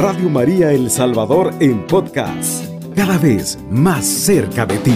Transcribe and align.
Radio 0.00 0.28
María 0.28 0.70
El 0.70 0.90
Salvador 0.90 1.52
en 1.58 1.84
podcast, 1.88 2.72
cada 2.94 3.18
vez 3.18 3.58
más 3.68 4.06
cerca 4.06 4.64
de 4.64 4.78
ti. 4.78 4.94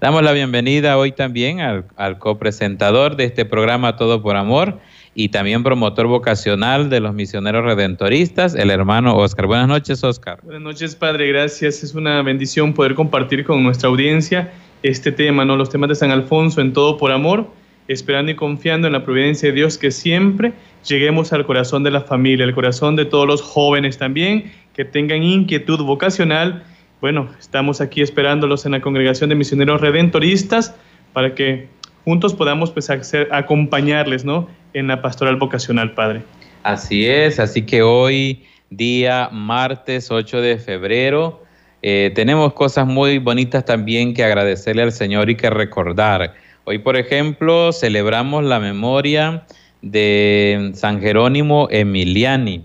Damos 0.00 0.24
la 0.24 0.32
bienvenida 0.32 0.98
hoy 0.98 1.12
también 1.12 1.60
al, 1.60 1.84
al 1.94 2.18
copresentador 2.18 3.14
de 3.14 3.26
este 3.26 3.44
programa 3.44 3.94
Todo 3.94 4.20
por 4.20 4.34
Amor 4.34 4.80
y 5.14 5.28
también 5.28 5.62
promotor 5.62 6.08
vocacional 6.08 6.90
de 6.90 6.98
los 6.98 7.14
misioneros 7.14 7.64
redentoristas, 7.64 8.56
el 8.56 8.68
hermano 8.70 9.16
Oscar. 9.16 9.46
Buenas 9.46 9.68
noches, 9.68 10.02
Oscar. 10.02 10.40
Buenas 10.42 10.62
noches, 10.62 10.96
Padre. 10.96 11.28
Gracias. 11.28 11.84
Es 11.84 11.94
una 11.94 12.20
bendición 12.22 12.72
poder 12.72 12.96
compartir 12.96 13.44
con 13.44 13.62
nuestra 13.62 13.90
audiencia 13.90 14.50
este 14.82 15.12
tema, 15.12 15.44
¿no? 15.44 15.56
Los 15.56 15.70
temas 15.70 15.88
de 15.90 15.94
San 15.94 16.10
Alfonso 16.10 16.60
en 16.60 16.72
todo 16.72 16.96
por 16.96 17.12
amor, 17.12 17.59
esperando 17.92 18.30
y 18.30 18.36
confiando 18.36 18.86
en 18.86 18.92
la 18.92 19.04
providencia 19.04 19.48
de 19.48 19.54
Dios 19.54 19.76
que 19.76 19.90
siempre 19.90 20.52
lleguemos 20.86 21.32
al 21.32 21.44
corazón 21.44 21.82
de 21.82 21.90
la 21.90 22.00
familia, 22.02 22.44
al 22.44 22.54
corazón 22.54 22.94
de 22.94 23.04
todos 23.04 23.26
los 23.26 23.42
jóvenes 23.42 23.98
también, 23.98 24.52
que 24.74 24.84
tengan 24.84 25.24
inquietud 25.24 25.82
vocacional. 25.82 26.62
Bueno, 27.00 27.28
estamos 27.40 27.80
aquí 27.80 28.00
esperándolos 28.00 28.64
en 28.64 28.72
la 28.72 28.80
congregación 28.80 29.28
de 29.28 29.34
misioneros 29.34 29.80
redentoristas 29.80 30.74
para 31.12 31.34
que 31.34 31.68
juntos 32.04 32.32
podamos 32.32 32.70
pues, 32.70 32.88
acompañarles 33.30 34.24
¿no? 34.24 34.48
en 34.72 34.86
la 34.86 35.02
pastoral 35.02 35.36
vocacional, 35.36 35.92
Padre. 35.92 36.22
Así 36.62 37.06
es, 37.06 37.40
así 37.40 37.62
que 37.62 37.82
hoy, 37.82 38.44
día 38.70 39.30
martes 39.32 40.12
8 40.12 40.40
de 40.40 40.58
febrero, 40.58 41.42
eh, 41.82 42.12
tenemos 42.14 42.52
cosas 42.52 42.86
muy 42.86 43.18
bonitas 43.18 43.64
también 43.64 44.14
que 44.14 44.22
agradecerle 44.22 44.82
al 44.82 44.92
Señor 44.92 45.28
y 45.28 45.34
que 45.34 45.50
recordar. 45.50 46.34
Hoy, 46.70 46.78
por 46.78 46.96
ejemplo, 46.96 47.72
celebramos 47.72 48.44
la 48.44 48.60
memoria 48.60 49.44
de 49.82 50.70
San 50.74 51.00
Jerónimo 51.00 51.66
Emiliani. 51.68 52.64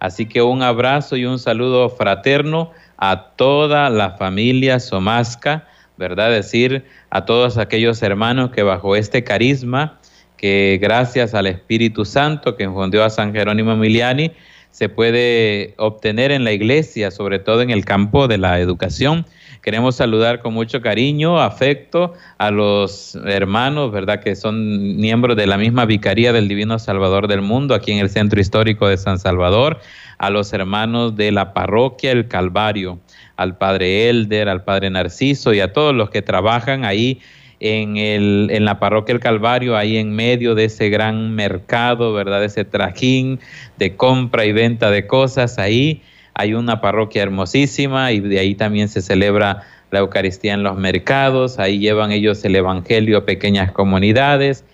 Así 0.00 0.26
que 0.26 0.42
un 0.42 0.60
abrazo 0.64 1.16
y 1.16 1.24
un 1.24 1.38
saludo 1.38 1.88
fraterno 1.88 2.72
a 2.96 3.28
toda 3.36 3.90
la 3.90 4.16
familia 4.16 4.80
Somasca, 4.80 5.68
¿verdad? 5.96 6.32
Decir 6.32 6.84
a 7.10 7.26
todos 7.26 7.56
aquellos 7.56 8.02
hermanos 8.02 8.50
que 8.50 8.64
bajo 8.64 8.96
este 8.96 9.22
carisma, 9.22 10.00
que 10.36 10.80
gracias 10.82 11.32
al 11.32 11.46
Espíritu 11.46 12.04
Santo 12.04 12.56
que 12.56 12.64
infundió 12.64 13.04
a 13.04 13.10
San 13.10 13.32
Jerónimo 13.32 13.70
Emiliani, 13.70 14.32
se 14.74 14.88
puede 14.88 15.74
obtener 15.78 16.32
en 16.32 16.42
la 16.42 16.50
iglesia, 16.50 17.12
sobre 17.12 17.38
todo 17.38 17.62
en 17.62 17.70
el 17.70 17.84
campo 17.84 18.26
de 18.26 18.38
la 18.38 18.58
educación. 18.58 19.24
Queremos 19.62 19.94
saludar 19.94 20.40
con 20.40 20.52
mucho 20.52 20.80
cariño, 20.80 21.38
afecto 21.40 22.14
a 22.38 22.50
los 22.50 23.14
hermanos, 23.24 23.92
¿verdad? 23.92 24.20
Que 24.20 24.34
son 24.34 24.96
miembros 24.96 25.36
de 25.36 25.46
la 25.46 25.58
misma 25.58 25.84
Vicaría 25.84 26.32
del 26.32 26.48
Divino 26.48 26.80
Salvador 26.80 27.28
del 27.28 27.40
Mundo, 27.40 27.72
aquí 27.72 27.92
en 27.92 28.00
el 28.00 28.10
Centro 28.10 28.40
Histórico 28.40 28.88
de 28.88 28.96
San 28.96 29.20
Salvador, 29.20 29.78
a 30.18 30.28
los 30.30 30.52
hermanos 30.52 31.14
de 31.14 31.30
la 31.30 31.54
parroquia 31.54 32.10
El 32.10 32.26
Calvario, 32.26 32.98
al 33.36 33.56
Padre 33.56 34.08
Elder, 34.08 34.48
al 34.48 34.64
Padre 34.64 34.90
Narciso 34.90 35.54
y 35.54 35.60
a 35.60 35.72
todos 35.72 35.94
los 35.94 36.10
que 36.10 36.20
trabajan 36.20 36.84
ahí 36.84 37.20
en, 37.64 37.96
el, 37.96 38.48
en 38.52 38.66
la 38.66 38.78
parroquia 38.78 39.14
El 39.14 39.20
Calvario, 39.20 39.74
ahí 39.74 39.96
en 39.96 40.14
medio 40.14 40.54
de 40.54 40.66
ese 40.66 40.90
gran 40.90 41.34
mercado, 41.34 42.12
¿verdad? 42.12 42.44
Ese 42.44 42.66
trajín 42.66 43.40
de 43.78 43.96
compra 43.96 44.44
y 44.44 44.52
venta 44.52 44.90
de 44.90 45.06
cosas, 45.06 45.58
ahí 45.58 46.02
hay 46.34 46.52
una 46.52 46.82
parroquia 46.82 47.22
hermosísima 47.22 48.12
y 48.12 48.20
de 48.20 48.38
ahí 48.38 48.54
también 48.54 48.88
se 48.88 49.00
celebra 49.00 49.62
la 49.90 50.00
Eucaristía 50.00 50.52
en 50.52 50.62
los 50.62 50.76
mercados, 50.76 51.58
ahí 51.58 51.78
llevan 51.78 52.12
ellos 52.12 52.44
el 52.44 52.54
Evangelio 52.54 53.16
a 53.16 53.24
pequeñas 53.24 53.72
comunidades 53.72 54.64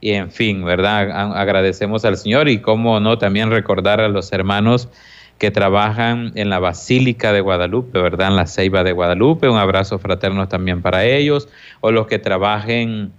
y 0.00 0.12
en 0.12 0.30
fin, 0.30 0.64
¿verdad? 0.64 1.36
Agradecemos 1.36 2.04
al 2.04 2.16
Señor 2.16 2.48
y 2.48 2.60
cómo 2.60 3.00
no 3.00 3.18
también 3.18 3.50
recordar 3.50 4.00
a 4.00 4.08
los 4.08 4.32
hermanos 4.32 4.88
que 5.38 5.50
trabajan 5.50 6.32
en 6.34 6.48
la 6.48 6.58
Basílica 6.58 7.32
de 7.32 7.40
Guadalupe, 7.40 8.00
¿verdad? 8.00 8.28
En 8.28 8.36
la 8.36 8.46
Ceiba 8.46 8.84
de 8.84 8.92
Guadalupe. 8.92 9.48
Un 9.48 9.58
abrazo 9.58 9.98
fraterno 9.98 10.48
también 10.48 10.80
para 10.80 11.04
ellos. 11.04 11.48
O 11.80 11.90
los 11.90 12.06
que 12.06 12.18
trabajen 12.18 13.12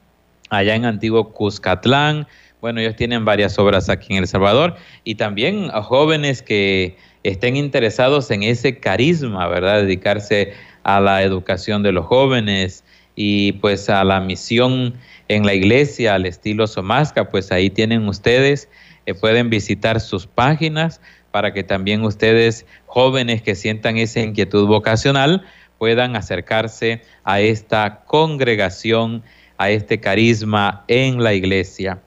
allá 0.49 0.75
en 0.75 0.85
Antiguo 0.85 1.31
Cuscatlán. 1.31 2.27
Bueno, 2.59 2.79
ellos 2.79 2.95
tienen 2.95 3.23
varias 3.23 3.59
obras 3.59 3.89
aquí 3.89 4.13
en 4.13 4.19
El 4.19 4.27
Salvador. 4.27 4.75
Y 5.03 5.15
también 5.15 5.69
a 5.73 5.83
jóvenes 5.83 6.41
que 6.41 6.97
estén 7.23 7.55
interesados 7.55 8.31
en 8.31 8.41
ese 8.43 8.79
carisma, 8.79 9.47
¿verdad? 9.47 9.81
Dedicarse 9.81 10.53
a 10.83 10.99
la 10.99 11.21
educación 11.21 11.83
de 11.83 11.91
los 11.91 12.05
jóvenes 12.05 12.83
y 13.15 13.53
pues 13.53 13.89
a 13.89 14.03
la 14.03 14.21
misión 14.21 14.95
en 15.27 15.45
la 15.45 15.53
iglesia 15.53 16.15
al 16.15 16.25
estilo 16.25 16.67
Somasca, 16.67 17.29
pues 17.29 17.51
ahí 17.51 17.69
tienen 17.69 18.07
ustedes, 18.07 18.69
eh, 19.05 19.13
pueden 19.13 19.49
visitar 19.49 19.99
sus 19.99 20.27
páginas 20.27 21.01
para 21.31 21.53
que 21.53 21.63
también 21.63 22.03
ustedes, 22.03 22.65
jóvenes 22.85 23.41
que 23.41 23.55
sientan 23.55 23.97
esa 23.97 24.21
inquietud 24.21 24.67
vocacional, 24.67 25.45
puedan 25.77 26.15
acercarse 26.15 27.01
a 27.23 27.39
esta 27.39 28.03
congregación, 28.05 29.23
a 29.57 29.69
este 29.69 29.99
carisma 29.99 30.83
en 30.87 31.23
la 31.23 31.33
iglesia. 31.33 31.99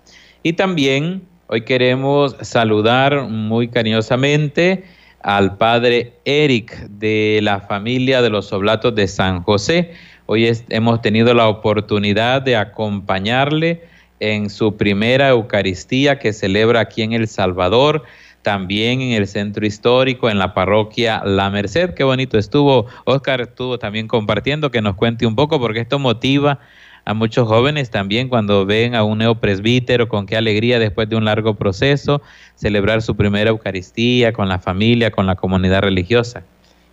Y 0.43 0.55
también 0.55 1.23
hoy 1.47 1.63
queremos 1.63 2.37
saludar 2.41 3.23
muy 3.29 3.69
cariñosamente 3.69 4.85
al 5.23 5.57
padre 5.57 6.15
Eric 6.25 6.89
de 6.89 7.41
la 7.43 7.61
familia 7.61 8.23
de 8.23 8.31
los 8.31 8.53
Oblatos 8.53 8.95
de 8.95 9.07
San 9.07 9.43
José. 9.43 9.93
Hoy 10.27 10.51
hemos 10.71 11.03
tenido 11.03 11.35
la 11.35 11.49
oportunidad 11.49 12.43
de 12.43 12.57
acompañarle 12.57 13.83
en 14.21 14.51
su 14.51 14.77
primera 14.77 15.31
Eucaristía 15.31 16.19
que 16.19 16.33
celebra 16.33 16.81
aquí 16.81 17.03
en 17.03 17.13
El 17.13 17.27
Salvador 17.27 18.05
también 18.43 19.01
en 19.01 19.13
el 19.13 19.27
centro 19.27 19.67
histórico, 19.67 20.31
en 20.31 20.39
la 20.39 20.55
parroquia 20.55 21.23
La 21.25 21.51
Merced. 21.51 21.95
Qué 21.95 22.05
bonito 22.05 22.39
estuvo. 22.39 22.87
Oscar 23.05 23.41
estuvo 23.41 23.79
también 23.79 24.09
compartiendo, 24.09 24.71
que 24.71 24.81
nos 24.81 24.97
cuente 24.97 25.27
un 25.27 25.37
poco, 25.37 25.61
porque 25.61 25.81
esto 25.81 25.99
motiva 25.99 26.59
a 27.05 27.15
muchos 27.15 27.49
jóvenes 27.49 27.91
también 27.91 28.29
cuando 28.29 28.67
ven 28.67 28.95
a 28.95 29.03
un 29.05 29.19
neopresbítero 29.19 30.09
con 30.09 30.27
qué 30.27 30.37
alegría 30.37 30.79
después 30.79 31.09
de 31.09 31.17
un 31.17 31.25
largo 31.25 31.55
proceso 31.55 32.23
celebrar 32.55 33.03
su 33.03 33.17
primera 33.17 33.51
Eucaristía 33.51 34.33
con 34.33 34.49
la 34.49 34.59
familia, 34.59 35.11
con 35.11 35.27
la 35.27 35.35
comunidad 35.35 35.83
religiosa. 35.83 36.45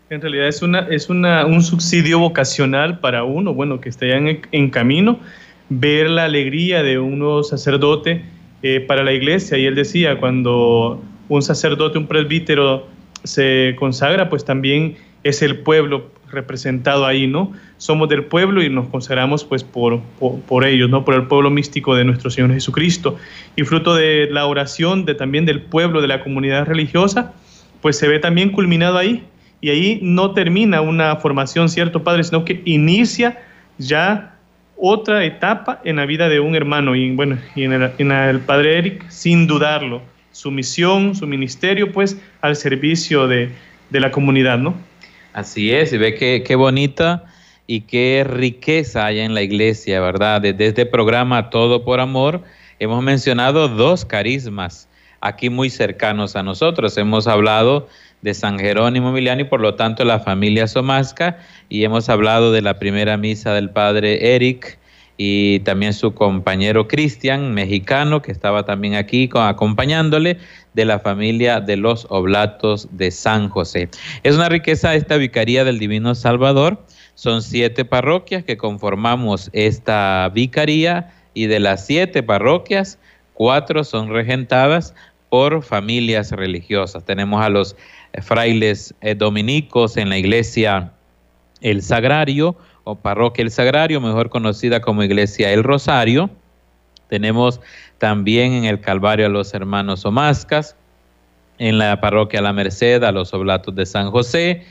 En 0.10 0.22
realidad 0.22 0.48
es, 0.48 0.62
una, 0.62 0.88
es 0.90 1.10
una, 1.10 1.46
un 1.46 1.62
subsidio 1.62 2.20
vocacional 2.20 3.00
para 3.00 3.26
uno, 3.26 3.54
bueno, 3.54 3.82
que 3.82 3.90
esté 3.90 4.16
en, 4.16 4.42
en 4.52 4.70
camino, 4.70 5.20
ver 5.70 6.10
la 6.10 6.24
alegría 6.24 6.82
de 6.82 6.98
un 6.98 7.20
nuevo 7.20 7.44
sacerdote 7.44 8.24
eh, 8.64 8.80
para 8.80 9.04
la 9.04 9.12
iglesia. 9.12 9.58
Y 9.58 9.66
él 9.66 9.76
decía, 9.76 10.18
cuando 10.18 11.04
un 11.30 11.42
sacerdote, 11.42 11.98
un 11.98 12.08
presbítero 12.08 12.88
se 13.24 13.76
consagra, 13.78 14.30
pues 14.30 14.46
también 14.46 14.98
es 15.24 15.42
el 15.42 15.60
pueblo 15.60 16.10
representado 16.32 17.06
ahí, 17.06 17.28
¿no? 17.28 17.54
Somos 17.78 18.10
del 18.10 18.26
pueblo 18.26 18.62
y 18.62 18.70
nos 18.70 18.88
consagramos 18.90 19.44
pues 19.44 19.64
por, 19.64 20.02
por, 20.20 20.66
ellos, 20.66 20.90
¿no? 20.90 21.06
Por 21.06 21.16
el 21.16 21.28
pueblo 21.28 21.50
místico 21.50 21.96
de 21.96 22.04
nuestro 22.04 22.30
Señor 22.30 22.54
Jesucristo. 22.54 23.18
Y 23.56 23.64
fruto 23.64 23.96
de 23.96 24.28
la 24.32 24.46
oración 24.46 25.06
de 25.06 25.16
también 25.16 25.46
del 25.46 25.62
pueblo, 25.62 26.02
de 26.02 26.08
la 26.08 26.24
comunidad 26.24 26.66
religiosa, 26.66 27.34
pues 27.82 27.98
se 27.98 28.08
ve 28.08 28.20
también 28.20 28.52
culminado 28.52 28.98
ahí. 28.98 29.24
Y 29.62 29.70
ahí 29.70 30.00
no 30.04 30.32
termina 30.32 30.82
una 30.82 31.16
formación, 31.16 31.70
¿cierto, 31.70 32.04
Padre? 32.04 32.24
Sino 32.24 32.46
que 32.46 32.62
inicia 32.66 33.42
ya 33.78 34.36
otra 34.76 35.24
etapa 35.26 35.82
en 35.84 35.96
la 35.96 36.06
vida 36.06 36.30
de 36.30 36.40
un 36.40 36.56
hermano. 36.56 36.96
Y 36.96 37.12
bueno, 37.16 37.38
y 37.56 37.64
en 37.64 37.74
el, 37.74 37.92
en 37.98 38.12
el 38.12 38.40
Padre 38.42 38.78
Eric, 38.78 39.10
sin 39.10 39.48
dudarlo, 39.48 40.02
su 40.38 40.52
misión, 40.52 41.16
su 41.16 41.26
ministerio, 41.26 41.92
pues 41.92 42.16
al 42.42 42.56
servicio 42.56 43.28
de, 43.28 43.50
la 43.90 44.12
comunidad, 44.12 44.60
¿no? 44.60 44.76
Así 45.34 45.72
es, 45.72 45.92
y 45.94 45.98
ve 45.98 46.14
qué, 46.14 46.44
qué 46.46 46.56
bonita 46.56 47.24
y 47.66 47.82
qué 47.82 48.24
riqueza 48.24 49.08
hay 49.08 49.22
en 49.22 49.34
la 49.34 49.42
iglesia, 49.42 50.00
¿verdad? 50.00 50.42
Desde 50.42 50.68
este 50.68 50.86
programa 50.86 51.50
Todo 51.50 51.84
por 51.84 52.00
Amor 52.00 52.44
hemos 52.78 53.04
mencionado 53.04 53.68
dos 53.68 54.06
carismas 54.06 54.88
aquí 55.22 55.50
muy 55.50 55.72
cercanos 55.72 56.36
a 56.36 56.44
nosotros. 56.44 56.96
Hemos 57.00 57.26
hablado 57.26 57.90
de 58.22 58.36
San 58.36 58.60
Jerónimo 58.60 59.12
Miliani, 59.12 59.44
por 59.44 59.60
lo 59.60 59.74
tanto 59.74 60.06
la 60.06 60.20
familia 60.20 60.68
Somasca, 60.68 61.40
y 61.68 61.84
hemos 61.84 62.10
hablado 62.10 62.52
de 62.52 62.62
la 62.62 62.78
primera 62.78 63.18
misa 63.18 63.56
del 63.56 63.72
padre 63.72 64.36
Eric 64.36 64.78
y 65.18 65.60
también 65.62 65.94
su 65.94 66.14
compañero 66.14 66.88
Cristian, 66.88 67.54
mexicano, 67.54 68.22
que 68.22 68.32
estaba 68.32 68.66
también 68.66 68.94
aquí 68.96 69.30
acompañándole, 69.34 70.38
de 70.76 70.86
la 70.86 71.00
familia 71.00 71.60
de 71.60 71.76
los 71.76 72.06
Oblatos 72.10 72.88
de 72.92 73.10
San 73.10 73.50
José. 73.50 73.90
Es 74.22 74.36
una 74.36 74.48
riqueza 74.48 74.94
esta 74.94 75.18
Vicaría 75.18 75.64
del 75.64 75.80
Divino 75.80 76.14
Salvador. 76.14 76.86
Son 77.16 77.42
siete 77.42 77.84
parroquias 77.84 78.44
que 78.44 78.58
conformamos 78.58 79.50
esta 79.54 80.30
vicaría 80.36 81.12
y 81.34 81.48
de 81.48 81.60
las 81.60 81.88
siete 81.88 82.22
parroquias, 82.22 83.00
cuatro 83.34 83.84
son 83.84 84.10
regentadas 84.10 84.94
por 85.30 85.64
familias 85.64 86.32
religiosas. 86.32 87.04
Tenemos 87.04 87.44
a 87.44 87.50
los 87.50 87.76
frailes 88.22 88.94
eh, 89.02 89.16
dominicos 89.16 89.98
en 89.98 90.10
la 90.10 90.18
iglesia 90.20 90.92
El 91.62 91.82
Sagrario, 91.82 92.56
o 92.88 92.96
Parroquia 92.96 93.44
El 93.44 93.52
Sagrario, 93.52 94.00
mejor 94.00 94.30
conocida 94.30 94.80
como 94.80 95.04
Iglesia 95.04 95.52
El 95.52 95.66
Rosario. 95.66 96.30
Tenemos 97.10 97.60
también 97.98 98.54
en 98.54 98.64
el 98.64 98.80
Calvario 98.80 99.26
a 99.26 99.30
los 99.30 99.54
hermanos 99.54 100.06
Omascas, 100.06 100.78
en 101.58 101.80
la 101.80 102.00
parroquia 102.00 102.42
La 102.42 102.54
Merced 102.54 103.04
a 103.04 103.12
los 103.12 103.34
Oblatos 103.34 103.76
de 103.76 103.86
San 103.86 104.10
José, 104.10 104.64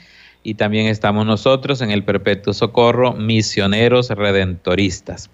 y 0.43 0.55
también 0.55 0.87
estamos 0.87 1.27
nosotros 1.27 1.83
en 1.83 1.91
el 1.91 2.05
Perpetuo 2.05 2.55
Socorro, 2.55 3.13
misioneros 3.13 4.09
redentoristas. 4.09 5.29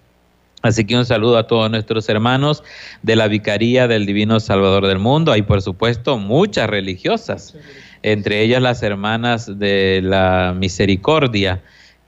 Así 0.61 0.83
que 0.83 0.97
un 0.97 1.05
saludo 1.05 1.37
a 1.37 1.47
todos 1.47 1.71
nuestros 1.71 2.09
hermanos 2.09 2.63
de 3.01 3.15
la 3.15 3.29
Vicaría 3.29 3.87
del 3.87 4.05
Divino 4.05 4.41
Salvador 4.41 4.87
del 4.87 4.99
Mundo. 4.99 5.31
Hay, 5.31 5.43
por 5.43 5.61
supuesto, 5.61 6.17
muchas 6.17 6.69
religiosas, 6.69 7.55
entre 8.01 8.41
ellas 8.41 8.61
las 8.61 8.83
hermanas 8.83 9.57
de 9.57 10.01
la 10.03 10.53
Misericordia, 10.57 11.61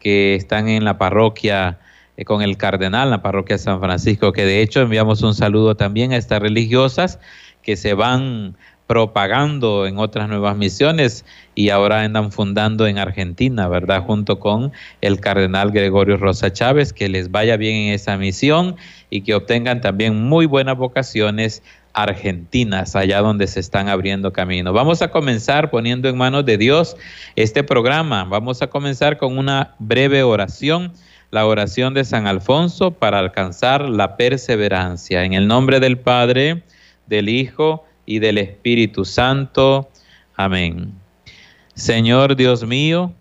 que 0.05 0.35
están 0.35 0.69
en 0.69 0.83
la 0.83 0.99
parroquia 0.99 1.79
eh, 2.15 2.25
con 2.25 2.43
el 2.43 2.57
cardenal, 2.57 3.09
la 3.09 3.23
parroquia 3.23 3.57
San 3.57 3.79
Francisco, 3.79 4.33
que 4.33 4.45
de 4.45 4.61
hecho 4.61 4.81
enviamos 4.81 5.23
un 5.23 5.33
saludo 5.33 5.73
también 5.73 6.13
a 6.13 6.17
estas 6.17 6.43
religiosas 6.43 7.17
que 7.63 7.75
se 7.75 7.95
van 7.95 8.55
propagando 8.85 9.87
en 9.87 9.97
otras 9.97 10.29
nuevas 10.29 10.55
misiones 10.57 11.25
y 11.55 11.69
ahora 11.69 12.03
andan 12.03 12.31
fundando 12.31 12.85
en 12.85 12.99
Argentina, 12.99 13.67
¿verdad? 13.67 14.03
Junto 14.03 14.37
con 14.37 14.73
el 15.01 15.19
cardenal 15.19 15.71
Gregorio 15.71 16.17
Rosa 16.17 16.53
Chávez, 16.53 16.93
que 16.93 17.09
les 17.09 17.31
vaya 17.31 17.57
bien 17.57 17.87
en 17.87 17.93
esa 17.95 18.15
misión 18.15 18.75
y 19.09 19.21
que 19.21 19.33
obtengan 19.33 19.81
también 19.81 20.21
muy 20.21 20.45
buenas 20.45 20.77
vocaciones 20.77 21.63
argentinas, 21.95 22.95
allá 22.95 23.21
donde 23.21 23.47
se 23.47 23.59
están 23.59 23.89
abriendo 23.89 24.31
camino. 24.31 24.73
Vamos 24.73 25.01
a 25.01 25.09
comenzar 25.09 25.71
poniendo 25.71 26.07
en 26.07 26.17
manos 26.17 26.45
de 26.45 26.57
Dios 26.57 26.95
este 27.35 27.63
programa. 27.63 28.25
Vamos 28.25 28.61
a 28.61 28.67
comenzar 28.67 29.17
con 29.17 29.37
una 29.37 29.73
breve 29.79 30.21
oración, 30.21 30.93
la 31.31 31.47
oración 31.47 31.93
de 31.95 32.03
San 32.03 32.27
Alfonso 32.27 32.91
para 32.91 33.19
alcanzar 33.19 33.89
la 33.89 34.17
perseverancia. 34.17 35.23
En 35.23 35.33
el 35.33 35.47
nombre 35.47 35.79
del 35.79 35.97
Padre, 35.97 36.63
del 37.07 37.29
Hijo, 37.29 37.85
y 38.05 38.19
del 38.19 38.37
Espíritu 38.37 39.05
Santo. 39.05 39.89
Amén. 40.35 40.93
Señor 41.73 42.35
Dios 42.35 42.65
mío, 42.65 43.13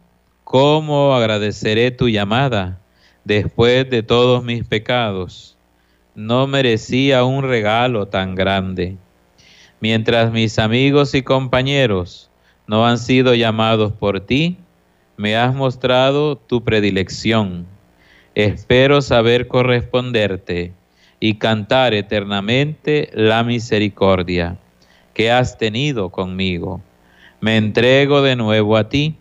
¿cómo 0.44 1.14
agradeceré 1.14 1.90
tu 1.90 2.08
llamada 2.08 2.80
después 3.24 3.88
de 3.90 4.02
todos 4.02 4.44
mis 4.44 4.64
pecados? 4.64 5.53
No 6.14 6.46
merecía 6.46 7.24
un 7.24 7.42
regalo 7.42 8.06
tan 8.06 8.36
grande. 8.36 8.96
Mientras 9.80 10.30
mis 10.30 10.60
amigos 10.60 11.12
y 11.12 11.22
compañeros 11.22 12.30
no 12.68 12.86
han 12.86 12.98
sido 12.98 13.34
llamados 13.34 13.92
por 13.92 14.20
ti, 14.20 14.56
me 15.16 15.34
has 15.36 15.52
mostrado 15.52 16.36
tu 16.36 16.62
predilección. 16.62 17.66
Espero 18.36 19.02
saber 19.02 19.48
corresponderte 19.48 20.72
y 21.18 21.34
cantar 21.34 21.94
eternamente 21.94 23.10
la 23.12 23.42
misericordia 23.42 24.56
que 25.14 25.32
has 25.32 25.58
tenido 25.58 26.10
conmigo. 26.10 26.80
Me 27.40 27.56
entrego 27.56 28.22
de 28.22 28.36
nuevo 28.36 28.76
a 28.76 28.88
ti 28.88 29.16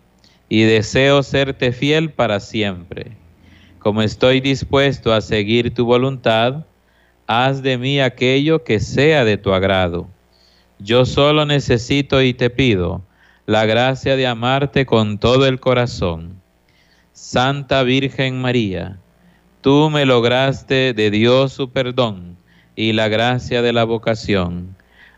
y 0.48 0.62
deseo 0.62 1.24
serte 1.24 1.72
fiel 1.72 2.10
para 2.10 2.38
siempre. 2.38 3.16
Como 3.80 4.00
estoy 4.00 4.40
dispuesto 4.40 5.12
a 5.12 5.20
seguir 5.20 5.74
tu 5.74 5.84
voluntad, 5.84 6.64
haz 7.26 7.62
de 7.62 7.78
mí 7.78 8.00
aquello 8.00 8.64
que 8.64 8.80
sea 8.80 9.24
de 9.24 9.36
tu 9.36 9.52
agrado. 9.52 10.08
Yo 10.78 11.06
solo 11.06 11.46
necesito 11.46 12.22
y 12.22 12.34
te 12.34 12.50
pido 12.50 13.02
la 13.46 13.66
gracia 13.66 14.16
de 14.16 14.26
amarte 14.26 14.86
con 14.86 15.18
todo 15.18 15.46
el 15.46 15.60
corazón. 15.60 16.40
Santa 17.12 17.82
Virgen 17.82 18.40
María, 18.40 18.98
tú 19.60 19.90
me 19.90 20.04
lograste 20.04 20.94
de 20.94 21.10
Dios 21.10 21.52
su 21.52 21.70
perdón 21.70 22.36
y 22.74 22.92
la 22.92 23.08
gracia 23.08 23.62
de 23.62 23.72
la 23.72 23.84
vocación 23.84 24.76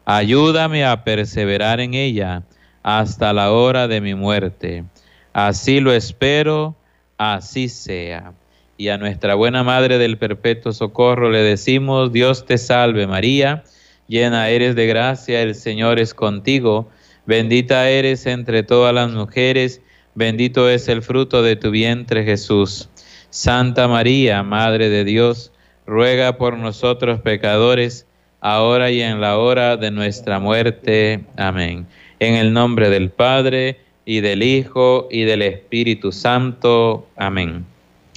Ayúdame 0.08 0.84
a 0.84 1.02
perseverar 1.02 1.80
en 1.80 1.94
ella 1.94 2.44
hasta 2.84 3.32
la 3.32 3.50
hora 3.50 3.88
de 3.88 4.00
mi 4.00 4.14
muerte. 4.14 4.84
Así 5.32 5.80
lo 5.80 5.92
espero, 5.92 6.76
así 7.18 7.68
sea. 7.68 8.32
Y 8.78 8.88
a 8.88 8.98
nuestra 8.98 9.34
buena 9.34 9.62
Madre 9.62 9.98
del 9.98 10.18
Perpetuo 10.18 10.72
Socorro 10.72 11.30
le 11.30 11.42
decimos, 11.42 12.12
Dios 12.12 12.44
te 12.44 12.58
salve 12.58 13.06
María, 13.06 13.64
llena 14.06 14.48
eres 14.50 14.74
de 14.74 14.86
gracia, 14.86 15.40
el 15.40 15.54
Señor 15.54 15.98
es 15.98 16.12
contigo, 16.12 16.88
bendita 17.24 17.88
eres 17.88 18.26
entre 18.26 18.62
todas 18.62 18.94
las 18.94 19.10
mujeres, 19.10 19.80
bendito 20.14 20.68
es 20.68 20.88
el 20.88 21.02
fruto 21.02 21.42
de 21.42 21.56
tu 21.56 21.70
vientre 21.70 22.24
Jesús. 22.24 22.90
Santa 23.30 23.88
María, 23.88 24.42
Madre 24.42 24.88
de 24.90 25.04
Dios, 25.04 25.52
ruega 25.86 26.36
por 26.36 26.56
nosotros 26.58 27.20
pecadores, 27.20 28.06
ahora 28.40 28.90
y 28.90 29.00
en 29.00 29.20
la 29.20 29.38
hora 29.38 29.76
de 29.76 29.90
nuestra 29.90 30.38
muerte. 30.38 31.24
Amén. 31.36 31.86
En 32.18 32.34
el 32.34 32.52
nombre 32.52 32.90
del 32.90 33.10
Padre, 33.10 33.78
y 34.06 34.20
del 34.20 34.42
Hijo, 34.42 35.08
y 35.10 35.24
del 35.24 35.42
Espíritu 35.42 36.12
Santo. 36.12 37.08
Amén. 37.16 37.66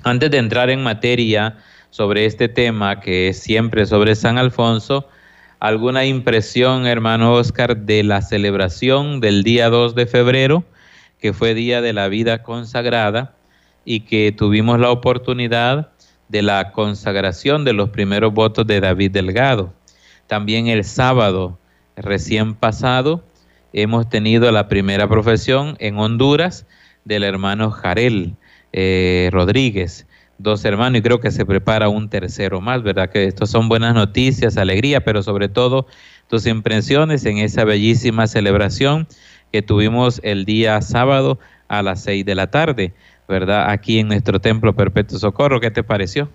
Antes 0.03 0.31
de 0.31 0.37
entrar 0.37 0.69
en 0.69 0.81
materia 0.81 1.57
sobre 1.89 2.25
este 2.25 2.47
tema, 2.47 3.01
que 3.01 3.29
es 3.29 3.39
siempre 3.39 3.85
sobre 3.85 4.15
San 4.15 4.37
Alfonso, 4.37 5.07
alguna 5.59 6.05
impresión, 6.05 6.87
hermano 6.87 7.33
Oscar, 7.33 7.75
de 7.75 8.03
la 8.03 8.21
celebración 8.21 9.19
del 9.19 9.43
día 9.43 9.69
2 9.69 9.95
de 9.95 10.05
febrero, 10.05 10.63
que 11.19 11.33
fue 11.33 11.53
Día 11.53 11.81
de 11.81 11.91
la 11.91 12.07
Vida 12.07 12.43
Consagrada, 12.43 13.35
y 13.83 14.01
que 14.01 14.31
tuvimos 14.31 14.79
la 14.79 14.89
oportunidad 14.91 15.91
de 16.29 16.43
la 16.43 16.71
consagración 16.71 17.65
de 17.65 17.73
los 17.73 17.89
primeros 17.89 18.33
votos 18.33 18.65
de 18.67 18.79
David 18.79 19.11
Delgado. 19.11 19.73
También 20.27 20.67
el 20.67 20.85
sábado 20.85 21.57
recién 21.97 22.53
pasado 22.53 23.23
hemos 23.73 24.09
tenido 24.09 24.51
la 24.51 24.69
primera 24.69 25.09
profesión 25.09 25.75
en 25.79 25.97
Honduras 25.97 26.65
del 27.03 27.23
hermano 27.23 27.71
Jarel 27.71 28.35
eh, 28.73 29.29
Rodríguez, 29.31 30.05
dos 30.37 30.63
hermanos 30.65 30.99
y 30.99 31.01
creo 31.01 31.19
que 31.19 31.31
se 31.31 31.45
prepara 31.45 31.89
un 31.89 32.09
tercero 32.09 32.61
más, 32.61 32.81
¿verdad? 32.83 33.09
Que 33.09 33.25
estos 33.25 33.49
son 33.49 33.69
buenas 33.69 33.93
noticias, 33.93 34.57
alegría, 34.57 35.01
pero 35.01 35.21
sobre 35.21 35.49
todo 35.49 35.87
tus 36.27 36.45
impresiones 36.45 37.25
en 37.25 37.37
esa 37.37 37.63
bellísima 37.65 38.27
celebración 38.27 39.07
que 39.51 39.61
tuvimos 39.61 40.21
el 40.23 40.45
día 40.45 40.81
sábado 40.81 41.39
a 41.67 41.81
las 41.81 42.03
seis 42.03 42.25
de 42.25 42.35
la 42.35 42.47
tarde, 42.47 42.93
¿verdad? 43.27 43.69
Aquí 43.69 43.99
en 43.99 44.07
nuestro 44.07 44.39
templo 44.39 44.73
Perpetuo 44.73 45.19
Socorro, 45.19 45.59
¿qué 45.59 45.71
te 45.71 45.83
pareció? 45.83 46.29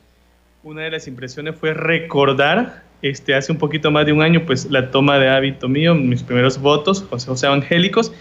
Una 0.63 0.83
de 0.83 0.91
las 0.91 1.07
impresiones 1.07 1.57
fue 1.57 1.75
recordar 1.75 2.83
este, 3.03 3.35
hace 3.35 3.53
un 3.53 3.59
poquito 3.59 3.91
más 3.91 4.07
de 4.07 4.13
un 4.13 4.23
año, 4.23 4.47
pues 4.47 4.71
la 4.71 4.91
toma 4.91 5.19
de 5.19 5.29
hábito 5.29 5.69
mío, 5.69 5.95
mis 5.95 6.23
primeros 6.23 6.59
votos, 6.59 7.03
consejos 7.03 7.43
evangélicos, 7.43 8.13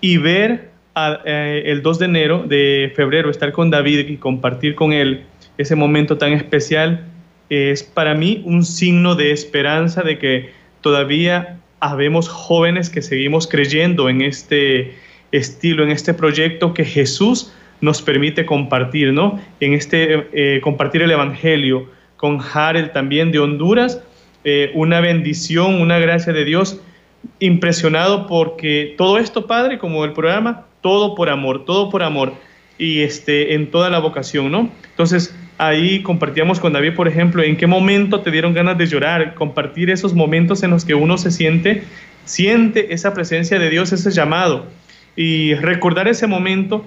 y 0.00 0.16
ver 0.16 0.70
eh, 1.24 1.62
el 1.66 1.82
2 1.82 1.98
de 1.98 2.04
enero, 2.04 2.44
de 2.46 2.92
febrero, 2.96 3.30
estar 3.30 3.52
con 3.52 3.70
David 3.70 4.08
y 4.08 4.16
compartir 4.16 4.74
con 4.74 4.92
él 4.92 5.24
ese 5.58 5.76
momento 5.76 6.18
tan 6.18 6.32
especial, 6.32 7.04
es 7.48 7.82
para 7.82 8.14
mí 8.14 8.42
un 8.44 8.64
signo 8.64 9.14
de 9.14 9.30
esperanza 9.30 10.02
de 10.02 10.18
que 10.18 10.50
todavía 10.80 11.58
habemos 11.80 12.28
jóvenes 12.28 12.90
que 12.90 13.02
seguimos 13.02 13.46
creyendo 13.46 14.08
en 14.08 14.22
este 14.22 14.94
estilo, 15.32 15.84
en 15.84 15.90
este 15.90 16.14
proyecto 16.14 16.74
que 16.74 16.84
Jesús 16.84 17.52
nos 17.80 18.02
permite 18.02 18.46
compartir, 18.46 19.12
¿no? 19.12 19.38
En 19.60 19.74
este 19.74 20.26
eh, 20.32 20.60
compartir 20.60 21.02
el 21.02 21.10
Evangelio, 21.10 21.90
con 22.16 22.40
Harel 22.40 22.90
también 22.92 23.30
de 23.30 23.38
Honduras, 23.38 24.02
eh, 24.44 24.70
una 24.74 25.00
bendición, 25.00 25.80
una 25.80 25.98
gracia 25.98 26.32
de 26.32 26.44
Dios, 26.44 26.80
impresionado 27.40 28.26
porque 28.26 28.94
todo 28.96 29.18
esto, 29.18 29.46
Padre, 29.46 29.78
como 29.78 30.04
el 30.04 30.12
programa, 30.12 30.64
todo 30.86 31.16
por 31.16 31.30
amor, 31.30 31.64
todo 31.64 31.90
por 31.90 32.04
amor 32.04 32.34
y 32.78 33.00
este, 33.00 33.54
en 33.54 33.72
toda 33.72 33.90
la 33.90 33.98
vocación, 33.98 34.52
¿no? 34.52 34.70
Entonces, 34.88 35.34
ahí 35.58 36.00
compartíamos 36.04 36.60
con 36.60 36.72
David, 36.72 36.94
por 36.94 37.08
ejemplo, 37.08 37.42
en 37.42 37.56
qué 37.56 37.66
momento 37.66 38.20
te 38.20 38.30
dieron 38.30 38.54
ganas 38.54 38.78
de 38.78 38.86
llorar, 38.86 39.34
compartir 39.34 39.90
esos 39.90 40.14
momentos 40.14 40.62
en 40.62 40.70
los 40.70 40.84
que 40.84 40.94
uno 40.94 41.18
se 41.18 41.32
siente, 41.32 41.82
siente 42.24 42.94
esa 42.94 43.14
presencia 43.14 43.58
de 43.58 43.68
Dios, 43.68 43.92
ese 43.92 44.12
llamado, 44.12 44.66
y 45.16 45.54
recordar 45.54 46.06
ese 46.06 46.28
momento 46.28 46.86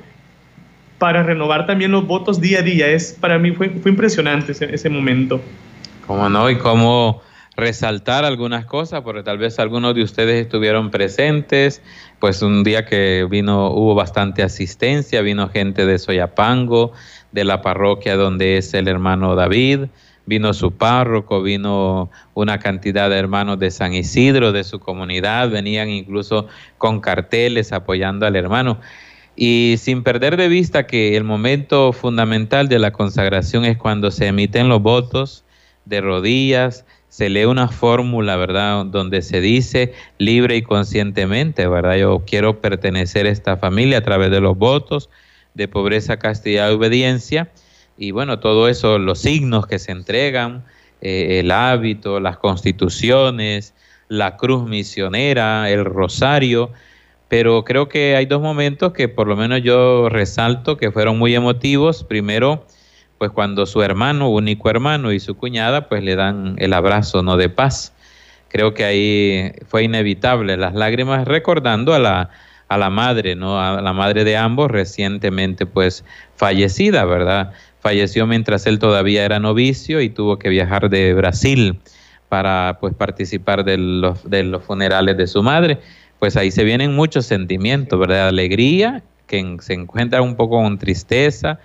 para 0.98 1.22
renovar 1.22 1.66
también 1.66 1.92
los 1.92 2.08
votos 2.08 2.40
día 2.40 2.60
a 2.60 2.62
día. 2.62 2.88
Es, 2.88 3.18
para 3.20 3.38
mí 3.38 3.52
fue, 3.52 3.68
fue 3.68 3.92
impresionante 3.92 4.54
ese, 4.54 4.74
ese 4.74 4.90
momento. 4.90 5.42
¿Cómo 6.08 6.30
no? 6.30 6.50
Y 6.50 6.58
cómo 6.58 7.22
resaltar 7.60 8.26
algunas 8.26 8.66
cosas, 8.66 9.02
porque 9.02 9.24
tal 9.24 9.38
vez 9.38 9.60
algunos 9.60 9.96
de 9.96 10.04
ustedes 10.04 10.42
estuvieron 10.42 10.92
presentes, 10.92 11.82
pues 12.20 12.42
un 12.42 12.64
día 12.64 12.86
que 12.86 13.28
vino, 13.30 13.72
hubo 13.72 13.96
bastante 13.96 14.44
asistencia, 14.44 15.22
vino 15.22 15.50
gente 15.50 15.86
de 15.86 16.00
Soyapango, 16.00 16.94
de 17.32 17.44
la 17.44 17.62
parroquia 17.62 18.16
donde 18.16 18.58
es 18.58 18.74
el 18.74 18.88
hermano 18.88 19.36
David, 19.36 19.88
vino 20.26 20.54
su 20.54 20.72
párroco, 20.72 21.42
vino 21.42 22.10
una 22.34 22.60
cantidad 22.60 23.10
de 23.10 23.18
hermanos 23.18 23.60
de 23.60 23.72
San 23.72 23.94
Isidro, 23.94 24.52
de 24.52 24.64
su 24.64 24.80
comunidad, 24.80 25.50
venían 25.50 25.90
incluso 25.90 26.48
con 26.78 27.02
carteles 27.02 27.74
apoyando 27.74 28.26
al 28.26 28.36
hermano. 28.36 28.80
Y 29.36 29.76
sin 29.78 30.04
perder 30.04 30.38
de 30.38 30.50
vista 30.50 30.86
que 30.86 31.16
el 31.16 31.24
momento 31.24 31.94
fundamental 31.94 32.68
de 32.68 32.78
la 32.78 32.92
consagración 32.92 33.66
es 33.66 33.78
cuando 33.78 34.12
se 34.12 34.28
emiten 34.28 34.68
los 34.68 34.82
votos 34.82 35.46
de 35.86 36.02
rodillas, 36.02 36.86
se 37.10 37.30
lee 37.30 37.46
una 37.46 37.68
fórmula, 37.68 38.38
¿verdad? 38.38 38.86
Donde 38.86 39.22
se 39.22 39.42
dice 39.42 39.94
libre 40.20 40.56
y 40.56 40.62
conscientemente, 40.62 41.68
¿verdad? 41.68 41.98
Yo 41.98 42.24
quiero 42.26 42.62
pertenecer 42.62 43.26
a 43.26 43.30
esta 43.30 43.58
familia 43.58 43.98
a 43.98 44.04
través 44.04 44.32
de 44.32 44.40
los 44.40 44.58
votos 44.58 45.10
de 45.56 45.68
pobreza, 45.68 46.18
castidad 46.18 46.70
y 46.70 46.74
obediencia. 46.74 47.50
Y 47.98 48.12
bueno, 48.12 48.40
todo 48.40 48.70
eso, 48.70 49.00
los 49.00 49.20
signos 49.20 49.68
que 49.68 49.80
se 49.80 49.92
entregan, 49.92 50.64
eh, 51.02 51.40
el 51.40 51.52
hábito, 51.52 52.20
las 52.20 52.38
constituciones, 52.38 53.74
la 54.08 54.38
cruz 54.38 54.68
misionera, 54.68 55.70
el 55.70 55.86
rosario, 55.86 56.72
pero 57.28 57.64
creo 57.64 57.90
que 57.90 58.16
hay 58.16 58.26
dos 58.26 58.42
momentos 58.42 58.94
que 58.94 59.08
por 59.08 59.28
lo 59.28 59.36
menos 59.36 59.62
yo 59.62 60.10
resalto 60.10 60.78
que 60.78 60.92
fueron 60.92 61.18
muy 61.18 61.36
emotivos. 61.36 62.04
Primero, 62.04 62.66
pues 63.20 63.32
cuando 63.32 63.66
su 63.66 63.84
hermano, 63.84 64.30
único 64.30 64.70
hermano 64.70 65.12
y 65.12 65.20
su 65.20 65.36
cuñada, 65.36 65.90
pues 65.90 66.02
le 66.02 66.16
dan 66.16 66.56
el 66.58 66.74
abrazo, 66.74 67.22
no 67.22 67.36
de 67.38 67.50
paz. 67.50 67.94
Creo 68.48 68.74
que 68.74 68.86
ahí 68.86 69.52
fue 69.68 69.84
inevitable 69.84 70.58
las 70.58 70.74
lágrimas 70.74 71.28
recordando 71.28 71.94
a 71.94 72.00
la, 72.00 72.30
a 72.70 72.78
la 72.78 72.90
madre, 72.90 73.36
¿no? 73.36 73.60
A 73.60 73.82
la 73.82 73.94
madre 73.94 74.24
de 74.24 74.38
ambos 74.38 74.72
recientemente 74.72 75.66
pues 75.66 76.06
fallecida, 76.38 77.04
¿verdad? 77.04 77.52
Falleció 77.82 78.26
mientras 78.26 78.66
él 78.66 78.80
todavía 78.80 79.26
era 79.26 79.40
novicio 79.40 80.02
y 80.02 80.10
tuvo 80.10 80.40
que 80.40 80.48
viajar 80.48 80.90
de 80.90 81.14
Brasil 81.14 81.78
para 82.30 82.78
pues 82.80 82.94
participar 82.94 83.66
de 83.66 83.78
los, 83.78 84.30
de 84.30 84.44
los 84.44 84.64
funerales 84.64 85.18
de 85.18 85.28
su 85.28 85.44
madre. 85.44 85.80
Pues 86.20 86.38
ahí 86.38 86.52
se 86.52 86.64
vienen 86.64 86.96
muchos 86.96 87.26
sentimientos, 87.26 88.00
¿verdad? 88.00 88.30
Alegría, 88.30 89.04
que 89.28 89.58
se 89.60 89.74
encuentra 89.74 90.22
un 90.22 90.36
poco 90.36 90.62
con 90.62 90.78
tristeza, 90.78 91.60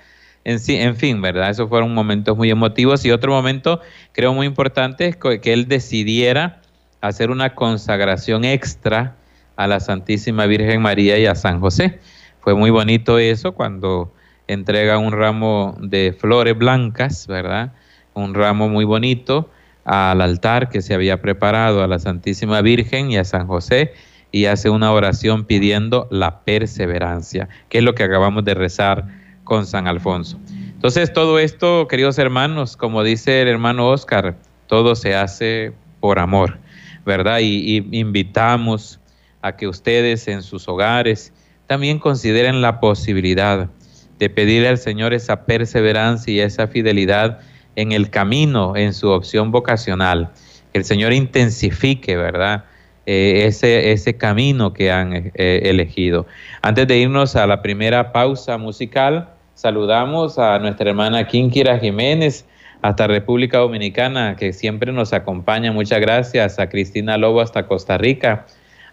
en, 0.44 0.58
en 0.68 0.96
fin, 0.96 1.22
¿verdad? 1.22 1.50
Esos 1.50 1.68
fueron 1.68 1.94
momentos 1.94 2.36
muy 2.36 2.50
emotivos 2.50 3.04
y 3.04 3.10
otro 3.10 3.32
momento 3.32 3.80
creo 4.12 4.32
muy 4.34 4.46
importante 4.46 5.06
es 5.06 5.16
que 5.16 5.52
él 5.52 5.66
decidiera 5.68 6.60
hacer 7.00 7.30
una 7.30 7.54
consagración 7.54 8.44
extra 8.44 9.16
a 9.56 9.66
la 9.66 9.80
Santísima 9.80 10.46
Virgen 10.46 10.82
María 10.82 11.18
y 11.18 11.26
a 11.26 11.34
San 11.34 11.60
José. 11.60 12.00
Fue 12.40 12.54
muy 12.54 12.70
bonito 12.70 13.18
eso 13.18 13.52
cuando 13.52 14.12
entrega 14.46 14.98
un 14.98 15.12
ramo 15.12 15.76
de 15.80 16.14
flores 16.18 16.56
blancas, 16.56 17.26
¿verdad? 17.26 17.72
Un 18.12 18.34
ramo 18.34 18.68
muy 18.68 18.84
bonito 18.84 19.50
al 19.84 20.20
altar 20.20 20.68
que 20.68 20.82
se 20.82 20.94
había 20.94 21.20
preparado 21.20 21.82
a 21.82 21.86
la 21.86 21.98
Santísima 21.98 22.60
Virgen 22.60 23.10
y 23.10 23.16
a 23.16 23.24
San 23.24 23.46
José 23.46 23.92
y 24.32 24.46
hace 24.46 24.68
una 24.68 24.92
oración 24.92 25.44
pidiendo 25.44 26.08
la 26.10 26.40
perseverancia, 26.40 27.48
que 27.68 27.78
es 27.78 27.84
lo 27.84 27.94
que 27.94 28.02
acabamos 28.02 28.44
de 28.44 28.54
rezar 28.54 29.23
con 29.44 29.66
San 29.66 29.86
Alfonso. 29.86 30.38
Entonces, 30.84 31.12
todo 31.12 31.38
esto, 31.38 31.88
queridos 31.88 32.18
hermanos, 32.18 32.76
como 32.76 33.02
dice 33.02 33.40
el 33.40 33.48
hermano 33.48 33.88
Oscar, 33.88 34.36
todo 34.66 34.94
se 34.96 35.14
hace 35.14 35.72
por 36.00 36.18
amor, 36.18 36.58
¿verdad? 37.06 37.38
Y, 37.40 37.76
invitamos 37.92 39.00
a 39.40 39.56
que 39.56 39.68
ustedes 39.68 40.28
en 40.28 40.42
sus 40.42 40.68
hogares 40.68 41.32
también 41.66 41.98
consideren 41.98 42.60
la 42.60 42.80
posibilidad 42.80 43.70
de 44.18 44.30
pedirle 44.30 44.68
al 44.68 44.78
Señor 44.78 45.14
esa 45.14 45.44
perseverancia 45.44 46.32
y 46.32 46.40
esa 46.40 46.66
fidelidad 46.66 47.40
en 47.76 47.92
el 47.92 48.10
camino, 48.10 48.76
en 48.76 48.92
su 48.92 49.08
opción 49.08 49.50
vocacional. 49.50 50.30
Que 50.72 50.78
el 50.78 50.84
Señor 50.84 51.12
intensifique, 51.12 52.16
¿verdad? 52.16 52.64
Eh, 53.06 53.44
ese, 53.46 53.92
ese 53.92 54.16
camino 54.16 54.72
que 54.72 54.90
han 54.90 55.32
eh, 55.34 55.60
elegido. 55.64 56.26
Antes 56.62 56.86
de 56.86 56.98
irnos 56.98 57.36
a 57.36 57.46
la 57.46 57.60
primera 57.60 58.12
pausa 58.12 58.56
musical, 58.56 59.33
saludamos 59.54 60.38
a 60.38 60.58
nuestra 60.58 60.90
hermana 60.90 61.26
Kinkira 61.26 61.78
Jiménez 61.78 62.46
hasta 62.82 63.06
República 63.06 63.58
Dominicana, 63.58 64.36
que 64.36 64.52
siempre 64.52 64.92
nos 64.92 65.12
acompaña. 65.12 65.72
Muchas 65.72 66.00
gracias 66.00 66.58
a 66.58 66.68
Cristina 66.68 67.16
Lobo 67.16 67.40
hasta 67.40 67.66
Costa 67.66 67.96
Rica 67.96 68.46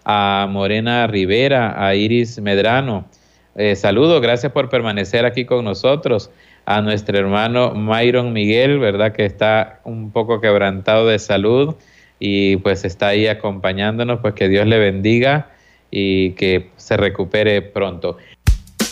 a 0.04 0.48
Morena 0.50 1.06
Rivera, 1.06 1.86
a 1.86 1.94
Iris 1.94 2.40
Medrano. 2.40 3.06
Eh, 3.54 3.76
saludo, 3.76 4.20
gracias 4.20 4.52
por 4.52 4.68
permanecer 4.68 5.24
aquí 5.24 5.44
con 5.44 5.64
nosotros. 5.64 6.30
A 6.64 6.80
nuestro 6.80 7.18
hermano 7.18 7.74
Myron 7.74 8.32
Miguel, 8.32 8.78
¿verdad? 8.78 9.12
Que 9.12 9.24
está 9.24 9.80
un 9.84 10.12
poco 10.12 10.40
quebrantado 10.40 11.08
de 11.08 11.18
salud 11.18 11.74
y 12.20 12.56
pues 12.58 12.84
está 12.84 13.08
ahí 13.08 13.26
acompañándonos, 13.26 14.20
pues 14.20 14.34
que 14.34 14.48
Dios 14.48 14.66
le 14.66 14.78
bendiga 14.78 15.50
y 15.90 16.30
que 16.32 16.70
se 16.76 16.96
recupere 16.96 17.62
pronto. 17.62 18.16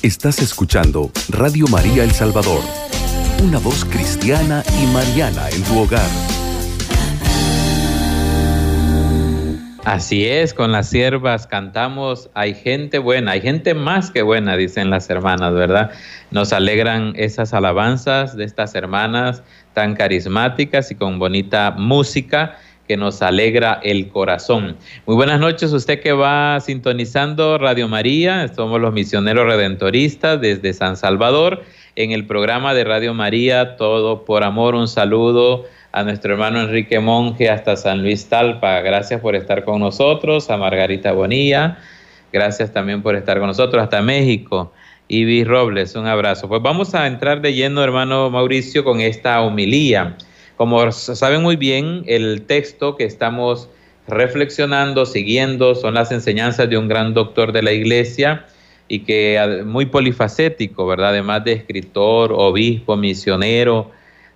Estás 0.03 0.41
escuchando 0.41 1.11
Radio 1.29 1.67
María 1.67 2.05
El 2.05 2.13
Salvador, 2.13 2.63
una 3.45 3.59
voz 3.59 3.85
cristiana 3.85 4.65
y 4.83 4.87
mariana 4.87 5.51
en 5.51 5.63
tu 5.63 5.79
hogar. 5.79 6.09
Así 9.85 10.25
es, 10.25 10.55
con 10.55 10.73
las 10.73 10.89
siervas 10.89 11.47
cantamos, 11.47 12.31
hay 12.33 12.55
gente 12.55 12.99
buena, 12.99 13.33
hay 13.33 13.43
gente 13.43 13.75
más 13.75 14.11
que 14.11 14.23
buena, 14.23 14.57
dicen 14.57 14.89
las 14.89 15.11
hermanas, 15.11 15.53
¿verdad? 15.53 15.91
Nos 16.31 16.55
alegran 16.55 17.13
esas 17.17 17.53
alabanzas 17.53 18.35
de 18.39 18.45
estas 18.45 18.75
hermanas 18.75 19.43
tan 19.75 19.95
carismáticas 19.95 20.91
y 20.91 20.95
con 20.95 21.19
bonita 21.19 21.73
música 21.73 22.57
que 22.91 22.97
nos 22.97 23.23
alegra 23.23 23.79
el 23.85 24.09
corazón. 24.09 24.77
Muy 25.07 25.15
buenas 25.15 25.39
noches, 25.39 25.73
usted 25.73 26.01
que 26.01 26.11
va 26.11 26.59
sintonizando 26.59 27.57
Radio 27.57 27.87
María, 27.87 28.49
somos 28.49 28.81
los 28.81 28.93
misioneros 28.93 29.47
redentoristas 29.47 30.41
desde 30.41 30.73
San 30.73 30.97
Salvador 30.97 31.63
en 31.95 32.11
el 32.11 32.27
programa 32.27 32.75
de 32.75 32.83
Radio 32.83 33.15
María, 33.15 33.77
Todo 33.77 34.25
por 34.25 34.43
Amor, 34.43 34.75
un 34.75 34.89
saludo 34.89 35.67
a 35.93 36.03
nuestro 36.03 36.33
hermano 36.33 36.63
Enrique 36.63 36.99
Monge 36.99 37.49
hasta 37.49 37.77
San 37.77 38.03
Luis 38.03 38.29
Talpa. 38.29 38.81
Gracias 38.81 39.21
por 39.21 39.37
estar 39.37 39.63
con 39.63 39.79
nosotros, 39.79 40.51
a 40.51 40.57
Margarita 40.57 41.13
Bonilla, 41.13 41.79
gracias 42.33 42.73
también 42.73 43.03
por 43.03 43.15
estar 43.15 43.39
con 43.39 43.47
nosotros 43.47 43.81
hasta 43.85 44.03
México. 44.03 44.73
Ibi 45.07 45.45
Robles, 45.45 45.95
un 45.95 46.09
abrazo. 46.09 46.49
Pues 46.49 46.61
vamos 46.61 46.93
a 46.97 47.07
entrar 47.07 47.41
de 47.41 47.55
lleno, 47.55 47.85
hermano 47.85 48.31
Mauricio, 48.31 48.83
con 48.83 49.01
esta 49.01 49.41
homilía. 49.43 50.17
Como 50.61 50.93
saben 50.93 51.41
muy 51.41 51.57
bien, 51.57 52.05
el 52.07 52.43
texto 52.43 52.95
que 52.95 53.05
estamos 53.05 53.71
reflexionando, 54.07 55.07
siguiendo, 55.07 55.75
son 55.75 55.95
las 55.95 56.13
enseñanzas 56.13 56.69
de 56.69 56.77
un 56.77 56.87
gran 56.87 57.15
doctor 57.15 57.53
de 57.53 57.63
la 57.63 57.73
iglesia 57.73 58.45
y 58.87 58.99
que 58.99 59.63
muy 59.65 59.87
polifacético, 59.87 60.87
¿verdad? 60.87 61.13
Además 61.13 61.45
de 61.45 61.53
escritor, 61.53 62.35
obispo, 62.37 62.95
misionero, 62.99 63.91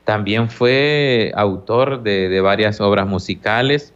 también 0.05 0.49
fue 0.49 1.31
autor 1.37 2.03
de, 2.03 2.41
varias 2.41 2.81
obras 2.81 3.07
musicales. 3.07 3.93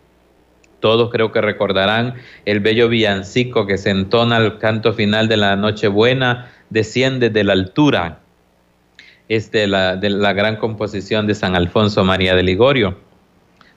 Todos 0.80 1.11
creo 1.11 1.32
que 1.32 1.40
recordarán 1.40 2.16
el 2.44 2.61
bello 2.61 2.90
villancico 2.90 3.66
que 3.66 3.78
se 3.78 3.88
entona 3.88 4.37
al 4.37 4.58
canto 4.58 4.92
final 4.92 5.28
de 5.28 5.38
la 5.38 5.56
Nochebuena, 5.56 6.52
Desciende 6.68 7.30
de 7.30 7.44
la 7.44 7.54
altura. 7.54 8.18
Es 9.28 9.50
de 9.50 9.66
la, 9.66 9.97
de 9.97 10.11
la 10.11 10.32
gran 10.32 10.56
composición 10.56 11.26
de 11.26 11.35
San 11.35 11.54
Alfonso 11.54 12.04
María 12.04 12.35
de 12.35 12.42
Ligorio. 12.42 13.08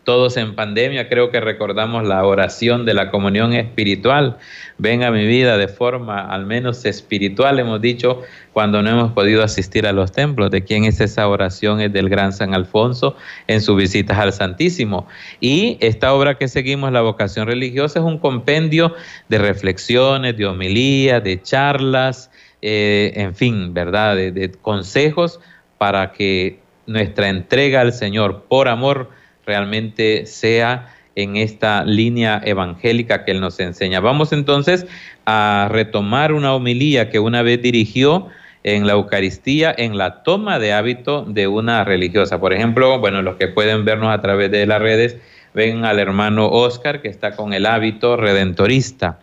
Todos 0.03 0.36
en 0.38 0.55
pandemia 0.55 1.08
creo 1.08 1.29
que 1.29 1.39
recordamos 1.39 2.08
la 2.08 2.25
oración 2.25 2.86
de 2.86 2.96
la 2.96 3.12
comunión 3.12 3.53
espiritual. 3.53 4.38
Venga 4.79 5.08
a 5.08 5.12
mi 5.12 5.27
vida 5.27 5.58
de 5.58 5.67
forma 5.67 6.22
al 6.22 6.48
menos 6.48 6.86
espiritual, 6.86 7.60
hemos 7.60 7.81
dicho, 7.81 8.24
cuando 8.51 8.81
no 8.81 8.89
hemos 8.89 9.12
podido 9.12 9.43
asistir 9.43 9.86
a 9.86 9.91
los 9.91 10.12
templos. 10.12 10.50
¿De 10.50 10.63
quién 10.63 10.86
es 10.86 11.00
esa 11.01 11.27
oración? 11.27 11.81
Es 11.81 11.93
del 11.93 12.10
gran 12.10 12.34
San 12.34 12.55
Alfonso 12.55 13.15
en 13.46 13.62
sus 13.62 13.77
visitas 13.77 14.17
al 14.17 14.34
Santísimo. 14.34 15.08
Y 15.39 15.77
esta 15.81 16.15
obra 16.15 16.36
que 16.36 16.48
seguimos, 16.48 16.91
La 16.91 17.01
vocación 17.01 17.46
religiosa, 17.46 18.00
es 18.00 18.05
un 18.05 18.17
compendio 18.17 18.96
de 19.29 19.38
reflexiones, 19.38 20.36
de 20.36 20.48
homilías, 20.48 21.24
de 21.24 21.39
charlas, 21.43 22.31
eh, 22.62 23.13
en 23.15 23.36
fin, 23.36 23.74
¿verdad? 23.74 24.15
de 24.15 24.51
consejos 24.62 25.39
para 25.77 26.12
que 26.12 26.60
nuestra 26.86 27.30
entrega 27.30 27.82
al 27.82 27.94
Señor 27.94 28.44
por 28.48 28.68
amor 28.68 29.10
realmente 29.46 30.25
sea 30.25 30.94
en 31.15 31.36
esta 31.36 31.84
línea 31.84 32.41
evangélica 32.44 33.25
que 33.25 33.32
Él 33.32 33.41
nos 33.41 33.60
enseña. 33.60 34.00
Vamos 34.00 34.32
entonces 34.32 34.86
a 35.25 35.68
retomar 35.70 36.34
una 36.34 36.53
homilía 36.53 37.10
que 37.10 37.20
una 37.20 37.41
vez 37.41 37.62
dirigió 37.62 38.27
en 38.63 38.86
la 38.86 38.94
Eucaristía 38.94 39.74
en 39.75 39.98
la 39.98 40.24
toma 40.24 40.60
de 40.60 40.74
hábito 40.74 41.25
de 41.25 41.48
una 41.48 41.84
religiosa. 41.84 42.39
Por 42.39 42.53
ejemplo, 42.53 43.00
bueno, 43.00 43.22
los 43.22 43.36
que 43.36 43.48
pueden 43.48 43.86
vernos 43.86 44.13
a 44.13 44.22
través 44.22 44.51
de 44.51 44.65
las 44.65 44.82
redes, 44.82 45.18
ven 45.53 45.84
al 45.84 46.00
hermano 46.00 46.48
Oscar 46.48 47.01
que 47.01 47.10
está 47.10 47.36
con 47.36 47.53
el 47.53 47.65
hábito 47.65 48.18
redentorista. 48.18 49.20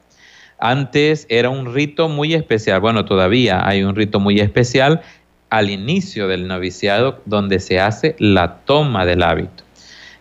Antes 0.59 1.27
era 1.29 1.51
un 1.51 1.73
rito 1.73 2.09
muy 2.09 2.35
especial, 2.35 2.81
bueno, 2.81 3.05
todavía 3.05 3.67
hay 3.67 3.83
un 3.83 3.95
rito 3.95 4.21
muy 4.21 4.41
especial 4.41 5.03
al 5.51 5.71
inicio 5.71 6.29
del 6.29 6.49
noviciado 6.49 7.23
donde 7.25 7.61
se 7.61 7.81
hace 7.81 8.17
la 8.19 8.57
toma 8.65 9.07
del 9.07 9.23
hábito 9.23 9.65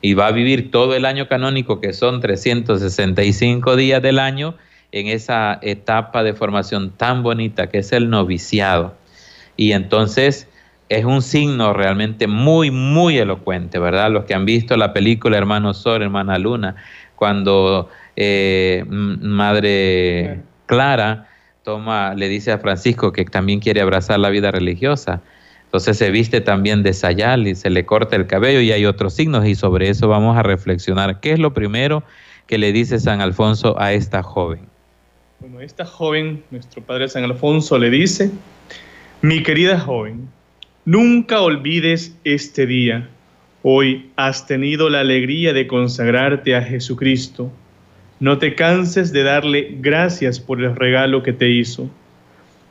y 0.02 0.14
va 0.14 0.28
a 0.28 0.32
vivir 0.32 0.72
todo 0.72 0.96
el 0.96 1.06
año 1.06 1.28
canónico, 1.28 1.82
que 1.82 1.94
son 1.94 2.22
365 2.22 3.76
días 3.76 4.02
del 4.02 4.20
año, 4.20 4.56
en 4.92 5.08
esa 5.08 5.60
etapa 5.62 6.24
de 6.24 6.34
formación 6.34 6.92
tan 6.92 7.24
bonita 7.24 7.68
que 7.68 7.80
es 7.80 7.92
el 7.92 8.10
noviciado. 8.10 8.96
Y 9.58 9.74
entonces 9.74 10.48
es 10.90 11.04
un 11.04 11.22
signo 11.22 11.74
realmente 11.74 12.28
muy, 12.28 12.72
muy 12.72 13.18
elocuente, 13.18 13.80
¿verdad? 13.80 14.12
Los 14.12 14.26
que 14.26 14.34
han 14.34 14.46
visto 14.46 14.78
la 14.78 14.94
película 14.94 15.38
Hermano 15.38 15.74
Sol, 15.74 16.02
Hermana 16.02 16.38
Luna, 16.38 16.76
cuando 17.18 17.90
eh, 18.16 18.86
Madre 18.88 20.40
Clara 20.68 21.28
toma, 21.64 22.14
le 22.14 22.30
dice 22.30 22.54
a 22.54 22.60
Francisco 22.60 23.12
que 23.12 23.26
también 23.26 23.60
quiere 23.60 23.82
abrazar 23.82 24.20
la 24.20 24.30
vida 24.30 24.52
religiosa. 24.52 25.22
Entonces 25.66 25.98
se 25.98 26.12
viste 26.12 26.40
también 26.40 26.84
de 26.84 26.94
sayal 26.94 27.48
y 27.48 27.56
se 27.56 27.70
le 27.70 27.86
corta 27.86 28.16
el 28.16 28.28
cabello 28.28 28.62
y 28.62 28.72
hay 28.72 28.86
otros 28.86 29.16
signos 29.16 29.46
y 29.46 29.56
sobre 29.56 29.90
eso 29.90 30.08
vamos 30.08 30.38
a 30.38 30.44
reflexionar. 30.44 31.20
¿Qué 31.20 31.34
es 31.34 31.40
lo 31.40 31.54
primero 31.54 32.04
que 32.46 32.58
le 32.58 32.72
dice 32.72 33.00
San 33.00 33.20
Alfonso 33.20 33.78
a 33.78 33.92
esta 33.92 34.24
joven? 34.24 34.62
Bueno, 35.40 35.60
esta 35.60 35.86
joven, 35.86 36.44
nuestro 36.52 36.82
padre 36.84 37.10
San 37.10 37.24
Alfonso 37.24 37.78
le 37.78 37.90
dice, 37.90 38.32
mi 39.22 39.44
querida 39.44 39.80
joven, 39.80 40.30
nunca 40.86 41.42
olvides 41.42 42.16
este 42.24 42.66
día. 42.66 43.10
Hoy 43.70 44.12
has 44.16 44.48
tenido 44.48 44.90
la 44.90 45.02
alegría 45.02 45.52
de 45.52 45.68
consagrarte 45.68 46.56
a 46.56 46.62
Jesucristo. 46.62 47.52
No 48.22 48.38
te 48.38 48.56
canses 48.56 49.12
de 49.12 49.24
darle 49.24 49.76
gracias 49.82 50.40
por 50.40 50.64
el 50.64 50.74
regalo 50.74 51.22
que 51.22 51.34
te 51.34 51.50
hizo. 51.50 51.90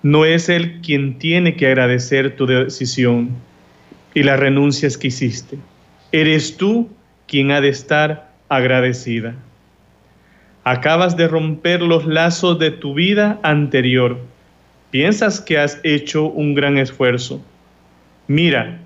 No 0.03 0.25
es 0.25 0.49
Él 0.49 0.81
quien 0.81 1.19
tiene 1.19 1.55
que 1.55 1.67
agradecer 1.67 2.35
tu 2.35 2.47
decisión 2.47 3.29
y 4.15 4.23
las 4.23 4.41
renuncias 4.41 4.97
que 4.97 5.09
hiciste. 5.09 5.59
Eres 6.13 6.57
tú 6.57 6.89
quien 7.29 7.51
ha 7.51 7.61
de 7.61 7.69
estar 7.69 8.33
agradecida. 8.49 9.35
Acabas 10.65 11.15
de 11.19 11.29
romper 11.29 11.83
los 11.83 12.07
lazos 12.07 12.59
de 12.59 12.71
tu 12.71 12.95
vida 12.95 13.39
anterior. 13.43 14.19
Piensas 14.91 15.43
que 15.43 15.59
has 15.59 15.79
hecho 15.85 16.25
un 16.25 16.55
gran 16.55 16.79
esfuerzo. 16.79 17.45
Mira, 18.29 18.81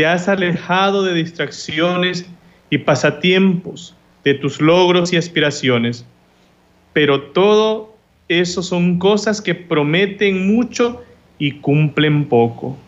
te 0.00 0.06
has 0.06 0.28
alejado 0.28 1.02
de 1.02 1.12
distracciones 1.12 2.24
y 2.70 2.78
pasatiempos, 2.78 3.94
de 4.24 4.32
tus 4.32 4.58
logros 4.58 5.12
y 5.12 5.18
aspiraciones, 5.18 6.06
pero 6.94 7.20
todo 7.20 7.94
eso 8.26 8.62
son 8.62 8.98
cosas 8.98 9.42
que 9.42 9.54
prometen 9.54 10.56
mucho 10.56 11.04
y 11.38 11.52
cumplen 11.56 12.24
poco. 12.24 12.78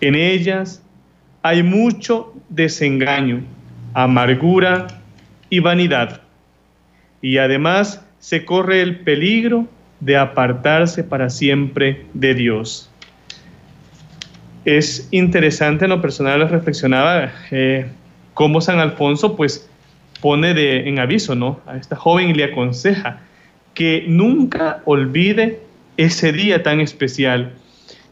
En 0.00 0.16
ellas 0.16 0.82
hay 1.42 1.62
mucho 1.62 2.34
desengaño, 2.48 3.44
amargura 3.92 4.88
y 5.50 5.60
vanidad. 5.60 6.20
Y 7.22 7.38
además 7.38 8.04
se 8.18 8.44
corre 8.44 8.82
el 8.82 8.98
peligro 8.98 9.68
de 10.00 10.16
apartarse 10.16 11.04
para 11.04 11.30
siempre 11.30 12.06
de 12.12 12.34
Dios. 12.34 12.90
Es 14.64 15.08
interesante, 15.10 15.84
en 15.84 15.90
lo 15.90 16.00
personal 16.00 16.48
reflexionaba 16.48 17.30
eh, 17.50 17.86
cómo 18.32 18.60
San 18.60 18.78
Alfonso 18.78 19.36
pues 19.36 19.68
pone 20.22 20.54
de, 20.54 20.88
en 20.88 20.98
aviso 20.98 21.34
¿no? 21.34 21.60
a 21.66 21.76
esta 21.76 21.96
joven 21.96 22.30
y 22.30 22.34
le 22.34 22.44
aconseja 22.44 23.20
que 23.74 24.04
nunca 24.08 24.80
olvide 24.86 25.60
ese 25.98 26.32
día 26.32 26.62
tan 26.62 26.80
especial. 26.80 27.52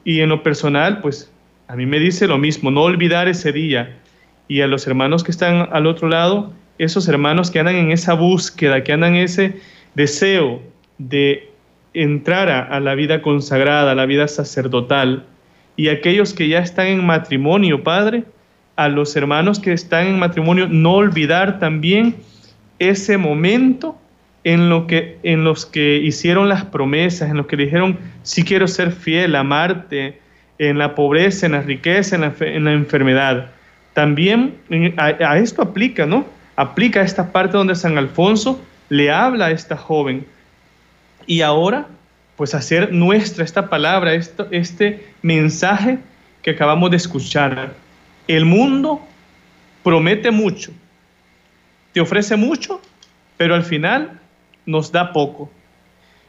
Y 0.04 0.21
en 0.21 0.28
lo 0.28 0.42
personal, 0.42 1.00
pues 1.00 1.32
a 1.68 1.76
mí 1.76 1.87
me 1.87 1.99
dice 1.99 2.26
lo 2.26 2.37
mismo, 2.37 2.71
no 2.71 2.82
olvidar 2.82 3.28
ese 3.28 3.52
día. 3.52 3.97
Y 4.47 4.61
a 4.61 4.66
los 4.66 4.87
hermanos 4.87 5.25
que 5.25 5.30
están 5.30 5.68
al 5.73 5.87
otro 5.87 6.09
lado, 6.09 6.52
esos 6.78 7.09
hermanos 7.09 7.50
que 7.50 7.61
andan 7.61 7.76
en 7.76 7.92
esa 7.92 8.12
búsqueda, 8.12 8.85
que 8.85 8.92
andan 8.92 9.14
en 9.14 9.23
ese 9.23 9.61
deseo 9.94 10.61
de 10.99 11.49
entrar 11.94 12.50
a 12.50 12.80
la 12.80 12.94
vida 12.94 13.23
consagrada, 13.23 13.92
a 13.92 13.94
la 13.94 14.06
vida 14.06 14.28
sacerdotal, 14.28 15.25
y 15.76 15.88
aquellos 15.88 16.35
que 16.35 16.49
ya 16.49 16.61
están 16.61 16.87
en 16.87 17.05
matrimonio, 17.05 17.83
Padre, 17.83 18.25
a 18.76 18.88
los 18.88 19.14
hermanos 19.17 19.59
que 19.59 19.73
están 19.73 20.07
en 20.07 20.19
matrimonio 20.19 20.69
no 20.69 20.95
olvidar 20.95 21.59
también 21.59 22.17
ese 22.79 23.16
momento 23.16 23.99
en, 24.44 24.68
lo 24.68 24.87
que, 24.87 25.18
en 25.23 25.44
los 25.44 25.66
que 25.66 25.99
hicieron 25.99 26.49
las 26.49 26.64
promesas, 26.64 27.31
en 27.31 27.37
los 27.37 27.46
que 27.46 27.57
dijeron, 27.57 27.99
sí 28.23 28.44
quiero 28.44 28.66
ser 28.66 28.92
fiel, 28.92 29.37
amarte, 29.37 30.20
en 30.59 30.79
la 30.79 30.94
pobreza, 30.94 31.46
en 31.46 31.53
la 31.53 31.62
riqueza, 31.62 32.16
en 32.16 32.23
la, 32.23 32.35
en 32.40 32.64
la 32.64 32.73
enfermedad. 32.73 33.51
También 33.94 34.55
a, 34.96 35.07
a, 35.07 35.38
esto 35.38 35.62
aplica, 35.62 36.07
¿no? 36.07 36.25
Aplica 36.57 37.03
esta 37.03 37.33
parte 37.33 37.57
donde 37.57 37.75
San 37.75 37.99
Alfonso 37.99 38.62
le 38.88 39.11
habla 39.11 39.46
a 39.46 39.51
esta 39.51 39.77
joven. 39.77 40.27
Y 41.27 41.40
ahora, 41.40 41.87
pues 42.37 42.55
hacer 42.55 42.92
nuestra 42.92 43.45
esta 43.45 43.68
palabra, 43.68 44.14
esto, 44.14 44.49
este 44.51 45.07
mensaje 45.23 45.99
que 46.42 46.51
acabamos 46.51 46.90
de 46.90 46.97
escuchar. 46.97 47.75
El 48.27 48.45
mundo 48.45 49.01
promete 49.83 50.31
mucho, 50.31 50.73
te 51.92 52.01
ofrece 52.01 52.37
mucho, 52.37 52.81
pero 53.37 53.55
al 53.55 53.64
final 53.64 54.21
nos 54.66 54.92
da 54.92 55.12
poco. 55.12 55.51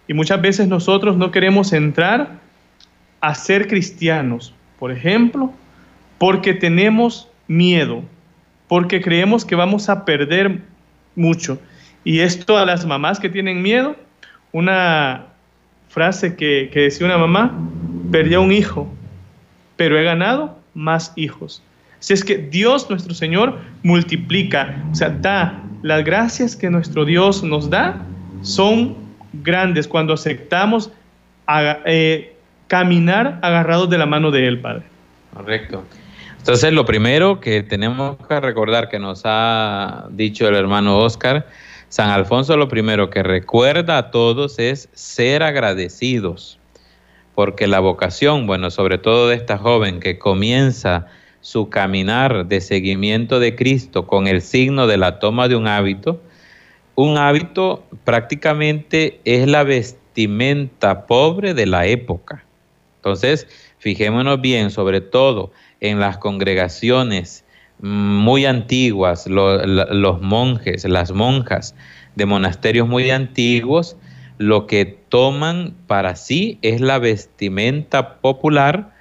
Y 0.08 0.14
muchas 0.14 0.42
veces 0.42 0.68
nosotros 0.68 1.18
no 1.18 1.32
queremos 1.32 1.72
entrar 1.74 2.40
a 3.22 3.36
ser 3.36 3.68
cristianos, 3.68 4.54
por 4.78 4.92
ejemplo, 4.92 5.54
porque 6.18 6.54
tenemos 6.54 7.30
miedo, 7.48 8.04
porque 8.68 9.02
creemos 9.02 9.46
que 9.46 9.56
vamos 9.56 9.88
a 9.88 10.04
perder 10.04 10.62
mucho. 11.16 11.60
Y 12.04 12.20
esto 12.20 12.58
a 12.58 12.66
las 12.66 12.86
mamás 12.86 13.20
que 13.20 13.30
tienen 13.30 13.62
miedo, 13.62 13.96
una 14.52 15.33
frase 15.94 16.36
que, 16.36 16.70
que 16.74 16.82
decía 16.82 17.06
una 17.06 17.18
mamá, 17.18 17.56
perdí 18.12 18.34
a 18.34 18.40
un 18.40 18.52
hijo, 18.52 18.92
pero 19.78 19.98
he 19.98 20.04
ganado 20.04 20.58
más 20.74 21.14
hijos. 21.16 21.62
Si 22.00 22.14
es 22.14 22.24
que 22.24 22.38
Dios 22.38 22.90
nuestro 22.90 23.14
Señor 23.14 23.60
multiplica, 23.84 24.84
o 24.92 24.96
sea, 24.96 25.10
da 25.10 25.64
las 25.84 26.04
gracias 26.04 26.56
que 26.56 26.70
nuestro 26.70 27.06
Dios 27.06 27.44
nos 27.44 27.70
da, 27.70 28.02
son 28.42 28.96
grandes 29.34 29.88
cuando 29.88 30.14
aceptamos 30.14 30.92
eh, 31.86 32.36
caminar 32.68 33.40
agarrados 33.42 33.90
de 33.90 33.98
la 33.98 34.06
mano 34.06 34.32
de 34.32 34.48
Él, 34.48 34.60
Padre. 34.60 34.84
Correcto. 35.34 35.84
Entonces, 36.40 36.74
lo 36.74 36.86
primero 36.86 37.40
que 37.40 37.64
tenemos 37.64 38.18
que 38.28 38.40
recordar 38.40 38.90
que 38.90 39.00
nos 39.00 39.22
ha 39.26 40.08
dicho 40.10 40.48
el 40.48 40.56
hermano 40.56 40.98
Oscar, 40.98 41.48
San 41.94 42.10
Alfonso 42.10 42.58
lo 42.58 42.70
primero 42.70 43.12
que 43.12 43.22
recuerda 43.22 44.00
a 44.00 44.10
todos 44.10 44.58
es 44.58 44.90
ser 44.94 45.44
agradecidos, 45.44 46.58
porque 47.36 47.68
la 47.68 47.82
vocación, 47.82 48.48
bueno, 48.48 48.72
sobre 48.72 48.98
todo 48.98 49.28
de 49.28 49.36
esta 49.36 49.60
joven 49.60 50.00
que 50.00 50.18
comienza 50.18 51.06
su 51.42 51.70
caminar 51.70 52.48
de 52.48 52.62
seguimiento 52.62 53.40
de 53.40 53.56
Cristo 53.56 54.08
con 54.08 54.26
el 54.26 54.42
signo 54.42 54.88
de 54.88 54.98
la 54.98 55.20
toma 55.20 55.48
de 55.48 55.56
un 55.56 55.68
hábito, 55.68 56.20
un 56.96 57.20
hábito 57.20 57.84
prácticamente 58.04 59.22
es 59.24 59.48
la 59.48 59.64
vestimenta 59.64 61.06
pobre 61.06 61.54
de 61.54 61.68
la 61.68 61.86
época. 61.86 62.44
Entonces, 62.96 63.46
fijémonos 63.78 64.42
bien, 64.42 64.72
sobre 64.72 65.00
todo 65.00 65.52
en 65.80 66.00
las 66.00 66.18
congregaciones 66.18 67.46
muy 67.84 68.46
antiguas, 68.46 69.28
los 69.28 70.22
monjes, 70.22 70.86
las 70.86 71.12
monjas 71.12 71.76
de 72.16 72.26
monasterios 72.26 72.88
muy 72.88 73.12
antiguos, 73.12 73.96
lo 74.40 74.66
que 74.66 74.86
toman 74.86 75.76
para 75.86 76.16
sí 76.16 76.58
es 76.64 76.82
la 76.82 76.98
vestimenta 76.98 78.16
popular 78.16 78.94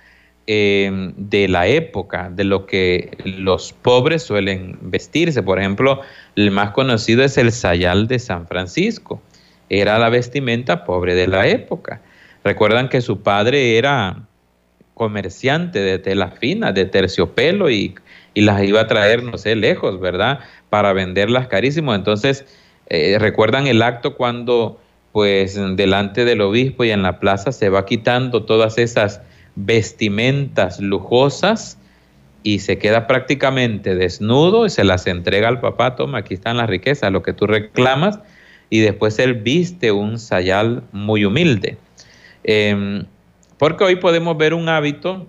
Em, 0.49 1.15
de 1.17 1.47
la 1.47 1.69
época, 1.69 2.29
de 2.29 2.43
lo 2.43 2.67
que 2.67 3.17
los 3.25 3.73
pobres 3.73 4.25
suelen 4.25 4.77
vestirse. 4.81 5.41
Por 5.41 5.61
ejemplo, 5.61 6.01
el 6.35 6.51
más 6.51 6.73
conocido 6.73 7.23
es 7.23 7.39
el 7.39 7.53
sayal 7.53 8.09
de 8.09 8.19
San 8.19 8.49
Francisco. 8.49 9.23
Era 9.69 10.01
la 10.01 10.09
vestimenta 10.09 10.85
pobre 10.85 11.15
de 11.15 11.29
la 11.29 11.47
época. 11.47 12.01
Recuerdan 12.43 12.89
que 12.89 13.01
su 13.03 13.23
padre 13.23 13.79
era 13.79 14.25
comerciante 14.95 15.79
de 15.79 16.01
tela 16.01 16.33
fina, 16.33 16.73
de 16.73 16.87
terciopelo 16.87 17.71
y, 17.71 17.95
y 18.35 18.43
las 18.43 18.63
iba 18.63 18.81
a 18.81 18.87
traer, 18.87 19.23
no 19.23 19.39
sé, 19.39 19.57
lejos, 19.57 20.01
¿verdad? 20.01 20.41
Para 20.71 20.93
venderlas 20.93 21.49
carísimo. 21.49 21.95
Entonces, 21.95 22.45
eh, 22.87 23.17
recuerdan 23.19 23.67
el 23.67 23.83
acto 23.83 24.17
cuando, 24.17 24.81
pues, 25.13 25.59
delante 25.77 26.25
del 26.25 26.41
obispo 26.41 26.85
y 26.85 26.91
en 26.91 27.03
la 27.03 27.21
plaza 27.21 27.53
se 27.53 27.69
va 27.69 27.85
quitando 27.87 28.45
todas 28.45 28.79
esas 28.79 29.21
vestimentas 29.55 30.81
lujosas 30.81 31.79
y 32.43 32.61
se 32.61 32.79
queda 32.79 33.07
prácticamente 33.07 33.95
desnudo 33.95 34.67
y 34.67 34.71
se 34.71 34.85
las 34.85 35.07
entrega 35.07 35.49
al 35.49 35.61
papá, 35.61 35.95
toma, 35.95 36.19
aquí 36.19 36.35
están 36.35 36.57
las 36.57 36.69
riquezas, 36.69 37.13
lo 37.13 37.23
que 37.23 37.33
tú 37.33 37.47
reclamas, 37.47 38.19
y 38.69 38.81
después 38.81 39.19
él 39.19 39.35
viste 39.35 39.93
un 39.93 40.19
sayal 40.19 40.83
muy 40.93 41.25
humilde. 41.25 41.77
Em, 42.43 43.05
porque 43.59 43.85
hoy 43.85 43.97
podemos 43.97 44.37
ver 44.37 44.55
un 44.55 44.69
hábito 44.69 45.29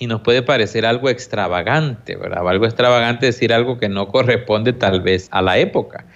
y 0.00 0.06
nos 0.06 0.22
puede 0.22 0.42
parecer 0.42 0.86
algo 0.86 1.10
extravagante, 1.10 2.16
¿verdad? 2.16 2.48
Algo 2.48 2.64
extravagante 2.64 3.26
decir 3.26 3.52
algo 3.52 3.78
que 3.78 3.90
no 3.90 4.08
corresponde 4.08 4.72
tal 4.72 5.02
vez 5.02 5.28
a 5.30 5.42
la 5.42 5.58
época. 5.58 6.06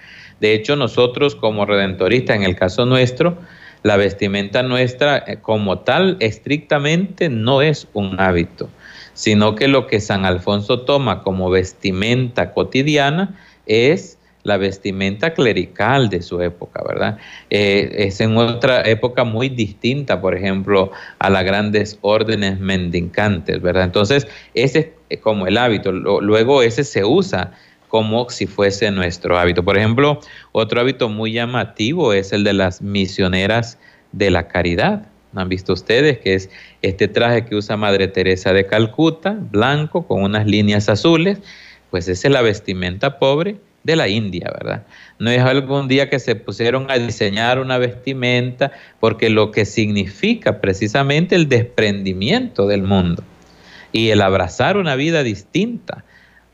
De 0.41 0.53
hecho, 0.53 0.75
nosotros 0.75 1.35
como 1.35 1.65
redentoristas, 1.65 2.35
en 2.35 2.43
el 2.43 2.55
caso 2.55 2.85
nuestro, 2.87 3.37
la 3.83 3.95
vestimenta 3.95 4.63
nuestra 4.63 5.23
eh, 5.27 5.37
como 5.39 5.79
tal 5.79 6.17
estrictamente 6.19 7.29
no 7.29 7.61
es 7.61 7.87
un 7.93 8.19
hábito, 8.19 8.69
sino 9.13 9.53
que 9.53 9.67
lo 9.67 9.85
que 9.85 10.01
San 10.01 10.25
Alfonso 10.25 10.81
toma 10.81 11.21
como 11.21 11.51
vestimenta 11.51 12.53
cotidiana 12.53 13.35
es 13.67 14.17
la 14.45 14.57
vestimenta 14.57 15.33
clerical 15.33 16.07
de 16.07 16.21
su 16.21 16.39
época, 16.39 16.81
¿verdad? 16.87 17.17
Eh, 17.49 17.89
es 17.97 18.21
en 18.21 18.37
otra 18.37 18.83
época 18.83 19.23
muy 19.23 19.49
distinta, 19.49 20.21
por 20.21 20.35
ejemplo, 20.35 20.91
a 21.17 21.31
las 21.31 21.43
grandes 21.43 21.97
órdenes 22.01 22.59
mendicantes, 22.59 23.59
¿verdad? 23.59 23.85
Entonces, 23.85 24.27
ese 24.53 24.93
es 25.09 25.19
como 25.19 25.47
el 25.47 25.57
hábito, 25.57 25.91
luego 25.91 26.61
ese 26.61 26.83
se 26.83 27.03
usa 27.03 27.53
como 27.87 28.29
si 28.29 28.45
fuese 28.45 28.91
nuestro 28.91 29.37
hábito. 29.37 29.65
Por 29.65 29.77
ejemplo, 29.77 30.19
otro 30.51 30.79
hábito 30.79 31.09
muy 31.09 31.31
llamativo 31.33 32.13
es 32.13 32.31
el 32.31 32.43
de 32.43 32.53
las 32.53 32.83
misioneras 32.83 33.79
de 34.11 34.29
la 34.29 34.47
caridad. 34.47 35.07
¿Han 35.33 35.49
visto 35.49 35.73
ustedes 35.73 36.19
que 36.19 36.35
es 36.35 36.51
este 36.83 37.07
traje 37.07 37.45
que 37.45 37.55
usa 37.55 37.77
Madre 37.77 38.07
Teresa 38.07 38.53
de 38.53 38.67
Calcuta, 38.67 39.35
blanco, 39.39 40.05
con 40.05 40.21
unas 40.21 40.45
líneas 40.45 40.87
azules? 40.87 41.39
Pues 41.89 42.07
esa 42.07 42.27
es 42.27 42.31
la 42.31 42.43
vestimenta 42.43 43.17
pobre 43.17 43.57
de 43.85 43.95
la 43.95 44.07
India, 44.07 44.51
¿verdad? 44.51 44.83
No 45.19 45.29
es 45.29 45.41
algún 45.41 45.87
día 45.87 46.09
que 46.09 46.19
se 46.19 46.35
pusieron 46.35 46.89
a 46.89 46.97
diseñar 46.97 47.59
una 47.59 47.77
vestimenta 47.77 48.71
porque 48.99 49.29
lo 49.29 49.51
que 49.51 49.63
significa 49.65 50.59
precisamente 50.59 51.35
el 51.35 51.47
desprendimiento 51.47 52.65
del 52.65 52.81
mundo 52.81 53.23
y 53.91 54.09
el 54.09 54.21
abrazar 54.21 54.77
una 54.77 54.95
vida 54.95 55.21
distinta 55.21 56.03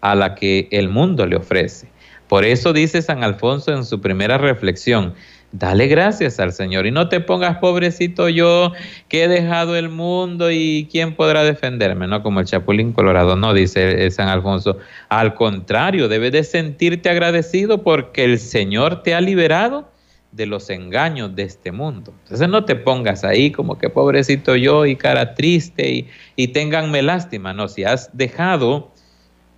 a 0.01 0.13
la 0.13 0.35
que 0.35 0.67
el 0.71 0.89
mundo 0.89 1.25
le 1.25 1.37
ofrece. 1.37 1.87
Por 2.27 2.43
eso 2.43 2.73
dice 2.73 3.01
San 3.01 3.23
Alfonso 3.23 3.73
en 3.73 3.85
su 3.85 4.01
primera 4.01 4.37
reflexión, 4.37 5.13
dale 5.51 5.87
gracias 5.87 6.39
al 6.39 6.53
Señor 6.53 6.85
y 6.85 6.91
no 6.91 7.09
te 7.09 7.19
pongas 7.19 7.57
pobrecito 7.57 8.29
yo 8.29 8.71
que 9.07 9.23
he 9.23 9.27
dejado 9.27 9.75
el 9.75 9.89
mundo 9.89 10.51
y 10.51 10.87
quién 10.91 11.15
podrá 11.15 11.43
defenderme, 11.43 12.07
¿no? 12.07 12.23
Como 12.23 12.39
el 12.39 12.45
Chapulín 12.45 12.93
Colorado, 12.93 13.35
no, 13.35 13.53
dice 13.53 14.09
San 14.11 14.29
Alfonso. 14.29 14.77
Al 15.09 15.33
contrario, 15.33 16.07
debes 16.07 16.31
de 16.31 16.43
sentirte 16.43 17.09
agradecido 17.09 17.83
porque 17.83 18.23
el 18.23 18.39
Señor 18.39 19.03
te 19.03 19.13
ha 19.13 19.21
liberado 19.21 19.89
de 20.31 20.45
los 20.45 20.69
engaños 20.69 21.35
de 21.35 21.43
este 21.43 21.73
mundo. 21.73 22.13
Entonces 22.23 22.47
no 22.47 22.63
te 22.63 22.75
pongas 22.77 23.25
ahí 23.25 23.51
como 23.51 23.77
que 23.77 23.89
pobrecito 23.89 24.55
yo 24.55 24.85
y 24.85 24.95
cara 24.95 25.35
triste 25.35 25.91
y, 25.91 26.07
y 26.37 26.49
ténganme 26.49 27.01
lástima, 27.01 27.53
no, 27.53 27.67
si 27.67 27.83
has 27.83 28.15
dejado 28.15 28.91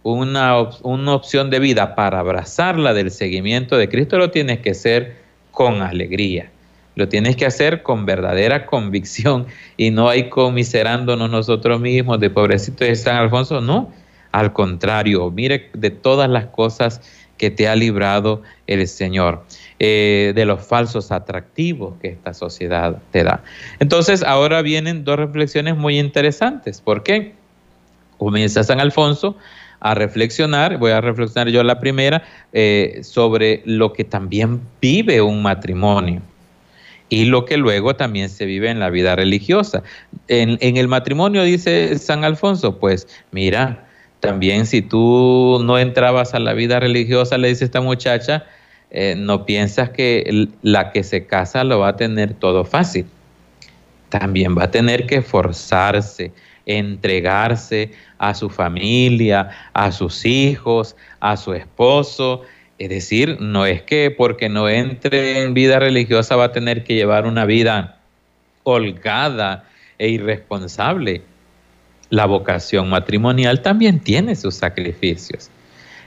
una, 0.02 0.70
una 0.82 1.14
opción 1.14 1.52
de 1.52 1.60
vida 1.60 1.96
para 1.96 2.20
abrazarla 2.20 2.94
del 2.94 3.12
seguimiento 3.12 3.78
de 3.78 3.88
Cristo, 3.88 4.18
lo 4.18 4.32
tienes 4.32 4.60
que 4.60 4.72
hacer 4.72 5.23
con 5.54 5.82
alegría. 5.82 6.50
Lo 6.96 7.08
tienes 7.08 7.36
que 7.38 7.46
hacer 7.46 7.82
con 7.82 8.06
verdadera 8.06 8.66
convicción 8.66 9.48
y 9.78 9.92
no 9.92 10.10
hay 10.10 10.30
comiserándonos 10.30 11.30
nosotros 11.30 11.80
mismos 11.80 12.20
de 12.20 12.30
pobrecito 12.30 12.84
de 12.84 12.96
San 12.96 13.16
Alfonso, 13.16 13.62
no. 13.62 13.92
Al 14.32 14.52
contrario, 14.52 15.32
mire 15.32 15.70
de 15.74 15.92
todas 15.92 16.30
las 16.30 16.48
cosas 16.48 17.02
que 17.38 17.52
te 17.52 17.68
ha 17.68 17.76
librado 17.76 18.42
el 18.68 18.88
Señor, 18.88 19.44
eh, 19.80 20.34
de 20.36 20.46
los 20.46 20.66
falsos 20.66 21.12
atractivos 21.12 21.96
que 22.02 22.10
esta 22.10 22.34
sociedad 22.34 23.02
te 23.12 23.24
da. 23.24 23.44
Entonces, 23.80 24.24
ahora 24.24 24.62
vienen 24.62 25.04
dos 25.04 25.18
reflexiones 25.18 25.76
muy 25.76 26.00
interesantes. 26.00 26.82
¿Por 26.82 27.04
qué? 27.04 27.34
Comienza 28.18 28.64
San 28.64 28.80
Alfonso 28.80 29.36
a 29.84 29.94
reflexionar, 29.96 30.78
voy 30.78 30.92
a 30.92 31.02
reflexionar 31.02 31.50
yo 31.50 31.62
la 31.62 31.80
primera, 31.80 32.24
eh, 32.54 33.02
sobre 33.04 33.62
lo 33.66 33.94
que 33.94 34.06
también 34.06 34.62
vive 34.82 35.22
un 35.22 35.44
matrimonio 35.44 36.22
y 37.10 37.26
lo 37.26 37.46
que 37.46 37.58
luego 37.58 37.96
también 37.96 38.30
se 38.30 38.46
vive 38.46 38.70
en 38.70 38.80
la 38.80 38.90
vida 38.90 39.16
religiosa. 39.16 39.84
En, 40.30 40.58
el 40.62 40.88
matrimonio, 40.88 41.44
dice 41.44 42.00
San 42.00 42.24
Alfonso, 42.24 42.80
pues 42.80 43.08
mira, 43.32 43.86
también 44.20 44.66
si 44.66 44.82
tú 44.82 45.62
no 45.64 45.78
entrabas 45.78 46.34
a 46.34 46.40
la 46.40 46.54
vida 46.54 46.80
religiosa, 46.80 47.38
le 47.38 47.50
dice 47.50 47.66
esta 47.66 47.82
muchacha, 47.82 48.46
eh, 48.90 49.16
no 49.18 49.46
piensas 49.46 49.90
que 49.90 50.48
la 50.62 50.92
que 50.92 51.04
se 51.04 51.28
casa 51.28 51.64
lo 51.64 51.80
va 51.80 51.90
a 51.90 51.98
tener 51.98 52.34
todo 52.34 52.64
fácil. 52.64 53.06
También 54.10 54.58
va 54.58 54.64
a 54.64 54.72
tener 54.72 55.06
que 55.06 55.22
forzarse, 55.22 56.32
entregarse 56.66 57.92
a 58.18 58.34
su 58.34 58.50
familia, 58.50 59.50
a 59.74 59.92
sus 59.92 60.26
hijos, 60.26 60.96
a 61.20 61.38
su 61.38 61.54
esposo. 61.54 62.42
Es 62.80 62.90
decir, 62.90 63.38
no 63.40 63.66
es 63.66 63.82
que 63.82 64.12
porque 64.12 64.50
no 64.50 64.70
entre 64.70 65.42
en 65.44 65.54
vida 65.54 65.80
religiosa 65.80 66.36
va 66.36 66.46
a 66.46 66.52
tener 66.52 66.84
que 66.84 66.96
llevar 66.96 67.26
una 67.26 67.46
vida 67.46 68.00
holgada 68.64 69.66
e 69.98 70.10
irresponsable. 70.10 71.22
La 72.10 72.26
vocación 72.26 72.90
matrimonial 72.90 73.62
también 73.62 74.00
tiene 74.00 74.36
sus 74.36 74.56
sacrificios. 74.56 75.50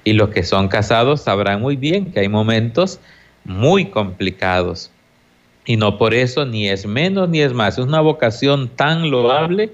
Y 0.05 0.13
los 0.13 0.31
que 0.31 0.45
son 0.45 0.69
casados 0.69 1.23
sabrán 1.23 1.61
muy 1.61 1.77
bien 1.77 2.13
que 2.13 2.21
hay 2.21 2.29
momentos 2.29 3.01
muy 3.45 3.87
complicados. 3.87 4.91
Y 5.65 5.77
no 5.77 5.99
por 5.99 6.15
eso 6.15 6.47
ni 6.47 6.69
es 6.69 6.87
menos 6.87 7.29
ni 7.29 7.41
es 7.41 7.53
más. 7.53 7.77
Es 7.77 7.85
una 7.85 8.01
vocación 8.01 8.69
tan 8.69 9.11
loable 9.11 9.73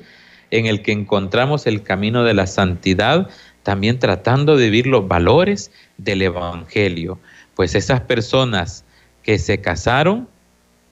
en 0.53 0.67
el 0.67 0.83
que 0.83 0.93
encontramos 0.93 1.67
el 1.67 1.83
camino 1.83 2.23
de 2.25 2.35
la 2.35 2.47
santidad, 2.47 3.29
también 3.63 3.99
tratando 3.99 4.57
de 4.57 4.67
vivir 4.67 4.87
los 4.87 5.09
valores 5.09 5.73
del 5.97 6.23
Evangelio. 6.23 7.19
Pues 7.57 7.75
esas 7.75 8.03
personas 8.03 8.85
que 9.23 9.39
se 9.39 9.61
casaron, 9.61 10.29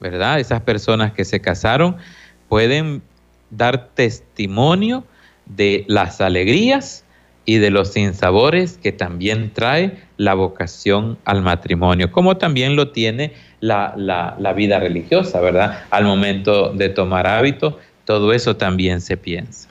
¿verdad? 0.01 0.41
Esas 0.41 0.63
personas 0.63 1.13
que 1.13 1.27
se 1.27 1.41
casaron 1.41 1.97
pueden 2.49 3.03
dar 3.51 3.89
testimonio 3.89 5.05
de 5.45 5.85
las 5.89 6.23
alegrías 6.23 7.05
y 7.45 7.59
de 7.59 7.71
los 7.71 7.93
sinsabores 7.93 8.79
que 8.79 8.93
también 8.93 9.53
trae 9.53 9.99
la 10.17 10.33
vocación 10.33 11.19
al 11.27 11.43
matrimonio, 11.43 12.11
como 12.13 12.39
también 12.39 12.77
lo 12.77 12.93
tiene 12.93 13.35
la, 13.61 13.95
la 13.97 14.53
vida 14.55 14.79
religiosa, 14.79 15.41
¿verdad? 15.41 15.85
Al 15.91 16.05
momento 16.05 16.73
de 16.73 16.89
tomar 16.89 17.27
hábito 17.27 17.79
todo 18.11 18.33
eso 18.33 18.57
también 18.57 19.01
se 19.01 19.17
piensa. 19.17 19.69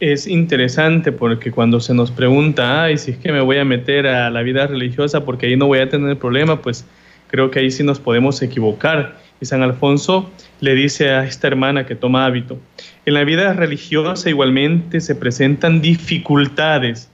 Es 0.00 0.26
interesante 0.26 1.12
porque 1.12 1.52
cuando 1.52 1.78
se 1.78 1.94
nos 1.94 2.10
pregunta, 2.10 2.82
ay, 2.82 2.98
si 2.98 3.12
es 3.12 3.18
que 3.18 3.30
me 3.30 3.40
voy 3.40 3.58
a 3.58 3.64
meter 3.64 4.08
a 4.08 4.30
la 4.30 4.42
vida 4.42 4.66
religiosa 4.66 5.24
porque 5.24 5.46
ahí 5.46 5.56
no 5.56 5.68
voy 5.68 5.78
a 5.78 5.88
tener 5.88 6.18
problema, 6.18 6.60
pues 6.60 6.84
creo 7.28 7.52
que 7.52 7.60
ahí 7.60 7.70
sí 7.70 7.84
nos 7.84 8.00
podemos 8.00 8.42
equivocar. 8.42 9.16
Y 9.40 9.46
San 9.46 9.62
Alfonso 9.62 10.28
le 10.58 10.74
dice 10.74 11.10
a 11.10 11.24
esta 11.24 11.46
hermana 11.46 11.86
que 11.86 11.94
toma 11.94 12.26
hábito, 12.26 12.58
en 13.06 13.14
la 13.14 13.22
vida 13.22 13.52
religiosa 13.52 14.28
igualmente 14.28 15.00
se 15.00 15.14
presentan 15.14 15.80
dificultades, 15.80 17.12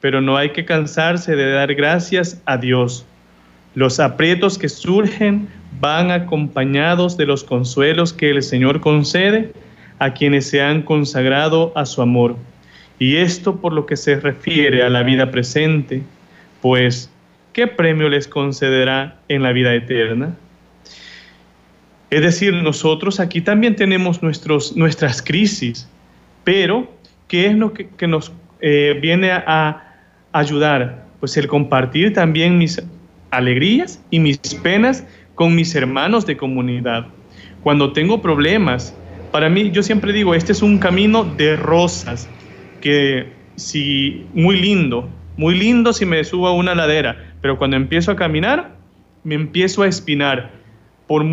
pero 0.00 0.20
no 0.20 0.36
hay 0.36 0.50
que 0.50 0.64
cansarse 0.64 1.34
de 1.34 1.50
dar 1.50 1.74
gracias 1.74 2.40
a 2.46 2.56
Dios. 2.56 3.04
Los 3.74 3.98
aprietos 3.98 4.58
que 4.58 4.68
surgen 4.68 5.48
van 5.80 6.12
acompañados 6.12 7.16
de 7.16 7.26
los 7.26 7.42
consuelos 7.42 8.12
que 8.12 8.30
el 8.30 8.44
Señor 8.44 8.80
concede 8.80 9.52
a 9.98 10.14
quienes 10.14 10.48
se 10.48 10.62
han 10.62 10.82
consagrado 10.82 11.72
a 11.74 11.86
su 11.86 12.02
amor. 12.02 12.36
Y 12.98 13.16
esto 13.16 13.56
por 13.60 13.72
lo 13.72 13.86
que 13.86 13.96
se 13.96 14.18
refiere 14.18 14.82
a 14.82 14.88
la 14.88 15.02
vida 15.02 15.30
presente, 15.30 16.02
pues, 16.60 17.10
¿qué 17.52 17.66
premio 17.66 18.08
les 18.08 18.26
concederá 18.26 19.20
en 19.28 19.42
la 19.42 19.52
vida 19.52 19.74
eterna? 19.74 20.34
Es 22.10 22.22
decir, 22.22 22.54
nosotros 22.54 23.20
aquí 23.20 23.40
también 23.40 23.76
tenemos 23.76 24.22
nuestros, 24.22 24.76
nuestras 24.76 25.22
crisis, 25.22 25.88
pero 26.42 26.90
¿qué 27.28 27.46
es 27.46 27.54
lo 27.54 27.72
que, 27.72 27.88
nos 28.08 28.32
eh, 28.60 28.98
viene 29.00 29.30
a 29.30 29.94
ayudar? 30.32 31.04
Pues 31.20 31.36
el 31.36 31.46
compartir 31.46 32.14
también 32.14 32.56
mis 32.56 32.82
alegrías 33.30 34.02
y 34.10 34.20
mis 34.20 34.38
penas 34.38 35.06
con 35.34 35.54
mis 35.54 35.74
hermanos 35.74 36.26
de 36.26 36.36
comunidad. 36.36 37.06
Cuando 37.62 37.92
tengo 37.92 38.22
problemas, 38.22 38.94
para 39.30 39.48
mí, 39.48 39.70
yo 39.70 39.82
siempre 39.82 40.12
digo, 40.12 40.34
este 40.34 40.52
es 40.52 40.62
un 40.62 40.78
camino 40.78 41.24
de 41.24 41.56
rosas, 41.56 42.28
que 42.80 43.32
si 43.56 44.26
muy 44.34 44.58
lindo, 44.58 45.08
muy 45.36 45.58
lindo 45.58 45.92
si 45.92 46.06
me 46.06 46.22
subo 46.24 46.48
a 46.48 46.52
una 46.52 46.74
ladera, 46.74 47.34
pero 47.40 47.58
cuando 47.58 47.76
empiezo 47.76 48.10
a 48.10 48.16
caminar, 48.16 48.76
me 49.24 49.34
empiezo 49.34 49.82
a 49.82 49.88
espinar. 49.88 50.50
Por 51.06 51.24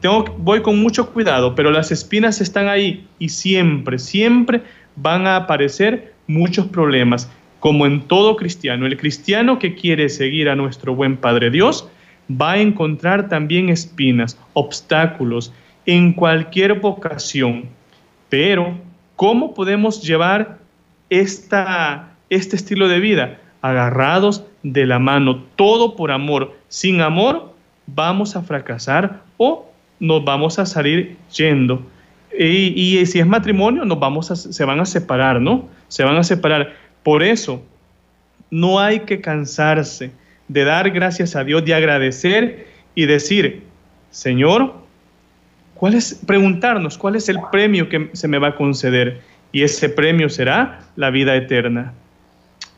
tengo, 0.00 0.24
voy 0.38 0.62
con 0.62 0.78
mucho 0.80 1.12
cuidado, 1.12 1.54
pero 1.54 1.70
las 1.70 1.90
espinas 1.90 2.40
están 2.40 2.68
ahí 2.68 3.06
y 3.18 3.28
siempre, 3.28 3.98
siempre 3.98 4.62
van 4.94 5.26
a 5.26 5.36
aparecer 5.36 6.14
muchos 6.26 6.66
problemas, 6.66 7.30
como 7.60 7.86
en 7.86 8.02
todo 8.02 8.36
cristiano. 8.36 8.86
El 8.86 8.96
cristiano 8.96 9.58
que 9.58 9.74
quiere 9.74 10.08
seguir 10.08 10.48
a 10.48 10.56
nuestro 10.56 10.94
buen 10.94 11.16
Padre 11.16 11.50
Dios 11.50 11.88
va 12.30 12.52
a 12.52 12.58
encontrar 12.58 13.28
también 13.28 13.68
espinas, 13.68 14.38
obstáculos, 14.52 15.52
en 15.86 16.12
cualquier 16.12 16.74
vocación. 16.80 17.66
Pero, 18.28 18.76
¿cómo 19.14 19.54
podemos 19.54 20.02
llevar 20.02 20.58
esta, 21.08 22.12
este 22.28 22.56
estilo 22.56 22.88
de 22.88 23.00
vida? 23.00 23.40
Agarrados 23.62 24.44
de 24.62 24.84
la 24.86 24.98
mano, 24.98 25.44
todo 25.56 25.96
por 25.96 26.10
amor. 26.10 26.54
Sin 26.68 27.00
amor 27.00 27.54
vamos 27.86 28.36
a 28.36 28.42
fracasar 28.42 29.22
o 29.36 29.70
nos 30.00 30.24
vamos 30.24 30.58
a 30.58 30.66
salir 30.66 31.16
yendo. 31.34 31.82
Y, 32.38 33.04
si 33.06 33.18
es 33.18 33.26
matrimonio, 33.26 33.84
nos 33.84 33.98
vamos 33.98 34.26
se 34.26 34.64
van 34.64 34.80
a 34.80 34.84
separar, 34.84 35.40
¿no? 35.40 35.68
Se 35.88 36.04
van 36.04 36.16
a 36.16 36.24
separar. 36.24 36.74
Por 37.02 37.22
eso, 37.22 37.62
no 38.50 38.80
hay 38.80 39.00
que 39.00 39.20
cansarse 39.20 40.10
de 40.48 40.64
dar 40.64 40.90
gracias 40.90 41.34
a 41.34 41.44
Dios, 41.44 41.64
de 41.64 41.74
agradecer 41.74 42.66
y 42.94 43.06
decir, 43.06 43.62
Señor, 44.10 44.85
¿cuál 45.76 45.94
es, 45.94 46.20
preguntarnos 46.26 46.98
cuál 46.98 47.16
es 47.16 47.28
el 47.28 47.38
premio 47.50 47.88
que 47.88 48.10
se 48.12 48.28
me 48.28 48.38
va 48.38 48.48
a 48.48 48.54
conceder? 48.56 49.20
Y 49.52 49.62
ese 49.62 49.88
premio 49.88 50.28
será 50.28 50.80
la 50.96 51.10
vida 51.10 51.34
eterna. 51.34 51.92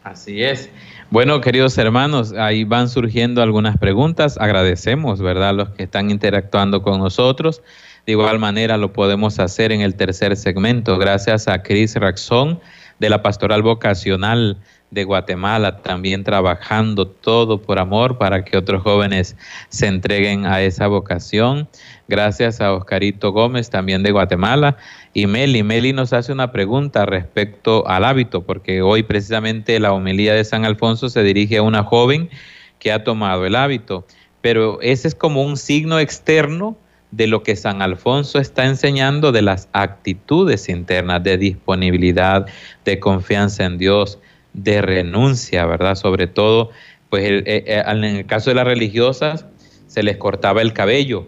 Así 0.04 0.42
es. 0.42 0.70
Bueno, 1.10 1.40
queridos 1.40 1.76
hermanos, 1.78 2.32
ahí 2.32 2.64
van 2.64 2.88
surgiendo 2.88 3.42
algunas 3.42 3.78
preguntas. 3.78 4.36
Agradecemos, 4.38 5.20
¿verdad?, 5.20 5.54
los 5.54 5.70
que 5.70 5.84
están 5.84 6.10
interactuando 6.10 6.82
con 6.82 7.00
nosotros. 7.00 7.62
De 8.06 8.12
igual 8.12 8.38
manera 8.38 8.76
lo 8.76 8.92
podemos 8.92 9.38
hacer 9.38 9.72
en 9.72 9.80
el 9.80 9.94
tercer 9.94 10.36
segmento, 10.36 10.96
gracias 10.98 11.46
a 11.46 11.62
Cris 11.62 11.94
Raxón 11.94 12.58
de 12.98 13.10
la 13.10 13.22
Pastoral 13.22 13.62
Vocacional 13.62 14.56
de 14.90 15.04
Guatemala, 15.04 15.82
también 15.82 16.24
trabajando 16.24 17.06
todo 17.06 17.60
por 17.60 17.78
amor 17.78 18.16
para 18.18 18.44
que 18.44 18.56
otros 18.56 18.82
jóvenes 18.82 19.36
se 19.68 19.86
entreguen 19.86 20.46
a 20.46 20.62
esa 20.62 20.86
vocación. 20.86 21.68
Gracias 22.08 22.60
a 22.60 22.72
Oscarito 22.72 23.32
Gómez, 23.32 23.68
también 23.68 24.02
de 24.02 24.12
Guatemala. 24.12 24.76
Y 25.12 25.26
Meli, 25.26 25.62
Meli 25.62 25.92
nos 25.92 26.12
hace 26.12 26.32
una 26.32 26.52
pregunta 26.52 27.04
respecto 27.04 27.86
al 27.86 28.04
hábito, 28.04 28.42
porque 28.42 28.80
hoy 28.80 29.02
precisamente 29.02 29.78
la 29.78 29.92
homilía 29.92 30.32
de 30.32 30.44
San 30.44 30.64
Alfonso 30.64 31.08
se 31.10 31.22
dirige 31.22 31.58
a 31.58 31.62
una 31.62 31.84
joven 31.84 32.30
que 32.78 32.92
ha 32.92 33.04
tomado 33.04 33.44
el 33.44 33.56
hábito, 33.56 34.06
pero 34.40 34.80
ese 34.80 35.08
es 35.08 35.14
como 35.14 35.42
un 35.42 35.56
signo 35.56 35.98
externo 35.98 36.76
de 37.10 37.26
lo 37.26 37.42
que 37.42 37.56
San 37.56 37.82
Alfonso 37.82 38.38
está 38.38 38.66
enseñando 38.66 39.32
de 39.32 39.42
las 39.42 39.68
actitudes 39.72 40.68
internas 40.68 41.22
de 41.24 41.38
disponibilidad, 41.38 42.46
de 42.84 42.98
confianza 43.00 43.64
en 43.64 43.78
Dios, 43.78 44.18
de 44.52 44.82
renuncia, 44.82 45.66
¿verdad? 45.66 45.94
Sobre 45.94 46.26
todo, 46.26 46.70
pues 47.10 47.24
eh, 47.24 47.42
eh, 47.46 47.82
en 47.86 48.04
el 48.04 48.26
caso 48.26 48.50
de 48.50 48.56
las 48.56 48.66
religiosas 48.66 49.46
se 49.86 50.02
les 50.02 50.16
cortaba 50.16 50.62
el 50.62 50.72
cabello 50.72 51.26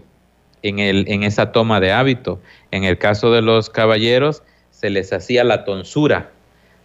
en, 0.63 0.79
el, 0.79 1.07
en 1.09 1.23
esa 1.23 1.53
toma 1.53 1.81
de 1.81 1.93
hábito. 1.93 2.41
En 2.71 2.85
el 2.85 2.99
caso 2.99 3.33
de 3.33 3.43
los 3.43 3.71
caballeros 3.71 4.43
se 4.71 4.91
les 4.91 5.13
hacía 5.13 5.45
la 5.45 5.65
tonsura. 5.65 6.31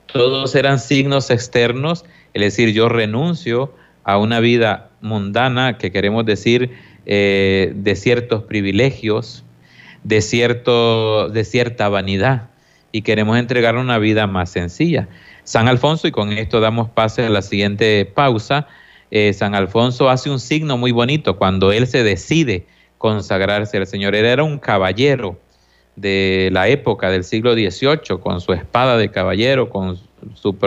Todos 0.08 0.56
eran 0.56 0.80
signos 0.80 1.30
externos, 1.30 2.06
es 2.34 2.41
decir, 2.41 2.74
yo 2.74 2.89
renuncio 2.89 3.74
a 4.04 4.17
una 4.17 4.39
vida 4.39 4.89
mundana, 5.02 5.78
que 5.78 5.91
queremos 5.91 6.26
decir 6.26 6.71
eh, 7.06 7.74
de 7.76 7.95
ciertos 7.95 8.43
privilegios, 8.43 9.43
de, 10.04 10.21
cierto, 10.21 11.30
de 11.30 11.43
cierta 11.43 11.89
vanidad, 11.89 12.50
y 12.91 13.02
queremos 13.02 13.38
entregar 13.38 13.76
una 13.76 13.98
vida 13.98 14.28
más 14.28 14.52
sencilla. 14.52 15.10
San 15.46 15.70
Alfonso, 15.70 16.08
y 16.08 16.12
con 16.12 16.34
esto 16.34 16.60
damos 16.60 16.90
pase 16.90 17.26
a 17.26 17.30
la 17.30 17.42
siguiente 17.42 18.06
pausa, 18.06 18.68
eh, 19.12 19.32
San 19.32 19.56
Alfonso 19.56 20.10
hace 20.10 20.30
un 20.30 20.40
signo 20.40 20.78
muy 20.78 20.92
bonito 20.92 21.38
cuando 21.38 21.72
él 21.72 21.88
se 21.88 22.04
decide 22.04 22.66
consagrarse 22.98 23.78
al 23.78 23.88
Señor. 23.88 24.14
Él 24.16 24.26
era 24.26 24.44
un 24.44 24.60
caballero 24.60 25.40
de 25.96 26.50
la 26.52 26.68
época 26.68 27.10
del 27.10 27.24
siglo 27.24 27.54
XVIII, 27.54 28.20
con 28.22 28.42
su 28.42 28.52
espada 28.52 28.98
de 28.98 29.10
caballero, 29.10 29.70
con 29.70 29.98
su 30.34 30.58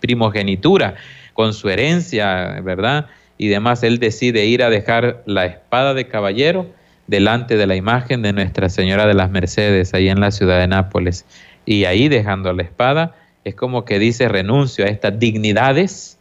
primogenitura, 0.00 0.96
con 1.32 1.54
su 1.54 1.70
herencia, 1.70 2.60
¿verdad? 2.62 3.06
y 3.36 3.48
demás, 3.48 3.82
él 3.82 3.98
decide 3.98 4.46
ir 4.46 4.62
a 4.62 4.70
dejar 4.70 5.22
la 5.26 5.46
espada 5.46 5.94
de 5.94 6.06
caballero 6.06 6.66
delante 7.06 7.56
de 7.56 7.66
la 7.66 7.76
imagen 7.76 8.22
de 8.22 8.32
Nuestra 8.32 8.68
Señora 8.68 9.06
de 9.06 9.14
las 9.14 9.30
Mercedes, 9.30 9.92
ahí 9.92 10.08
en 10.08 10.20
la 10.20 10.30
ciudad 10.30 10.60
de 10.60 10.68
Nápoles. 10.68 11.26
Y 11.66 11.84
ahí 11.84 12.08
dejando 12.08 12.52
la 12.52 12.62
espada, 12.62 13.14
es 13.44 13.54
como 13.54 13.84
que 13.84 13.98
dice 13.98 14.28
renuncio 14.28 14.86
a 14.86 14.88
estas 14.88 15.18
dignidades 15.18 16.18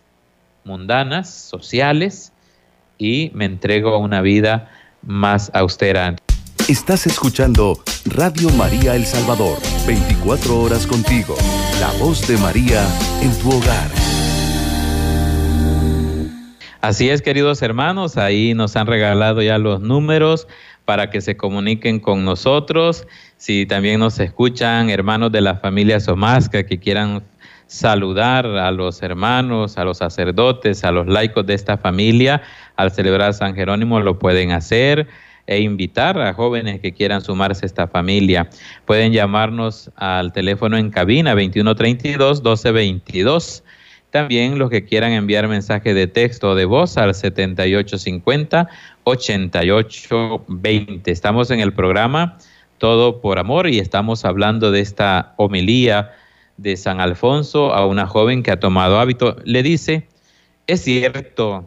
mundanas, 0.65 1.29
sociales, 1.29 2.31
y 2.97 3.31
me 3.33 3.45
entrego 3.45 3.89
a 3.89 3.97
una 3.97 4.21
vida 4.21 4.71
más 5.01 5.49
austera. 5.53 6.15
Estás 6.69 7.07
escuchando 7.07 7.81
Radio 8.05 8.49
María 8.51 8.95
El 8.95 9.05
Salvador, 9.05 9.57
24 9.87 10.61
horas 10.61 10.87
contigo, 10.87 11.35
la 11.79 11.91
voz 11.99 12.27
de 12.27 12.37
María 12.37 12.85
en 13.21 13.37
tu 13.39 13.49
hogar. 13.49 13.89
Así 16.81 17.09
es, 17.09 17.21
queridos 17.21 17.61
hermanos, 17.61 18.17
ahí 18.17 18.53
nos 18.53 18.75
han 18.75 18.87
regalado 18.87 19.41
ya 19.41 19.57
los 19.57 19.79
números 19.79 20.47
para 20.85 21.09
que 21.09 21.21
se 21.21 21.37
comuniquen 21.37 21.99
con 21.99 22.25
nosotros. 22.25 23.07
Si 23.37 23.65
también 23.65 23.99
nos 23.99 24.19
escuchan 24.19 24.89
hermanos 24.89 25.31
de 25.31 25.41
la 25.41 25.55
familia 25.55 25.99
Somasca 25.99 26.65
que 26.65 26.79
quieran 26.79 27.23
saludar 27.67 28.45
a 28.45 28.71
los 28.71 29.01
hermanos, 29.01 29.77
a 29.77 29.85
los 29.85 29.97
sacerdotes, 29.97 30.83
a 30.83 30.91
los 30.91 31.07
laicos 31.07 31.45
de 31.45 31.53
esta 31.53 31.77
familia 31.77 32.41
al 32.75 32.91
celebrar 32.91 33.33
San 33.33 33.55
Jerónimo, 33.55 33.99
lo 33.99 34.19
pueden 34.19 34.51
hacer 34.51 35.07
e 35.45 35.59
invitar 35.59 36.19
a 36.19 36.33
jóvenes 36.33 36.79
que 36.79 36.93
quieran 36.93 37.21
sumarse 37.21 37.65
a 37.65 37.67
esta 37.67 37.87
familia. 37.87 38.49
Pueden 38.85 39.11
llamarnos 39.11 39.91
al 39.95 40.31
teléfono 40.31 40.77
en 40.77 40.89
cabina 40.89 41.31
2132 41.31 42.41
1222 42.41 43.63
también 44.13 44.59
los 44.59 44.69
que 44.69 44.85
quieran 44.85 45.11
enviar 45.11 45.47
mensaje 45.47 45.95
de 45.95 46.05
texto 46.05 46.51
o 46.51 46.55
de 46.55 46.65
voz 46.65 46.97
al 46.97 47.15
7850-8820. 49.05 51.01
Estamos 51.05 51.51
en 51.51 51.59
el 51.59 51.73
programa 51.73 52.37
Todo 52.77 53.21
por 53.21 53.39
Amor 53.39 53.67
y 53.67 53.79
estamos 53.79 54.25
hablando 54.25 54.71
de 54.71 54.81
esta 54.81 55.33
homilía 55.37 56.11
de 56.57 56.77
San 56.77 56.99
Alfonso 57.01 57.73
a 57.73 57.85
una 57.85 58.07
joven 58.07 58.43
que 58.43 58.51
ha 58.51 58.59
tomado 58.59 58.99
hábito. 58.99 59.37
Le 59.43 59.63
dice, 59.63 60.07
es 60.67 60.81
cierto 60.81 61.65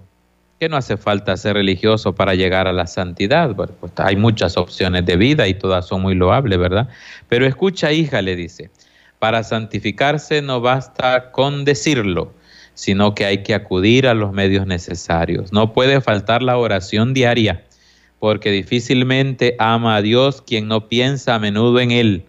que 0.58 0.68
no 0.68 0.76
hace 0.76 0.96
falta 0.96 1.36
ser 1.36 1.54
religioso 1.54 2.14
para 2.14 2.34
llegar 2.34 2.66
a 2.66 2.72
la 2.72 2.86
santidad. 2.86 3.54
pues 3.54 3.92
hay 3.96 4.16
muchas 4.16 4.56
opciones 4.56 5.04
de 5.04 5.16
vida 5.16 5.46
y 5.48 5.54
todas 5.54 5.86
son 5.86 6.00
muy 6.02 6.14
loables, 6.14 6.58
¿verdad? 6.58 6.88
Pero 7.28 7.46
escucha, 7.46 7.92
hija, 7.92 8.22
le 8.22 8.36
dice, 8.36 8.70
para 9.18 9.42
santificarse 9.42 10.40
no 10.42 10.60
basta 10.60 11.30
con 11.30 11.64
decirlo, 11.64 12.32
sino 12.76 13.14
que 13.14 13.24
hay 13.24 13.42
que 13.42 13.54
acudir 13.54 14.06
a 14.06 14.14
los 14.14 14.32
medios 14.32 14.66
necesarios. 14.66 15.50
No 15.50 15.72
puede 15.72 16.02
faltar 16.02 16.42
la 16.42 16.58
oración 16.58 17.14
diaria, 17.14 17.64
porque 18.18 18.50
difícilmente 18.50 19.56
ama 19.58 19.96
a 19.96 20.02
Dios 20.02 20.42
quien 20.42 20.68
no 20.68 20.86
piensa 20.86 21.34
a 21.34 21.38
menudo 21.38 21.80
en 21.80 21.90
Él. 21.90 22.24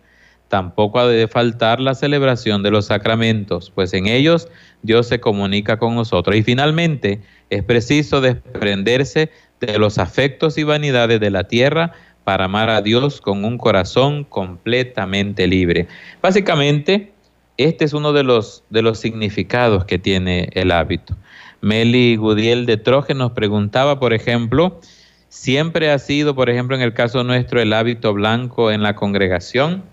Tampoco 0.48 1.00
ha 1.00 1.08
de 1.08 1.28
faltar 1.28 1.82
la 1.82 1.94
celebración 1.94 2.64
de 2.64 2.72
los 2.72 2.86
sacramentos, 2.86 3.72
pues 3.76 3.94
en 3.94 4.08
ellos 4.08 4.48
Dios 4.82 5.08
se 5.08 5.20
comunica 5.20 5.78
con 5.78 5.96
nosotros. 5.96 6.38
Y 6.38 6.44
finalmente 6.44 7.20
es 7.50 7.64
preciso 7.64 8.22
desprenderse 8.22 9.30
de 9.60 9.78
los 9.78 9.98
afectos 9.98 10.58
y 10.58 10.64
vanidades 10.64 11.20
de 11.20 11.30
la 11.30 11.44
tierra 11.44 11.92
para 12.24 12.46
amar 12.46 12.70
a 12.70 12.82
Dios 12.82 13.20
con 13.20 13.44
un 13.44 13.58
corazón 13.58 14.24
completamente 14.24 15.46
libre. 15.46 15.88
Básicamente, 16.22 17.12
este 17.58 17.86
es 17.86 17.94
uno 17.94 18.14
de 18.14 18.24
los, 18.24 18.64
de 18.70 18.82
los 18.82 19.00
significados 19.00 19.86
que 19.86 20.00
tiene 20.00 20.50
el 20.54 20.72
hábito. 20.72 21.16
Meli 21.62 22.16
Gudiel 22.16 22.66
de 22.66 22.78
Troje 22.78 23.14
nos 23.14 23.32
preguntaba, 23.32 24.00
por 24.00 24.14
ejemplo, 24.14 24.80
¿siempre 25.30 25.92
ha 25.92 26.00
sido, 26.00 26.36
por 26.36 26.50
ejemplo, 26.50 26.76
en 26.76 26.82
el 26.82 26.94
caso 26.94 27.24
nuestro, 27.24 27.62
el 27.62 27.74
hábito 27.74 28.14
blanco 28.14 28.72
en 28.72 28.84
la 28.84 28.96
congregación? 28.96 29.84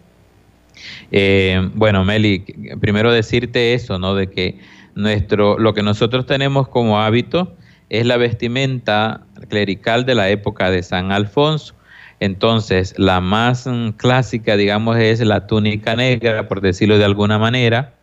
Eh, 1.11 1.70
bueno, 1.74 2.05
Meli, 2.05 2.40
primero 2.81 3.12
decirte 3.12 3.74
eso, 3.74 3.98
¿no? 3.98 4.14
De 4.14 4.29
que 4.29 4.59
nuestro, 4.94 5.59
lo 5.59 5.72
que 5.74 5.83
nosotros 5.83 6.27
tenemos 6.27 6.68
como 6.68 7.00
hábito 7.00 7.55
es 7.88 8.07
la 8.07 8.16
vestimenta 8.16 9.22
clerical 9.48 10.05
de 10.05 10.14
la 10.14 10.29
época 10.31 10.70
de 10.70 10.83
San 10.83 11.12
Alfonso. 11.12 11.74
Entonces, 12.20 12.94
la 12.98 13.20
más 13.20 13.66
mm, 13.66 13.90
clásica, 13.90 14.57
digamos, 14.57 14.96
es 14.98 15.20
la 15.20 15.46
túnica 15.46 15.96
negra, 15.96 16.48
por 16.48 16.61
decirlo 16.61 16.98
de 16.98 17.05
alguna 17.05 17.38
manera, 17.38 17.94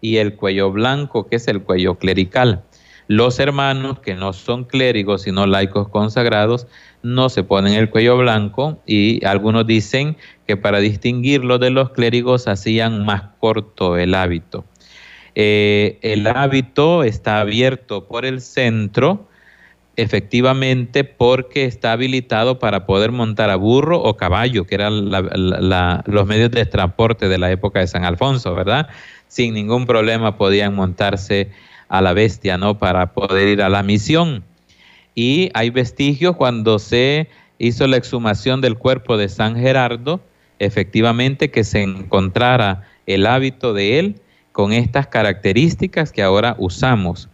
y 0.00 0.16
el 0.16 0.36
cuello 0.36 0.70
blanco, 0.70 1.26
que 1.26 1.36
es 1.36 1.48
el 1.48 1.62
cuello 1.62 1.96
clerical. 1.96 2.64
Los 3.08 3.40
hermanos 3.40 4.00
que 4.00 4.14
no 4.14 4.34
son 4.34 4.64
clérigos, 4.64 5.22
sino 5.22 5.46
laicos 5.46 5.88
consagrados, 5.88 6.66
no 7.02 7.30
se 7.30 7.42
ponen 7.42 7.72
el 7.72 7.88
cuello 7.88 8.18
blanco 8.18 8.82
y 8.86 9.24
algunos 9.24 9.66
dicen 9.66 10.18
que 10.46 10.58
para 10.58 10.78
distinguirlo 10.78 11.58
de 11.58 11.70
los 11.70 11.90
clérigos 11.90 12.48
hacían 12.48 13.06
más 13.06 13.22
corto 13.40 13.96
el 13.96 14.14
hábito. 14.14 14.66
Eh, 15.34 15.98
el 16.02 16.26
hábito 16.26 17.02
está 17.02 17.40
abierto 17.40 18.08
por 18.08 18.26
el 18.26 18.40
centro, 18.40 19.27
efectivamente 19.98 21.02
porque 21.02 21.64
está 21.64 21.90
habilitado 21.90 22.60
para 22.60 22.86
poder 22.86 23.10
montar 23.10 23.50
a 23.50 23.56
burro 23.56 24.00
o 24.00 24.16
caballo, 24.16 24.64
que 24.64 24.76
eran 24.76 25.10
los 25.10 26.26
medios 26.26 26.52
de 26.52 26.66
transporte 26.66 27.28
de 27.28 27.36
la 27.36 27.50
época 27.50 27.80
de 27.80 27.88
San 27.88 28.04
Alfonso, 28.04 28.54
¿verdad? 28.54 28.88
Sin 29.26 29.54
ningún 29.54 29.86
problema 29.86 30.38
podían 30.38 30.76
montarse 30.76 31.50
a 31.88 32.00
la 32.00 32.12
bestia, 32.12 32.56
¿no? 32.56 32.78
Para 32.78 33.12
poder 33.12 33.48
ir 33.48 33.60
a 33.60 33.68
la 33.68 33.82
misión. 33.82 34.44
Y 35.16 35.50
hay 35.54 35.70
vestigios 35.70 36.36
cuando 36.36 36.78
se 36.78 37.28
hizo 37.58 37.88
la 37.88 37.96
exhumación 37.96 38.60
del 38.60 38.78
cuerpo 38.78 39.16
de 39.16 39.28
San 39.28 39.56
Gerardo 39.56 40.20
efectivamente 40.60 41.50
que 41.50 41.64
se 41.64 41.82
encontrara 41.82 42.84
el 43.06 43.26
hábito 43.26 43.74
de 43.74 43.98
él 43.98 44.20
con 44.52 44.72
estas 44.72 45.08
características 45.08 46.12
que 46.12 46.22
ahora 46.22 46.54
usamos. 46.58 47.28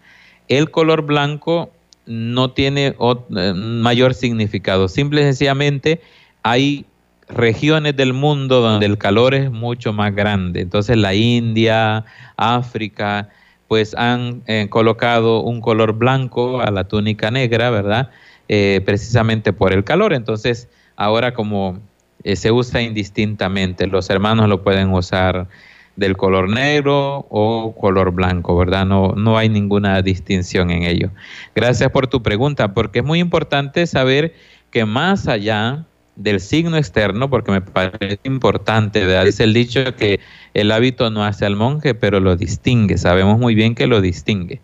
El 0.49 0.71
color 0.71 1.03
blanco 1.03 1.71
no 2.07 2.51
tiene 2.51 2.95
eh, 2.99 3.55
mayor 3.55 4.15
significado, 4.15 4.89
simple 4.89 5.23
y 5.23 5.25
sencillamente 5.25 6.01
hay 6.43 6.85
regiones 7.29 7.97
del 7.97 8.13
mundo 8.13 8.61
donde 8.61 8.87
el 8.87 8.99
calor 8.99 9.35
es 9.35 9.51
mucho 9.51 9.93
más 9.93 10.15
grande. 10.15 10.61
Entonces 10.61 10.97
la 10.97 11.15
India, 11.15 12.05
África, 12.37 13.31
pues 13.69 13.95
han 13.95 14.43
eh, 14.47 14.69
colocado 14.69 15.41
un 15.41 15.61
color 15.61 15.95
blanco 15.95 16.61
a 16.61 16.71
la 16.71 16.85
túnica 16.85 17.31
negra, 17.31 17.71
¿verdad? 17.71 18.11
Eh, 18.49 18.83
precisamente 18.85 19.53
por 19.53 19.73
el 19.73 19.85
calor. 19.85 20.13
Entonces 20.13 20.69
ahora 20.97 21.33
como 21.35 21.81
se 22.25 22.51
usa 22.51 22.81
indistintamente, 22.81 23.87
los 23.87 24.09
hermanos 24.09 24.49
lo 24.49 24.63
pueden 24.63 24.91
usar 24.93 25.47
del 25.97 26.17
color 26.17 26.49
negro 26.49 27.27
o 27.31 27.75
color 27.79 28.11
blanco, 28.13 28.57
¿verdad? 28.57 28.85
No, 28.87 29.13
no 29.17 29.39
hay 29.39 29.49
ninguna 29.49 30.03
distinción 30.03 30.71
en 30.71 30.83
ello. 30.83 31.11
Gracias 31.55 31.91
por 31.91 32.07
tu 32.09 32.23
pregunta, 32.23 32.75
porque 32.75 33.01
es 33.01 33.05
muy 33.05 33.21
importante 33.21 33.87
saber 33.87 34.35
que 34.71 34.85
más 34.85 35.29
allá 35.29 35.85
del 36.17 36.41
signo 36.41 36.77
externo, 36.77 37.29
porque 37.29 37.53
me 37.53 37.61
parece 37.61 38.21
importante, 38.25 39.05
¿verdad? 39.05 39.33
El 39.39 39.53
dicho 39.53 39.97
que 39.97 40.21
el 40.53 40.71
hábito 40.71 41.11
no 41.11 41.25
hace 41.25 41.47
al 41.47 41.57
monje, 41.57 41.95
pero 41.95 42.21
lo 42.21 42.37
distingue. 42.37 42.99
Sabemos 42.99 43.39
muy 43.39 43.55
bien 43.55 43.75
que 43.75 43.87
lo 43.87 44.01
distingue. 44.01 44.61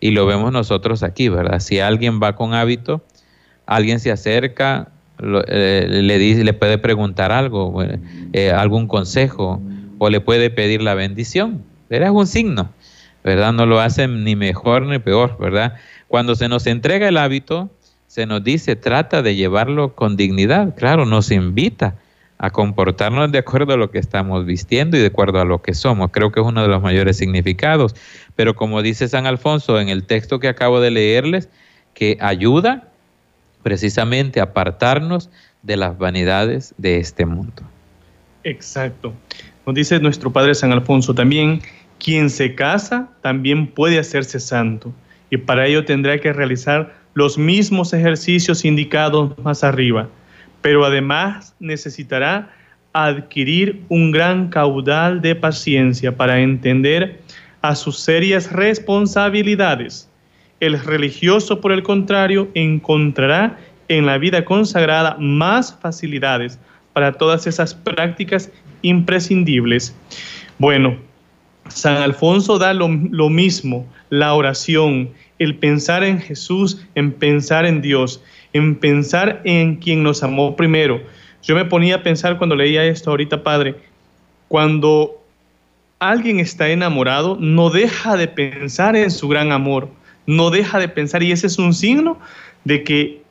Y 0.00 0.12
lo 0.12 0.26
vemos 0.26 0.52
nosotros 0.52 1.02
aquí, 1.02 1.28
¿verdad? 1.28 1.60
Si 1.60 1.80
alguien 1.80 2.20
va 2.22 2.36
con 2.36 2.54
hábito, 2.54 3.04
alguien 3.66 4.00
se 4.00 4.10
acerca, 4.10 4.88
eh, 5.48 5.86
le, 5.88 6.18
dice, 6.18 6.44
le 6.44 6.52
puede 6.52 6.78
preguntar 6.78 7.32
algo, 7.32 7.82
eh, 8.32 8.50
algún 8.50 8.86
consejo, 8.86 9.60
o 9.98 10.10
le 10.10 10.20
puede 10.20 10.50
pedir 10.50 10.82
la 10.82 10.94
bendición. 10.94 11.62
Es 11.90 12.10
un 12.10 12.26
signo, 12.26 12.70
¿verdad? 13.24 13.52
No 13.52 13.66
lo 13.66 13.80
hacen 13.80 14.24
ni 14.24 14.36
mejor 14.36 14.82
ni 14.82 14.98
peor, 14.98 15.36
¿verdad? 15.38 15.74
Cuando 16.06 16.34
se 16.34 16.48
nos 16.48 16.66
entrega 16.66 17.08
el 17.08 17.16
hábito, 17.16 17.70
se 18.06 18.26
nos 18.26 18.42
dice, 18.42 18.76
trata 18.76 19.22
de 19.22 19.36
llevarlo 19.36 19.94
con 19.94 20.16
dignidad. 20.16 20.74
Claro, 20.76 21.06
nos 21.06 21.30
invita 21.30 21.94
a 22.38 22.50
comportarnos 22.50 23.32
de 23.32 23.38
acuerdo 23.38 23.74
a 23.74 23.76
lo 23.76 23.90
que 23.90 23.98
estamos 23.98 24.46
vistiendo 24.46 24.96
y 24.96 25.00
de 25.00 25.06
acuerdo 25.06 25.40
a 25.40 25.44
lo 25.44 25.60
que 25.60 25.74
somos. 25.74 26.10
Creo 26.12 26.30
que 26.30 26.40
es 26.40 26.46
uno 26.46 26.62
de 26.62 26.68
los 26.68 26.80
mayores 26.80 27.16
significados. 27.16 27.94
Pero 28.36 28.54
como 28.54 28.80
dice 28.80 29.08
San 29.08 29.26
Alfonso 29.26 29.80
en 29.80 29.88
el 29.88 30.04
texto 30.04 30.38
que 30.38 30.48
acabo 30.48 30.80
de 30.80 30.90
leerles, 30.90 31.48
que 31.94 32.16
ayuda 32.20 32.88
precisamente 33.62 34.40
a 34.40 34.44
apartarnos 34.44 35.30
de 35.62 35.76
las 35.76 35.98
vanidades 35.98 36.74
de 36.78 36.98
este 36.98 37.26
mundo. 37.26 37.62
Exacto. 38.44 39.12
Dice 39.72 40.00
nuestro 40.00 40.32
Padre 40.32 40.54
San 40.54 40.72
Alfonso 40.72 41.14
también, 41.14 41.60
quien 42.02 42.30
se 42.30 42.54
casa 42.54 43.08
también 43.20 43.66
puede 43.66 43.98
hacerse 43.98 44.40
santo 44.40 44.92
y 45.30 45.36
para 45.36 45.66
ello 45.66 45.84
tendrá 45.84 46.18
que 46.18 46.32
realizar 46.32 46.94
los 47.14 47.36
mismos 47.36 47.92
ejercicios 47.92 48.64
indicados 48.64 49.36
más 49.38 49.64
arriba, 49.64 50.08
pero 50.62 50.84
además 50.84 51.54
necesitará 51.60 52.50
adquirir 52.92 53.82
un 53.88 54.10
gran 54.10 54.48
caudal 54.48 55.20
de 55.20 55.34
paciencia 55.34 56.16
para 56.16 56.40
entender 56.40 57.20
a 57.60 57.74
sus 57.74 57.98
serias 57.98 58.50
responsabilidades. 58.50 60.08
El 60.60 60.80
religioso, 60.80 61.60
por 61.60 61.72
el 61.72 61.82
contrario, 61.82 62.48
encontrará 62.54 63.58
en 63.88 64.06
la 64.06 64.18
vida 64.18 64.44
consagrada 64.44 65.16
más 65.18 65.76
facilidades 65.80 66.58
para 66.98 67.12
todas 67.12 67.46
esas 67.46 67.74
prácticas 67.74 68.50
imprescindibles. 68.82 69.94
Bueno, 70.58 70.98
San 71.68 71.98
Alfonso 71.98 72.58
da 72.58 72.74
lo, 72.74 72.88
mismo, 72.88 73.86
la 74.10 74.34
oración, 74.34 75.10
el 75.38 75.54
pensar 75.54 76.02
en 76.02 76.20
Jesús, 76.20 76.84
en 76.96 77.12
pensar 77.12 77.66
en 77.66 77.82
Dios, 77.82 78.20
en 78.52 78.74
pensar 78.74 79.42
en 79.44 79.76
quien 79.76 80.02
nos 80.02 80.24
amó 80.24 80.56
primero. 80.56 81.00
Yo 81.44 81.54
me 81.54 81.64
ponía 81.64 81.94
a 81.94 82.02
pensar 82.02 82.36
cuando 82.36 82.56
leía 82.56 82.84
esto 82.84 83.10
ahorita, 83.10 83.44
Padre, 83.44 83.76
cuando 84.48 85.22
alguien 86.00 86.40
está 86.40 86.68
enamorado, 86.68 87.36
no 87.38 87.70
deja 87.70 88.16
de 88.16 88.26
pensar 88.26 88.96
en 88.96 89.12
su 89.12 89.28
gran 89.28 89.52
amor, 89.52 89.88
no 90.26 90.50
deja 90.50 90.80
de 90.80 90.88
pensar, 90.88 91.22
y 91.22 91.30
ese 91.30 91.46
es 91.46 91.60
un 91.60 91.74
signo 91.74 92.18
de 92.64 92.82
que 92.82 93.22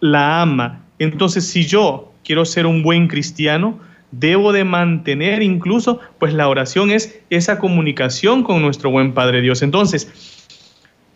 la 0.00 0.42
ama. 0.42 0.82
Entonces, 0.98 1.46
si 1.46 1.64
yo 1.64 2.08
quiero 2.24 2.44
ser 2.44 2.66
un 2.66 2.82
buen 2.82 3.08
cristiano, 3.08 3.78
debo 4.10 4.52
de 4.52 4.64
mantener 4.64 5.42
incluso, 5.42 6.00
pues 6.18 6.32
la 6.32 6.48
oración 6.48 6.90
es 6.90 7.20
esa 7.30 7.58
comunicación 7.58 8.42
con 8.42 8.62
nuestro 8.62 8.90
buen 8.90 9.12
Padre 9.12 9.40
Dios. 9.42 9.62
Entonces, 9.62 10.10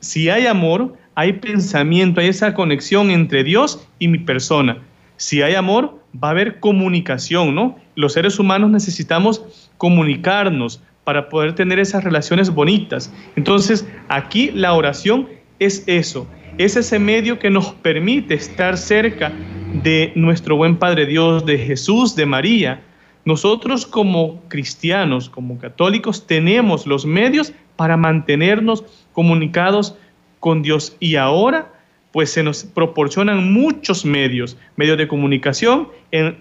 si 0.01 0.29
hay 0.29 0.47
amor, 0.47 0.97
hay 1.15 1.35
pensamiento, 1.35 2.21
hay 2.21 2.29
esa 2.29 2.55
conexión 2.55 3.11
entre 3.11 3.45
Dios 3.45 3.87
y 3.99 4.09
mi 4.09 4.19
persona. 4.19 4.79
Si 5.17 5.43
hay 5.43 5.55
amor, 5.55 6.01
va 6.23 6.29
a 6.29 6.31
haber 6.33 6.61
comunicación, 6.61 7.55
¿no? 7.55 7.79
Los 7.95 8.15
seres 8.15 8.39
humanos 8.39 8.71
necesitamos 8.71 9.71
comunicarnos 9.79 10.83
para 11.05 11.29
poder 11.29 11.55
tener 11.55 11.79
esas 11.79 12.05
relaciones 12.05 12.51
bonitas. 12.51 13.13
Entonces, 13.37 13.87
aquí 14.09 14.51
la 14.53 14.75
oración 14.75 15.29
es 15.59 15.85
eso, 15.87 16.27
es 16.59 16.77
ese 16.77 16.99
medio 16.99 17.39
que 17.39 17.51
nos 17.51 17.73
permite 17.75 18.35
estar 18.35 18.77
cerca 18.77 19.33
de 19.73 20.13
nuestro 20.15 20.57
buen 20.57 20.77
Padre 20.77 21.07
Dios, 21.07 21.47
de 21.47 21.59
Jesús, 21.59 22.15
de 22.15 22.27
María. 22.27 22.81
Nosotros 23.25 23.87
como 23.87 24.43
cristianos, 24.49 25.29
como 25.29 25.59
católicos, 25.59 26.27
tenemos 26.27 26.87
los 26.87 27.07
medios 27.07 27.53
para 27.77 27.97
mantenernos 27.97 28.85
comunicados 29.13 29.97
con 30.41 30.63
Dios. 30.63 30.97
Y 31.01 31.17
ahora, 31.17 31.73
pues 32.13 32.31
se 32.31 32.43
nos 32.43 32.65
proporcionan 32.65 33.53
muchos 33.53 34.05
medios, 34.05 34.57
medios 34.77 34.99
de 34.99 35.09
comunicación, 35.09 35.89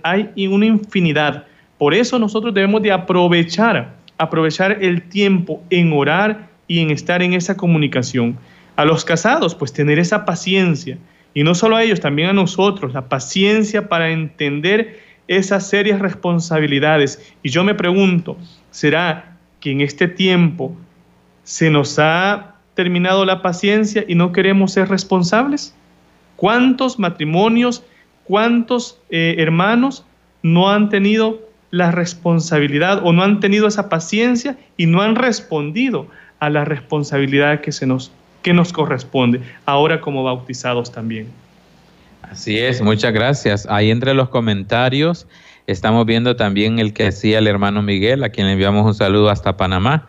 hay 0.04 0.48
una 0.48 0.66
infinidad. 0.66 1.46
Por 1.78 1.94
eso 1.94 2.20
nosotros 2.20 2.54
debemos 2.54 2.82
de 2.82 2.92
aprovechar, 2.92 3.96
aprovechar 4.18 4.84
el 4.84 5.04
tiempo 5.04 5.64
en 5.70 5.94
orar 5.94 6.50
y 6.68 6.80
en 6.80 6.92
estar 6.92 7.24
en 7.24 7.34
esa 7.34 7.56
comunicación. 7.58 8.38
A 8.76 8.86
los 8.86 9.06
casados, 9.06 9.56
pues 9.56 9.72
tener 9.74 10.00
esa 10.00 10.26
paciencia. 10.26 10.98
Y 11.34 11.44
no 11.44 11.56
solo 11.56 11.78
a 11.78 11.84
ellos, 11.84 12.00
también 12.00 12.30
a 12.30 12.34
nosotros, 12.34 12.94
la 12.94 13.08
paciencia 13.08 13.88
para 13.88 14.12
entender 14.12 15.00
esas 15.28 15.68
serias 15.68 16.00
responsabilidades. 16.00 17.34
Y 17.42 17.50
yo 17.50 17.64
me 17.64 17.74
pregunto, 17.74 18.38
¿será 18.70 19.38
que 19.60 19.72
en 19.72 19.82
este 19.82 20.08
tiempo 20.08 20.76
se 21.44 21.70
nos 21.70 21.98
ha 22.00 22.56
terminado 22.74 23.26
la 23.26 23.42
paciencia 23.42 24.04
y 24.08 24.16
no 24.16 24.32
queremos 24.32 24.74
ser 24.74 24.90
responsables? 24.90 25.74
¿Cuántos 26.36 27.00
matrimonios, 27.00 27.84
cuántos 28.26 29.00
eh, 29.10 29.36
hermanos 29.38 30.06
no 30.44 30.70
han 30.70 30.90
tenido 30.90 31.40
la 31.70 31.92
responsabilidad 31.92 33.02
o 33.06 33.14
no 33.14 33.24
han 33.24 33.40
tenido 33.40 33.68
esa 33.68 33.88
paciencia 33.88 34.58
y 34.76 34.88
no 34.88 35.02
han 35.02 35.16
respondido 35.16 36.08
a 36.40 36.50
la 36.50 36.66
responsabilidad 36.66 37.62
que, 37.62 37.72
se 37.72 37.86
nos, 37.86 38.12
que 38.42 38.54
nos 38.54 38.74
corresponde, 38.74 39.42
ahora 39.66 40.02
como 40.02 40.24
bautizados 40.24 40.92
también? 40.92 41.28
Así 42.22 42.58
es, 42.58 42.82
muchas 42.82 43.14
gracias. 43.14 43.68
Ahí 43.70 43.92
entre 43.92 44.14
los 44.14 44.30
comentarios 44.30 45.28
estamos 45.68 46.06
viendo 46.06 46.36
también 46.36 46.80
el 46.80 46.94
que 46.94 47.08
hacía 47.08 47.40
el 47.40 47.48
hermano 47.48 47.82
Miguel, 47.82 48.24
a 48.24 48.30
quien 48.30 48.48
le 48.48 48.54
enviamos 48.54 48.86
un 48.86 48.94
saludo 48.94 49.30
hasta 49.30 49.58
Panamá. 49.58 50.08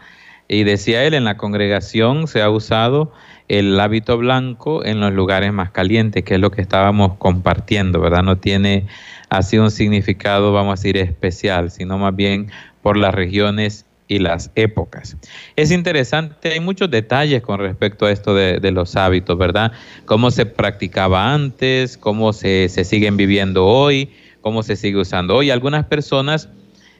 Y 0.48 0.64
decía 0.64 1.04
él, 1.04 1.14
en 1.14 1.24
la 1.24 1.36
congregación 1.36 2.26
se 2.28 2.42
ha 2.42 2.50
usado 2.50 3.12
el 3.48 3.78
hábito 3.80 4.18
blanco 4.18 4.84
en 4.84 5.00
los 5.00 5.12
lugares 5.12 5.52
más 5.52 5.70
calientes, 5.70 6.24
que 6.24 6.34
es 6.34 6.40
lo 6.40 6.50
que 6.50 6.62
estábamos 6.62 7.14
compartiendo, 7.18 8.00
¿verdad? 8.00 8.22
No 8.22 8.36
tiene 8.36 8.86
así 9.30 9.58
un 9.58 9.70
significado, 9.70 10.52
vamos 10.52 10.72
a 10.72 10.82
decir, 10.82 10.96
especial, 10.96 11.70
sino 11.70 11.98
más 11.98 12.14
bien 12.14 12.50
por 12.82 12.96
las 12.96 13.14
regiones 13.14 13.86
y 14.12 14.18
las 14.18 14.50
épocas. 14.56 15.16
Es 15.56 15.70
interesante, 15.70 16.52
hay 16.52 16.60
muchos 16.60 16.90
detalles 16.90 17.40
con 17.40 17.58
respecto 17.58 18.04
a 18.04 18.12
esto 18.12 18.34
de, 18.34 18.70
los 18.70 18.94
hábitos, 18.94 19.38
¿verdad? 19.38 19.72
Cómo 20.04 20.30
se 20.30 20.44
practicaba 20.44 21.32
antes, 21.32 21.96
cómo 21.96 22.34
se, 22.34 22.68
se 22.68 22.84
siguen 22.84 23.16
viviendo 23.16 23.64
hoy, 23.66 24.10
cómo 24.42 24.62
se 24.62 24.76
sigue 24.76 24.98
usando 24.98 25.34
hoy. 25.34 25.48
Algunas 25.50 25.86
personas 25.86 26.50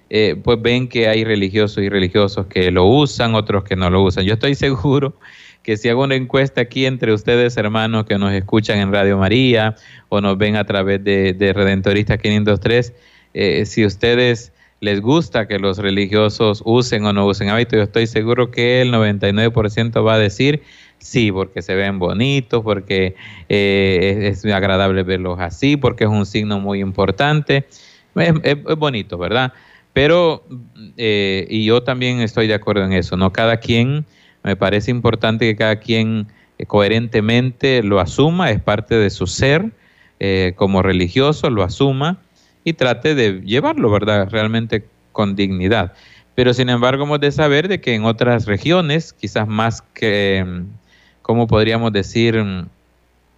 eh, 0.09 0.37
pues 0.43 0.61
ven 0.63 0.89
que 0.89 1.07
hay 1.07 1.23
religiosos 1.23 1.85
y 1.85 1.91
religiosos 1.91 2.47
que 2.47 2.71
lo 2.71 2.87
usan, 2.87 3.35
otros 3.35 3.65
que 3.65 3.77
no 3.77 3.91
lo 3.91 4.03
usan. 4.03 4.25
Yo 4.25 4.33
estoy 4.35 4.55
seguro 4.67 5.15
que 5.63 5.77
si 5.77 5.91
hago 5.91 6.05
una 6.05 6.15
encuesta 6.15 6.63
aquí 6.63 6.87
entre 6.87 7.13
ustedes, 7.13 7.59
hermanos, 7.59 8.07
que 8.07 8.17
nos 8.17 8.33
escuchan 8.33 8.79
en 8.79 8.91
Radio 8.91 9.19
María 9.19 9.77
o 10.09 10.23
nos 10.23 10.39
ven 10.39 10.57
a 10.57 10.65
través 10.65 11.05
de, 11.05 11.35
de 11.35 11.53
Redentorista 11.53 12.17
503, 12.17 12.95
eh, 13.35 13.67
si 13.67 13.85
ustedes 13.85 14.53
les 14.83 15.01
gusta 15.01 15.47
que 15.47 15.61
los 15.61 15.79
religiosos 15.79 16.61
usen 16.67 17.05
o 17.05 17.13
no 17.13 17.25
usen 17.25 17.49
hábitos, 17.49 17.77
yo 17.77 17.83
estoy 17.85 18.09
seguro 18.09 18.51
que 18.51 18.83
el 18.83 18.93
99% 18.93 20.05
va 20.05 20.15
a 20.15 20.19
decir 20.19 20.61
sí, 20.99 21.31
porque 21.31 21.63
se 21.63 21.77
ven 21.77 22.01
bonitos, 22.01 22.65
porque 22.65 23.15
eh, 23.49 24.29
es, 24.33 24.45
agradable 24.45 25.05
verlos 25.05 25.39
así, 25.39 25.77
porque 25.77 26.03
es 26.05 26.11
un 26.11 26.27
signo 26.27 26.59
muy 26.59 26.81
importante. 26.81 27.65
Es, 28.17 28.33
bonito, 28.77 29.19
¿verdad? 29.19 29.53
Pero, 29.93 30.45
eh, 30.97 31.47
y 31.49 31.65
yo 31.65 31.85
también 31.85 32.21
estoy 32.21 32.49
de 32.49 32.55
acuerdo 32.55 32.85
en 32.85 32.93
eso, 32.93 33.17
¿no? 33.17 33.33
Cada 33.33 33.59
quien, 33.59 34.05
me 34.43 34.57
parece 34.57 34.91
importante 34.91 35.47
que 35.47 35.55
cada 35.55 35.77
quien 35.77 36.27
eh, 36.59 36.67
coherentemente 36.67 37.85
lo 37.85 38.01
asuma, 38.01 38.51
es 38.51 38.61
parte 38.61 38.97
de 38.97 39.11
su 39.11 39.29
ser 39.29 39.71
eh, 40.19 40.55
como 40.57 40.83
religioso, 40.83 41.51
lo 41.51 41.63
asuma 41.63 42.19
y 42.65 42.73
trate 42.75 43.15
de 43.15 43.41
llevarlo, 43.41 43.91
¿verdad? 43.91 44.29
Realmente 44.31 44.85
con 45.13 45.37
dignidad. 45.37 45.93
Pero 46.35 46.55
sin 46.55 46.71
embargo 46.71 47.05
hemos 47.05 47.21
de 47.21 47.33
saber 47.33 47.69
de 47.69 47.81
que 47.81 47.95
en 47.95 48.05
otras 48.05 48.47
regiones, 48.47 49.13
quizás 49.13 49.47
más 49.47 49.83
que, 49.95 50.63
¿cómo 51.21 51.47
podríamos 51.47 51.93
decir? 51.93 52.43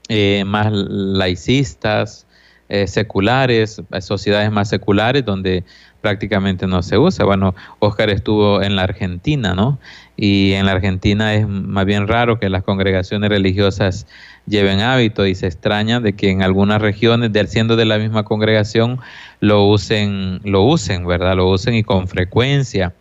Eh, 0.09 0.45
más 0.47 0.71
laicistas, 0.71 2.27
eh, 2.69 2.87
seculares, 2.87 3.81
sociedades 4.01 4.51
más 4.53 4.69
seculares 4.69 5.25
donde 5.25 5.65
prácticamente 6.05 6.67
no 6.67 6.83
se 6.83 6.99
usa. 6.99 7.25
Bueno, 7.25 7.55
Oscar 7.79 8.11
estuvo 8.11 8.61
en 8.61 8.77
la 8.77 8.83
Argentina, 8.83 9.55
¿no? 9.55 9.79
Y 10.19 10.53
en 10.53 10.67
la 10.67 10.73
Argentina 10.73 11.33
es 11.33 11.49
más 11.49 11.87
bien 11.87 12.07
raro 12.07 12.39
que 12.39 12.51
las 12.51 12.63
congregaciones 12.63 13.31
religiosas 13.31 14.07
lleven 14.47 14.81
hábito 14.81 15.27
y 15.27 15.35
se 15.35 15.47
extraña 15.47 16.01
de 16.01 16.13
que 16.13 16.29
en 16.29 16.43
algunas 16.43 16.83
regiones, 16.83 17.31
siendo 17.49 17.75
de 17.77 17.87
la 17.87 17.97
misma 17.97 18.23
congregación, 18.23 19.01
lo 19.41 19.65
usen, 19.65 20.41
lo 20.45 20.65
usen, 20.65 21.07
¿verdad? 21.07 21.37
Lo 21.37 21.49
usen 21.49 21.75
y 21.75 21.83
con 21.83 22.07
frecuencia. 22.07 22.93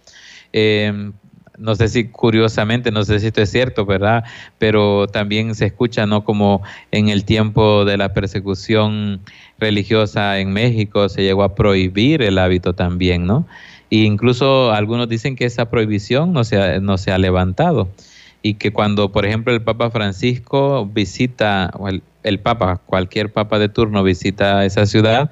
Eh, 0.53 1.11
no 1.57 1.75
sé 1.75 1.87
si 1.87 2.05
curiosamente, 2.05 2.91
no 2.91 3.03
sé 3.03 3.19
si 3.19 3.27
esto 3.27 3.41
es 3.41 3.51
cierto, 3.51 3.85
¿verdad? 3.85 4.23
Pero 4.57 5.07
también 5.07 5.55
se 5.55 5.65
escucha, 5.65 6.05
¿no? 6.05 6.23
Como 6.23 6.61
en 6.91 7.09
el 7.09 7.25
tiempo 7.25 7.85
de 7.85 7.97
la 7.97 8.13
persecución 8.13 9.21
religiosa 9.59 10.39
en 10.39 10.51
México 10.51 11.09
se 11.09 11.23
llegó 11.23 11.43
a 11.43 11.55
prohibir 11.55 12.21
el 12.21 12.37
hábito 12.37 12.73
también, 12.73 13.25
¿no? 13.25 13.47
E 13.89 13.97
incluso 13.97 14.71
algunos 14.71 15.07
dicen 15.07 15.35
que 15.35 15.45
esa 15.45 15.69
prohibición 15.69 16.33
no 16.33 16.43
se 16.43 16.61
ha, 16.61 16.79
no 16.79 16.97
se 16.97 17.11
ha 17.11 17.17
levantado 17.17 17.89
y 18.43 18.55
que 18.55 18.73
cuando, 18.73 19.11
por 19.11 19.25
ejemplo, 19.25 19.53
el 19.53 19.61
Papa 19.61 19.89
Francisco 19.89 20.85
visita, 20.85 21.71
o 21.79 21.87
el, 21.87 22.03
el 22.23 22.39
Papa, 22.39 22.81
cualquier 22.85 23.31
Papa 23.31 23.57
de 23.57 23.69
turno 23.69 24.03
visita 24.03 24.65
esa 24.65 24.85
ciudad, 24.85 25.31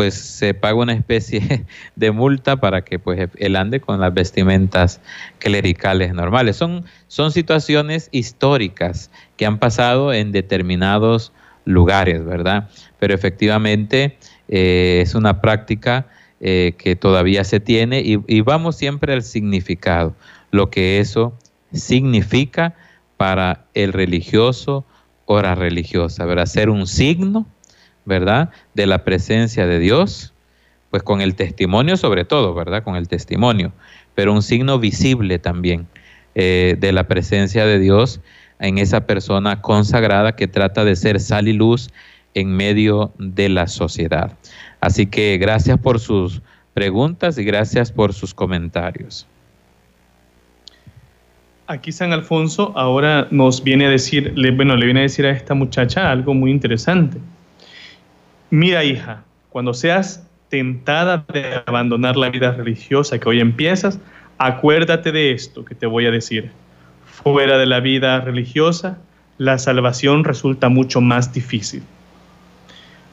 pues 0.00 0.14
se 0.14 0.54
paga 0.54 0.76
una 0.76 0.94
especie 0.94 1.66
de 1.94 2.10
multa 2.10 2.56
para 2.56 2.80
que 2.86 2.98
pues 2.98 3.28
él 3.36 3.54
ande 3.54 3.80
con 3.80 4.00
las 4.00 4.14
vestimentas 4.14 4.98
clericales 5.38 6.14
normales. 6.14 6.56
Son, 6.56 6.86
son 7.06 7.32
situaciones 7.32 8.08
históricas 8.10 9.10
que 9.36 9.44
han 9.44 9.58
pasado 9.58 10.14
en 10.14 10.32
determinados 10.32 11.34
lugares, 11.66 12.24
¿verdad? 12.24 12.70
Pero 12.98 13.12
efectivamente 13.12 14.16
eh, 14.48 15.00
es 15.02 15.14
una 15.14 15.42
práctica 15.42 16.06
eh, 16.40 16.72
que 16.78 16.96
todavía 16.96 17.44
se 17.44 17.60
tiene 17.60 18.00
y, 18.00 18.20
y 18.26 18.40
vamos 18.40 18.76
siempre 18.76 19.12
al 19.12 19.22
significado, 19.22 20.16
lo 20.50 20.70
que 20.70 20.98
eso 21.00 21.36
significa 21.74 22.74
para 23.18 23.66
el 23.74 23.92
religioso 23.92 24.86
o 25.26 25.42
la 25.42 25.54
religiosa, 25.54 26.24
¿verdad? 26.24 26.46
Ser 26.46 26.70
un 26.70 26.86
signo 26.86 27.44
¿verdad? 28.10 28.50
De 28.74 28.86
la 28.86 29.04
presencia 29.04 29.66
de 29.66 29.78
Dios, 29.78 30.34
pues 30.90 31.02
con 31.02 31.22
el 31.22 31.36
testimonio 31.36 31.96
sobre 31.96 32.26
todo, 32.26 32.52
¿verdad? 32.52 32.82
Con 32.82 32.96
el 32.96 33.08
testimonio, 33.08 33.72
pero 34.14 34.34
un 34.34 34.42
signo 34.42 34.78
visible 34.78 35.38
también 35.38 35.86
eh, 36.34 36.76
de 36.78 36.92
la 36.92 37.04
presencia 37.08 37.64
de 37.64 37.78
Dios 37.78 38.20
en 38.58 38.76
esa 38.76 39.06
persona 39.06 39.62
consagrada 39.62 40.36
que 40.36 40.48
trata 40.48 40.84
de 40.84 40.96
ser 40.96 41.20
sal 41.20 41.48
y 41.48 41.54
luz 41.54 41.88
en 42.34 42.54
medio 42.54 43.12
de 43.18 43.48
la 43.48 43.66
sociedad. 43.68 44.36
Así 44.80 45.06
que 45.06 45.38
gracias 45.38 45.78
por 45.78 46.00
sus 46.00 46.42
preguntas 46.74 47.38
y 47.38 47.44
gracias 47.44 47.92
por 47.92 48.12
sus 48.12 48.34
comentarios. 48.34 49.26
Aquí 51.66 51.92
San 51.92 52.12
Alfonso 52.12 52.72
ahora 52.74 53.28
nos 53.30 53.62
viene 53.62 53.86
a 53.86 53.90
decir, 53.90 54.34
bueno, 54.56 54.74
le 54.74 54.86
viene 54.86 55.00
a 55.00 55.02
decir 55.04 55.24
a 55.24 55.30
esta 55.30 55.54
muchacha 55.54 56.10
algo 56.10 56.34
muy 56.34 56.50
interesante. 56.50 57.18
Mira, 58.50 58.82
hija, 58.82 59.22
cuando 59.50 59.72
seas 59.74 60.26
tentada 60.48 61.24
de 61.32 61.62
abandonar 61.66 62.16
la 62.16 62.30
vida 62.30 62.50
religiosa 62.50 63.18
que 63.18 63.28
hoy 63.28 63.40
empiezas, 63.40 64.00
acuérdate 64.38 65.12
de 65.12 65.30
esto 65.30 65.64
que 65.64 65.76
te 65.76 65.86
voy 65.86 66.06
a 66.06 66.10
decir. 66.10 66.50
Fuera 67.04 67.58
de 67.58 67.66
la 67.66 67.78
vida 67.78 68.20
religiosa, 68.20 68.98
la 69.38 69.58
salvación 69.58 70.24
resulta 70.24 70.68
mucho 70.68 71.00
más 71.00 71.32
difícil. 71.32 71.82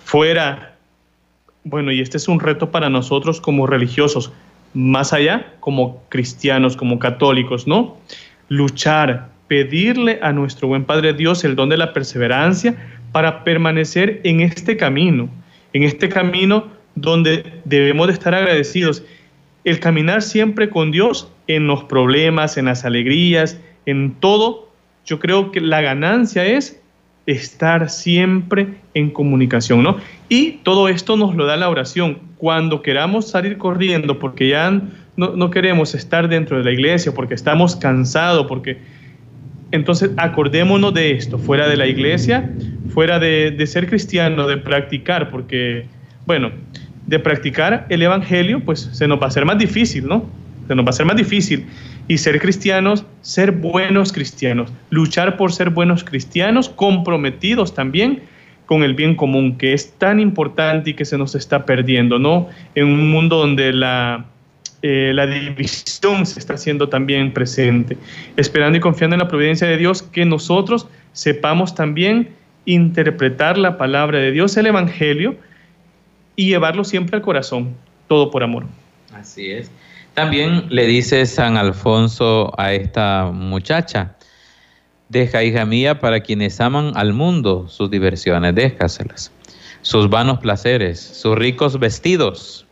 Fuera, 0.03 0.75
bueno, 1.63 1.91
y 1.91 2.01
este 2.01 2.17
es 2.17 2.27
un 2.27 2.39
reto 2.39 2.71
para 2.71 2.89
nosotros 2.89 3.39
como 3.39 3.67
religiosos, 3.67 4.33
más 4.73 5.13
allá 5.13 5.53
como 5.59 6.01
cristianos, 6.09 6.75
como 6.75 6.97
católicos, 6.97 7.67
¿no? 7.67 7.97
Luchar, 8.49 9.29
pedirle 9.47 10.19
a 10.21 10.31
nuestro 10.31 10.67
buen 10.67 10.85
Padre 10.85 11.13
Dios 11.13 11.43
el 11.43 11.55
don 11.55 11.69
de 11.69 11.77
la 11.77 11.93
perseverancia 11.93 12.75
para 13.17 13.43
permanecer 13.43 14.21
en 14.25 14.41
este 14.41 14.77
camino, 14.77 15.27
en 15.73 15.81
este 15.81 16.07
camino 16.07 16.67
donde 16.93 17.43
debemos 17.65 18.05
de 18.05 18.13
estar 18.13 18.35
agradecidos. 18.35 19.03
El 19.63 19.79
caminar 19.79 20.21
siempre 20.21 20.69
con 20.69 20.91
Dios 20.91 21.27
en 21.47 21.65
los 21.65 21.85
problemas, 21.85 22.59
en 22.59 22.65
las 22.65 22.85
alegrías, 22.85 23.59
en 23.87 24.13
todo, 24.19 24.69
yo 25.03 25.17
creo 25.17 25.51
que 25.51 25.61
la 25.61 25.81
ganancia 25.81 26.45
es 26.45 26.79
estar 27.25 27.89
siempre 27.89 28.75
en 28.93 29.09
comunicación, 29.09 29.81
¿no? 29.81 29.97
Y 30.29 30.59
todo 30.61 30.87
esto 30.87 31.17
nos 31.17 31.35
lo 31.35 31.47
da 31.47 31.57
la 31.57 31.69
oración. 31.69 32.19
Cuando 32.37 32.83
queramos 32.83 33.31
salir 33.31 33.57
corriendo 33.57 34.19
porque 34.19 34.49
ya 34.49 34.79
no, 35.15 35.29
no 35.35 35.49
queremos 35.49 35.95
estar 35.95 36.29
dentro 36.29 36.59
de 36.59 36.65
la 36.65 36.71
iglesia, 36.71 37.15
porque 37.15 37.33
estamos 37.33 37.75
cansados, 37.75 38.45
porque 38.45 38.77
entonces, 39.71 40.11
acordémonos 40.17 40.93
de 40.93 41.11
esto, 41.11 41.37
fuera 41.37 41.67
de 41.67 41.77
la 41.77 41.87
iglesia, 41.87 42.49
fuera 42.93 43.19
de, 43.19 43.65
ser 43.67 43.87
cristiano, 43.87 44.47
de 44.47 44.57
practicar, 44.57 45.29
porque, 45.29 45.85
bueno, 46.25 46.51
de 47.05 47.19
practicar 47.19 47.85
el 47.89 48.01
Evangelio, 48.01 48.61
pues 48.61 48.89
se 48.91 49.07
nos 49.07 49.19
va 49.19 49.25
a 49.25 49.27
hacer 49.27 49.45
más 49.45 49.57
difícil, 49.57 50.07
¿no? 50.07 50.25
Se 50.67 50.75
nos 50.75 50.85
va 50.85 50.89
a 50.89 50.93
ser 50.93 51.05
más 51.05 51.15
difícil. 51.15 51.65
Y 52.07 52.17
ser 52.17 52.39
cristianos, 52.39 53.05
ser 53.21 53.51
buenos 53.51 54.13
cristianos, 54.13 54.71
luchar 54.89 55.35
por 55.35 55.51
ser 55.51 55.69
buenos 55.69 56.03
cristianos, 56.03 56.69
comprometidos 56.69 57.73
también 57.73 58.21
con 58.65 58.83
el 58.83 58.93
bien 58.93 59.15
común, 59.15 59.57
que 59.57 59.73
es 59.73 59.93
tan 59.97 60.19
importante 60.19 60.91
y 60.91 60.93
que 60.93 61.05
se 61.05 61.17
nos 61.17 61.35
está 61.35 61.65
perdiendo, 61.65 62.19
¿no? 62.19 62.47
En 62.75 62.85
un 62.87 63.09
mundo 63.11 63.37
donde 63.37 63.73
la 63.73 64.25
eh, 64.81 65.11
la 65.13 65.25
división 65.25 66.25
se 66.25 66.39
está 66.39 66.53
haciendo 66.53 66.89
también 66.89 67.33
presente, 67.33 67.97
esperando 68.35 68.77
y 68.77 68.81
confiando 68.81 69.15
en 69.15 69.19
la 69.19 69.27
providencia 69.27 69.67
de 69.67 69.77
Dios 69.77 70.03
que 70.03 70.25
nosotros 70.25 70.87
sepamos 71.13 71.73
también 71.73 72.29
interpretar 72.65 73.57
la 73.57 73.77
palabra 73.77 74.19
de 74.19 74.31
Dios, 74.31 74.55
el 74.57 74.67
Evangelio, 74.67 75.35
y 76.35 76.49
llevarlo 76.49 76.83
siempre 76.83 77.15
al 77.17 77.23
corazón, 77.23 77.75
todo 78.07 78.29
por 78.29 78.43
amor. 78.43 78.65
Así 79.13 79.49
es. 79.49 79.71
También 80.13 80.65
le 80.69 80.85
dice 80.85 81.25
San 81.25 81.57
Alfonso 81.57 82.53
a 82.59 82.73
esta 82.73 83.31
muchacha, 83.33 84.15
deja, 85.09 85.43
hija 85.43 85.65
mía, 85.65 85.99
para 85.99 86.19
quienes 86.19 86.59
aman 86.61 86.91
al 86.95 87.13
mundo 87.13 87.67
sus 87.67 87.89
diversiones, 87.89 88.53
déjaselas, 88.53 89.31
sus 89.81 90.09
vanos 90.09 90.39
placeres, 90.39 90.99
sus 90.99 91.35
ricos 91.35 91.79
vestidos, 91.79 92.66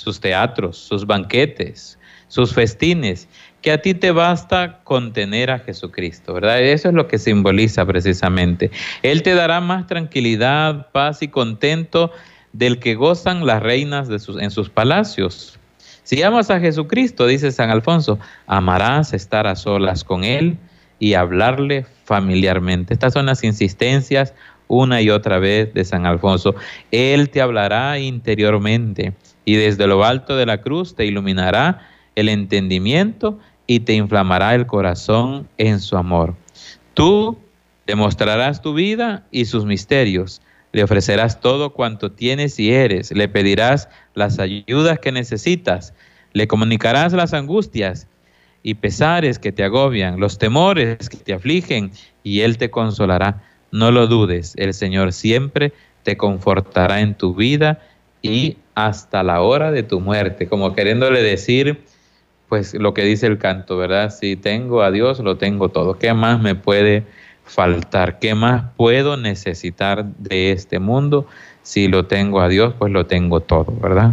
sus 0.00 0.18
teatros, 0.18 0.78
sus 0.78 1.06
banquetes, 1.06 1.98
sus 2.28 2.54
festines, 2.54 3.28
que 3.60 3.70
a 3.70 3.82
ti 3.82 3.92
te 3.92 4.12
basta 4.12 4.80
contener 4.82 5.50
a 5.50 5.58
Jesucristo, 5.58 6.32
¿verdad? 6.32 6.62
Eso 6.62 6.88
es 6.88 6.94
lo 6.94 7.06
que 7.06 7.18
simboliza 7.18 7.84
precisamente. 7.84 8.70
Él 9.02 9.22
te 9.22 9.34
dará 9.34 9.60
más 9.60 9.86
tranquilidad, 9.86 10.90
paz 10.92 11.22
y 11.22 11.28
contento 11.28 12.12
del 12.54 12.78
que 12.78 12.94
gozan 12.94 13.44
las 13.44 13.62
reinas 13.62 14.08
en 14.08 14.50
sus 14.50 14.70
palacios. 14.70 15.58
Si 16.02 16.22
amas 16.22 16.50
a 16.50 16.60
Jesucristo, 16.60 17.26
dice 17.26 17.52
San 17.52 17.68
Alfonso, 17.68 18.18
amarás 18.46 19.12
estar 19.12 19.46
a 19.46 19.54
solas 19.54 20.02
con 20.02 20.24
Él 20.24 20.56
y 20.98 21.12
hablarle 21.12 21.84
familiarmente. 22.04 22.94
Estas 22.94 23.12
son 23.12 23.26
las 23.26 23.44
insistencias 23.44 24.32
una 24.66 25.02
y 25.02 25.10
otra 25.10 25.38
vez 25.38 25.74
de 25.74 25.84
San 25.84 26.06
Alfonso. 26.06 26.54
Él 26.90 27.28
te 27.28 27.42
hablará 27.42 27.98
interiormente 27.98 29.12
y 29.50 29.56
desde 29.56 29.88
lo 29.88 30.04
alto 30.04 30.36
de 30.36 30.46
la 30.46 30.60
cruz 30.60 30.94
te 30.94 31.06
iluminará 31.06 31.80
el 32.14 32.28
entendimiento 32.28 33.40
y 33.66 33.80
te 33.80 33.94
inflamará 33.94 34.54
el 34.54 34.68
corazón 34.68 35.48
en 35.58 35.80
su 35.80 35.96
amor. 35.96 36.36
Tú 36.94 37.36
demostrarás 37.84 38.62
tu 38.62 38.74
vida 38.74 39.26
y 39.32 39.46
sus 39.46 39.64
misterios, 39.64 40.40
le 40.70 40.84
ofrecerás 40.84 41.40
todo 41.40 41.72
cuanto 41.72 42.12
tienes 42.12 42.60
y 42.60 42.70
eres, 42.70 43.10
le 43.10 43.26
pedirás 43.26 43.88
las 44.14 44.38
ayudas 44.38 45.00
que 45.00 45.10
necesitas, 45.10 45.94
le 46.32 46.46
comunicarás 46.46 47.12
las 47.12 47.34
angustias 47.34 48.06
y 48.62 48.74
pesares 48.74 49.40
que 49.40 49.50
te 49.50 49.64
agobian, 49.64 50.20
los 50.20 50.38
temores 50.38 51.08
que 51.08 51.16
te 51.16 51.32
afligen, 51.32 51.90
y 52.22 52.42
Él 52.42 52.56
te 52.56 52.70
consolará. 52.70 53.42
No 53.72 53.90
lo 53.90 54.06
dudes, 54.06 54.54
el 54.58 54.74
Señor 54.74 55.12
siempre 55.12 55.72
te 56.04 56.16
confortará 56.16 57.00
en 57.00 57.16
tu 57.16 57.34
vida 57.34 57.80
y 58.22 58.56
hasta 58.74 59.22
la 59.22 59.40
hora 59.40 59.70
de 59.70 59.82
tu 59.82 60.00
muerte, 60.00 60.48
como 60.48 60.74
queriéndole 60.74 61.22
decir, 61.22 61.80
pues 62.48 62.74
lo 62.74 62.94
que 62.94 63.04
dice 63.04 63.26
el 63.26 63.38
canto, 63.38 63.76
¿verdad? 63.76 64.10
Si 64.10 64.36
tengo 64.36 64.82
a 64.82 64.90
Dios, 64.90 65.20
lo 65.20 65.36
tengo 65.36 65.68
todo. 65.68 65.98
¿Qué 65.98 66.12
más 66.14 66.40
me 66.40 66.54
puede 66.54 67.04
faltar? 67.44 68.18
¿Qué 68.18 68.34
más 68.34 68.64
puedo 68.76 69.16
necesitar 69.16 70.04
de 70.04 70.52
este 70.52 70.78
mundo? 70.78 71.26
Si 71.62 71.88
lo 71.88 72.06
tengo 72.06 72.40
a 72.40 72.48
Dios, 72.48 72.74
pues 72.78 72.92
lo 72.92 73.06
tengo 73.06 73.40
todo, 73.40 73.72
¿verdad? 73.80 74.12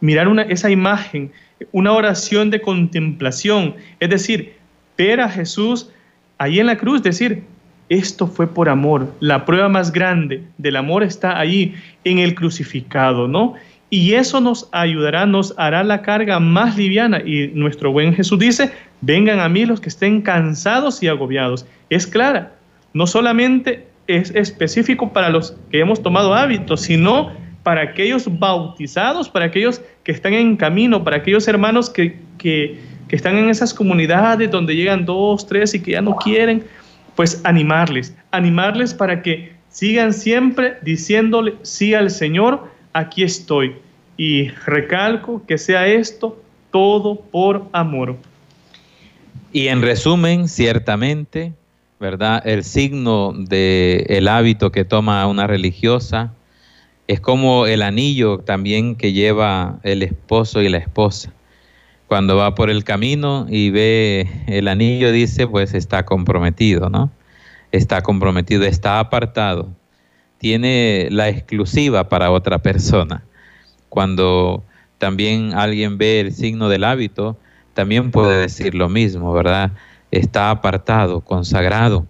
mirar 0.00 0.28
una, 0.28 0.42
esa 0.42 0.70
imagen, 0.70 1.32
una 1.72 1.92
oración 1.92 2.50
de 2.50 2.60
contemplación, 2.60 3.76
es 4.00 4.10
decir, 4.10 4.56
ver 4.96 5.20
a 5.20 5.28
Jesús 5.28 5.90
ahí 6.38 6.58
en 6.58 6.66
la 6.66 6.76
cruz, 6.76 7.02
decir, 7.02 7.44
esto 7.88 8.26
fue 8.26 8.46
por 8.46 8.68
amor. 8.68 9.12
La 9.20 9.44
prueba 9.44 9.68
más 9.68 9.92
grande 9.92 10.42
del 10.58 10.76
amor 10.76 11.02
está 11.02 11.38
ahí 11.38 11.74
en 12.04 12.18
el 12.18 12.34
crucificado, 12.34 13.28
¿no? 13.28 13.54
Y 13.88 14.14
eso 14.14 14.40
nos 14.40 14.68
ayudará, 14.72 15.26
nos 15.26 15.54
hará 15.56 15.84
la 15.84 16.02
carga 16.02 16.40
más 16.40 16.76
liviana. 16.76 17.20
Y 17.24 17.48
nuestro 17.54 17.92
buen 17.92 18.14
Jesús 18.14 18.38
dice, 18.38 18.72
vengan 19.00 19.38
a 19.38 19.48
mí 19.48 19.64
los 19.64 19.80
que 19.80 19.88
estén 19.88 20.22
cansados 20.22 21.02
y 21.02 21.08
agobiados. 21.08 21.66
Es 21.88 22.06
clara, 22.06 22.52
no 22.92 23.06
solamente 23.06 23.86
es 24.08 24.30
específico 24.34 25.12
para 25.12 25.30
los 25.30 25.56
que 25.70 25.80
hemos 25.80 26.02
tomado 26.02 26.34
hábitos, 26.34 26.82
sino 26.82 27.30
para 27.62 27.82
aquellos 27.82 28.28
bautizados, 28.38 29.28
para 29.28 29.46
aquellos 29.46 29.80
que 30.04 30.12
están 30.12 30.34
en 30.34 30.56
camino, 30.56 31.02
para 31.02 31.18
aquellos 31.18 31.46
hermanos 31.48 31.90
que, 31.90 32.18
que, 32.38 32.80
que 33.08 33.16
están 33.16 33.36
en 33.36 33.48
esas 33.50 33.74
comunidades 33.74 34.50
donde 34.50 34.74
llegan 34.74 35.04
dos, 35.04 35.46
tres 35.46 35.74
y 35.74 35.80
que 35.80 35.92
ya 35.92 36.00
no 36.00 36.16
quieren 36.16 36.64
pues 37.16 37.40
animarles, 37.44 38.14
animarles 38.30 38.94
para 38.94 39.22
que 39.22 39.52
sigan 39.70 40.12
siempre 40.12 40.76
diciéndole 40.82 41.54
sí 41.62 41.94
al 41.94 42.10
Señor, 42.10 42.70
aquí 42.92 43.24
estoy. 43.24 43.76
Y 44.16 44.48
recalco 44.48 45.42
que 45.46 45.58
sea 45.58 45.86
esto 45.86 46.40
todo 46.70 47.20
por 47.20 47.64
amor. 47.72 48.16
Y 49.52 49.68
en 49.68 49.82
resumen, 49.82 50.48
ciertamente, 50.48 51.52
¿verdad? 51.98 52.46
El 52.46 52.64
signo 52.64 53.32
del 53.34 54.04
el 54.08 54.28
hábito 54.28 54.70
que 54.70 54.84
toma 54.84 55.26
una 55.26 55.46
religiosa 55.46 56.32
es 57.06 57.20
como 57.20 57.66
el 57.66 57.82
anillo 57.82 58.38
también 58.38 58.96
que 58.96 59.12
lleva 59.12 59.78
el 59.82 60.02
esposo 60.02 60.60
y 60.60 60.68
la 60.68 60.78
esposa. 60.78 61.32
Cuando 62.06 62.36
va 62.36 62.54
por 62.54 62.70
el 62.70 62.84
camino 62.84 63.46
y 63.48 63.70
ve 63.70 64.28
el 64.46 64.68
anillo, 64.68 65.10
dice, 65.10 65.46
pues 65.46 65.74
está 65.74 66.04
comprometido, 66.04 66.88
¿no? 66.88 67.10
Está 67.72 68.02
comprometido, 68.02 68.64
está 68.64 69.00
apartado. 69.00 69.68
Tiene 70.38 71.08
la 71.10 71.28
exclusiva 71.28 72.08
para 72.08 72.30
otra 72.30 72.58
persona. 72.58 73.24
Cuando 73.88 74.62
también 74.98 75.52
alguien 75.54 75.98
ve 75.98 76.20
el 76.20 76.32
signo 76.32 76.68
del 76.68 76.84
hábito, 76.84 77.36
también 77.74 78.10
puede 78.10 78.40
decir 78.40 78.74
lo 78.74 78.88
mismo, 78.88 79.32
¿verdad? 79.32 79.72
Está 80.10 80.50
apartado, 80.50 81.20
consagrado, 81.22 82.06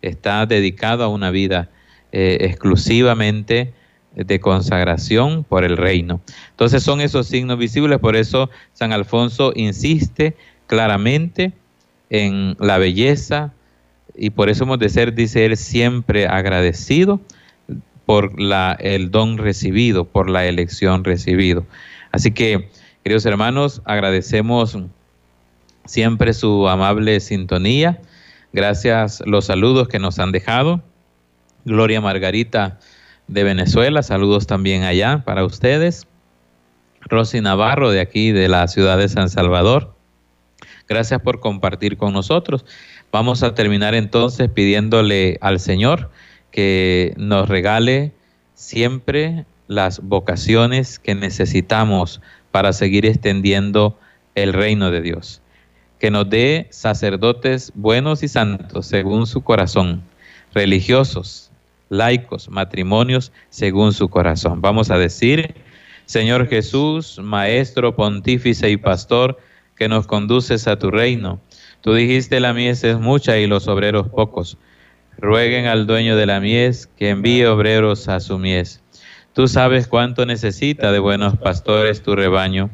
está 0.00 0.46
dedicado 0.46 1.04
a 1.04 1.08
una 1.08 1.30
vida 1.30 1.68
eh, 2.12 2.38
exclusivamente 2.42 3.74
de 4.14 4.40
consagración 4.40 5.44
por 5.44 5.64
el 5.64 5.76
reino. 5.76 6.20
Entonces 6.50 6.82
son 6.82 7.00
esos 7.00 7.26
signos 7.26 7.58
visibles, 7.58 7.98
por 7.98 8.16
eso 8.16 8.50
San 8.72 8.92
Alfonso 8.92 9.52
insiste 9.54 10.36
claramente 10.66 11.52
en 12.10 12.56
la 12.58 12.78
belleza 12.78 13.52
y 14.16 14.30
por 14.30 14.50
eso 14.50 14.64
hemos 14.64 14.78
de 14.78 14.88
ser, 14.88 15.14
dice 15.14 15.46
él, 15.46 15.56
siempre 15.56 16.26
agradecido 16.26 17.20
por 18.04 18.40
la, 18.40 18.76
el 18.80 19.10
don 19.10 19.38
recibido, 19.38 20.04
por 20.04 20.28
la 20.28 20.46
elección 20.46 21.04
recibido. 21.04 21.64
Así 22.10 22.32
que, 22.32 22.68
queridos 23.04 23.24
hermanos, 23.24 23.82
agradecemos 23.84 24.76
siempre 25.84 26.32
su 26.32 26.68
amable 26.68 27.20
sintonía. 27.20 28.00
Gracias 28.52 29.22
los 29.26 29.46
saludos 29.46 29.88
que 29.88 30.00
nos 30.00 30.18
han 30.18 30.32
dejado. 30.32 30.82
Gloria 31.64 32.00
Margarita 32.00 32.80
de 33.30 33.44
Venezuela, 33.44 34.02
saludos 34.02 34.48
también 34.48 34.82
allá 34.82 35.22
para 35.24 35.44
ustedes. 35.44 36.06
Rosy 37.02 37.40
Navarro 37.40 37.90
de 37.90 38.00
aquí 38.00 38.32
de 38.32 38.48
la 38.48 38.66
ciudad 38.66 38.98
de 38.98 39.08
San 39.08 39.30
Salvador. 39.30 39.94
Gracias 40.88 41.20
por 41.22 41.38
compartir 41.38 41.96
con 41.96 42.12
nosotros. 42.12 42.64
Vamos 43.12 43.44
a 43.44 43.54
terminar 43.54 43.94
entonces 43.94 44.50
pidiéndole 44.50 45.38
al 45.40 45.60
Señor 45.60 46.10
que 46.50 47.14
nos 47.16 47.48
regale 47.48 48.12
siempre 48.54 49.46
las 49.68 50.00
vocaciones 50.00 50.98
que 50.98 51.14
necesitamos 51.14 52.20
para 52.50 52.72
seguir 52.72 53.06
extendiendo 53.06 53.96
el 54.34 54.52
reino 54.52 54.90
de 54.90 55.02
Dios. 55.02 55.40
Que 56.00 56.10
nos 56.10 56.28
dé 56.28 56.66
sacerdotes 56.70 57.70
buenos 57.76 58.24
y 58.24 58.28
santos 58.28 58.86
según 58.86 59.28
su 59.28 59.42
corazón, 59.42 60.02
religiosos, 60.52 61.49
laicos, 61.90 62.48
matrimonios 62.48 63.32
según 63.50 63.92
su 63.92 64.08
corazón. 64.08 64.62
Vamos 64.62 64.90
a 64.90 64.96
decir, 64.96 65.54
Señor 66.06 66.48
Jesús, 66.48 67.20
Maestro, 67.22 67.94
Pontífice 67.94 68.70
y 68.70 68.78
Pastor, 68.78 69.38
que 69.76 69.88
nos 69.88 70.06
conduces 70.06 70.66
a 70.66 70.78
tu 70.78 70.90
reino. 70.90 71.40
Tú 71.82 71.92
dijiste 71.94 72.40
la 72.40 72.54
mies 72.54 72.82
es 72.84 72.98
mucha 72.98 73.38
y 73.38 73.46
los 73.46 73.68
obreros 73.68 74.08
pocos. 74.08 74.56
Rueguen 75.18 75.66
al 75.66 75.86
dueño 75.86 76.16
de 76.16 76.26
la 76.26 76.40
mies 76.40 76.86
que 76.96 77.10
envíe 77.10 77.44
obreros 77.44 78.08
a 78.08 78.20
su 78.20 78.38
mies. 78.38 78.82
Tú 79.32 79.48
sabes 79.48 79.86
cuánto 79.86 80.26
necesita 80.26 80.92
de 80.92 80.98
buenos 80.98 81.36
pastores 81.36 82.02
tu 82.02 82.16
rebaño. 82.16 82.70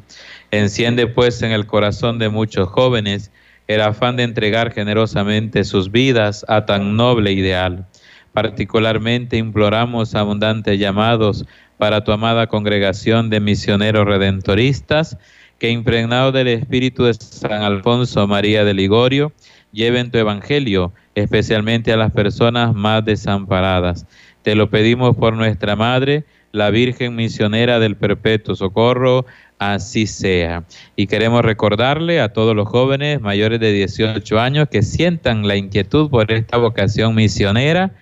Enciende 0.50 1.06
pues 1.06 1.42
en 1.42 1.52
el 1.52 1.66
corazón 1.66 2.18
de 2.18 2.28
muchos 2.28 2.68
jóvenes 2.68 3.30
el 3.66 3.80
afán 3.80 4.16
de 4.16 4.22
entregar 4.22 4.72
generosamente 4.72 5.64
sus 5.64 5.90
vidas 5.90 6.44
a 6.48 6.66
tan 6.66 6.96
noble 6.96 7.32
ideal. 7.32 7.86
Particularmente 8.36 9.38
imploramos 9.38 10.14
abundantes 10.14 10.78
llamados 10.78 11.46
para 11.78 12.04
tu 12.04 12.12
amada 12.12 12.48
congregación 12.48 13.30
de 13.30 13.40
misioneros 13.40 14.04
redentoristas, 14.04 15.16
que 15.58 15.70
impregnado 15.70 16.32
del 16.32 16.48
espíritu 16.48 17.04
de 17.04 17.14
San 17.14 17.62
Alfonso 17.62 18.26
María 18.26 18.62
de 18.62 18.74
Ligorio, 18.74 19.32
lleven 19.72 20.10
tu 20.10 20.18
evangelio, 20.18 20.92
especialmente 21.14 21.94
a 21.94 21.96
las 21.96 22.12
personas 22.12 22.74
más 22.74 23.02
desamparadas. 23.06 24.04
Te 24.42 24.54
lo 24.54 24.68
pedimos 24.68 25.16
por 25.16 25.32
nuestra 25.32 25.74
Madre, 25.74 26.26
la 26.52 26.68
Virgen 26.68 27.16
Misionera 27.16 27.78
del 27.78 27.96
Perpetuo 27.96 28.54
Socorro, 28.54 29.24
así 29.58 30.06
sea. 30.06 30.64
Y 30.94 31.06
queremos 31.06 31.40
recordarle 31.40 32.20
a 32.20 32.34
todos 32.34 32.54
los 32.54 32.68
jóvenes 32.68 33.18
mayores 33.18 33.60
de 33.60 33.72
18 33.72 34.38
años 34.38 34.68
que 34.70 34.82
sientan 34.82 35.48
la 35.48 35.56
inquietud 35.56 36.10
por 36.10 36.30
esta 36.30 36.58
vocación 36.58 37.14
misionera, 37.14 37.94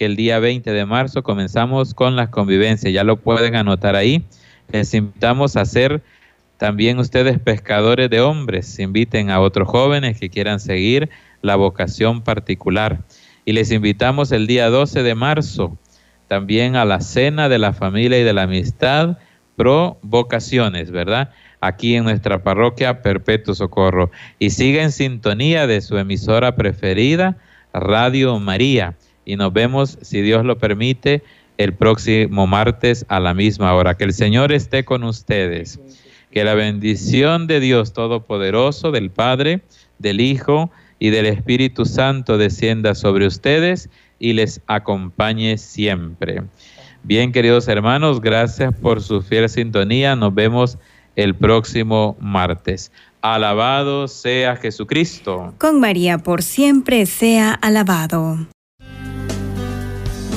el 0.00 0.16
día 0.16 0.38
20 0.38 0.72
de 0.72 0.86
marzo 0.86 1.22
comenzamos 1.22 1.92
con 1.94 2.16
las 2.16 2.30
convivencias. 2.30 2.92
Ya 2.92 3.04
lo 3.04 3.18
pueden 3.18 3.54
anotar 3.54 3.96
ahí. 3.96 4.24
Les 4.72 4.94
invitamos 4.94 5.56
a 5.56 5.64
ser 5.64 6.02
también 6.56 6.98
ustedes 6.98 7.38
pescadores 7.38 8.08
de 8.08 8.20
hombres. 8.20 8.78
Inviten 8.78 9.30
a 9.30 9.40
otros 9.40 9.68
jóvenes 9.68 10.18
que 10.18 10.30
quieran 10.30 10.58
seguir 10.58 11.10
la 11.42 11.56
vocación 11.56 12.22
particular. 12.22 13.00
Y 13.44 13.52
les 13.52 13.70
invitamos 13.72 14.32
el 14.32 14.46
día 14.46 14.70
12 14.70 15.02
de 15.02 15.14
marzo 15.14 15.76
también 16.28 16.76
a 16.76 16.84
la 16.84 17.00
cena 17.00 17.48
de 17.48 17.58
la 17.58 17.72
familia 17.72 18.18
y 18.18 18.22
de 18.22 18.32
la 18.32 18.42
amistad 18.44 19.18
pro 19.56 19.98
vocaciones, 20.00 20.90
¿verdad? 20.90 21.30
Aquí 21.60 21.94
en 21.94 22.04
nuestra 22.04 22.42
parroquia 22.42 23.02
Perpetuo 23.02 23.54
Socorro. 23.54 24.10
Y 24.38 24.50
siga 24.50 24.82
en 24.82 24.92
sintonía 24.92 25.66
de 25.66 25.82
su 25.82 25.98
emisora 25.98 26.56
preferida, 26.56 27.36
Radio 27.74 28.38
María. 28.38 28.96
Y 29.30 29.36
nos 29.36 29.52
vemos, 29.52 29.96
si 30.02 30.22
Dios 30.22 30.44
lo 30.44 30.58
permite, 30.58 31.22
el 31.56 31.72
próximo 31.72 32.48
martes 32.48 33.06
a 33.08 33.20
la 33.20 33.32
misma 33.32 33.72
hora. 33.74 33.96
Que 33.96 34.02
el 34.02 34.12
Señor 34.12 34.50
esté 34.50 34.84
con 34.84 35.04
ustedes. 35.04 35.78
Que 36.32 36.42
la 36.42 36.54
bendición 36.54 37.46
de 37.46 37.60
Dios 37.60 37.92
Todopoderoso, 37.92 38.90
del 38.90 39.10
Padre, 39.10 39.62
del 40.00 40.20
Hijo 40.20 40.72
y 40.98 41.10
del 41.10 41.26
Espíritu 41.26 41.84
Santo 41.84 42.38
descienda 42.38 42.96
sobre 42.96 43.28
ustedes 43.28 43.88
y 44.18 44.32
les 44.32 44.62
acompañe 44.66 45.58
siempre. 45.58 46.42
Bien, 47.04 47.30
queridos 47.30 47.68
hermanos, 47.68 48.20
gracias 48.20 48.74
por 48.74 49.00
su 49.00 49.22
fiel 49.22 49.48
sintonía. 49.48 50.16
Nos 50.16 50.34
vemos 50.34 50.76
el 51.14 51.36
próximo 51.36 52.16
martes. 52.20 52.90
Alabado 53.22 54.08
sea 54.08 54.56
Jesucristo. 54.56 55.54
Con 55.58 55.78
María 55.78 56.18
por 56.18 56.42
siempre 56.42 57.06
sea 57.06 57.52
alabado. 57.52 58.38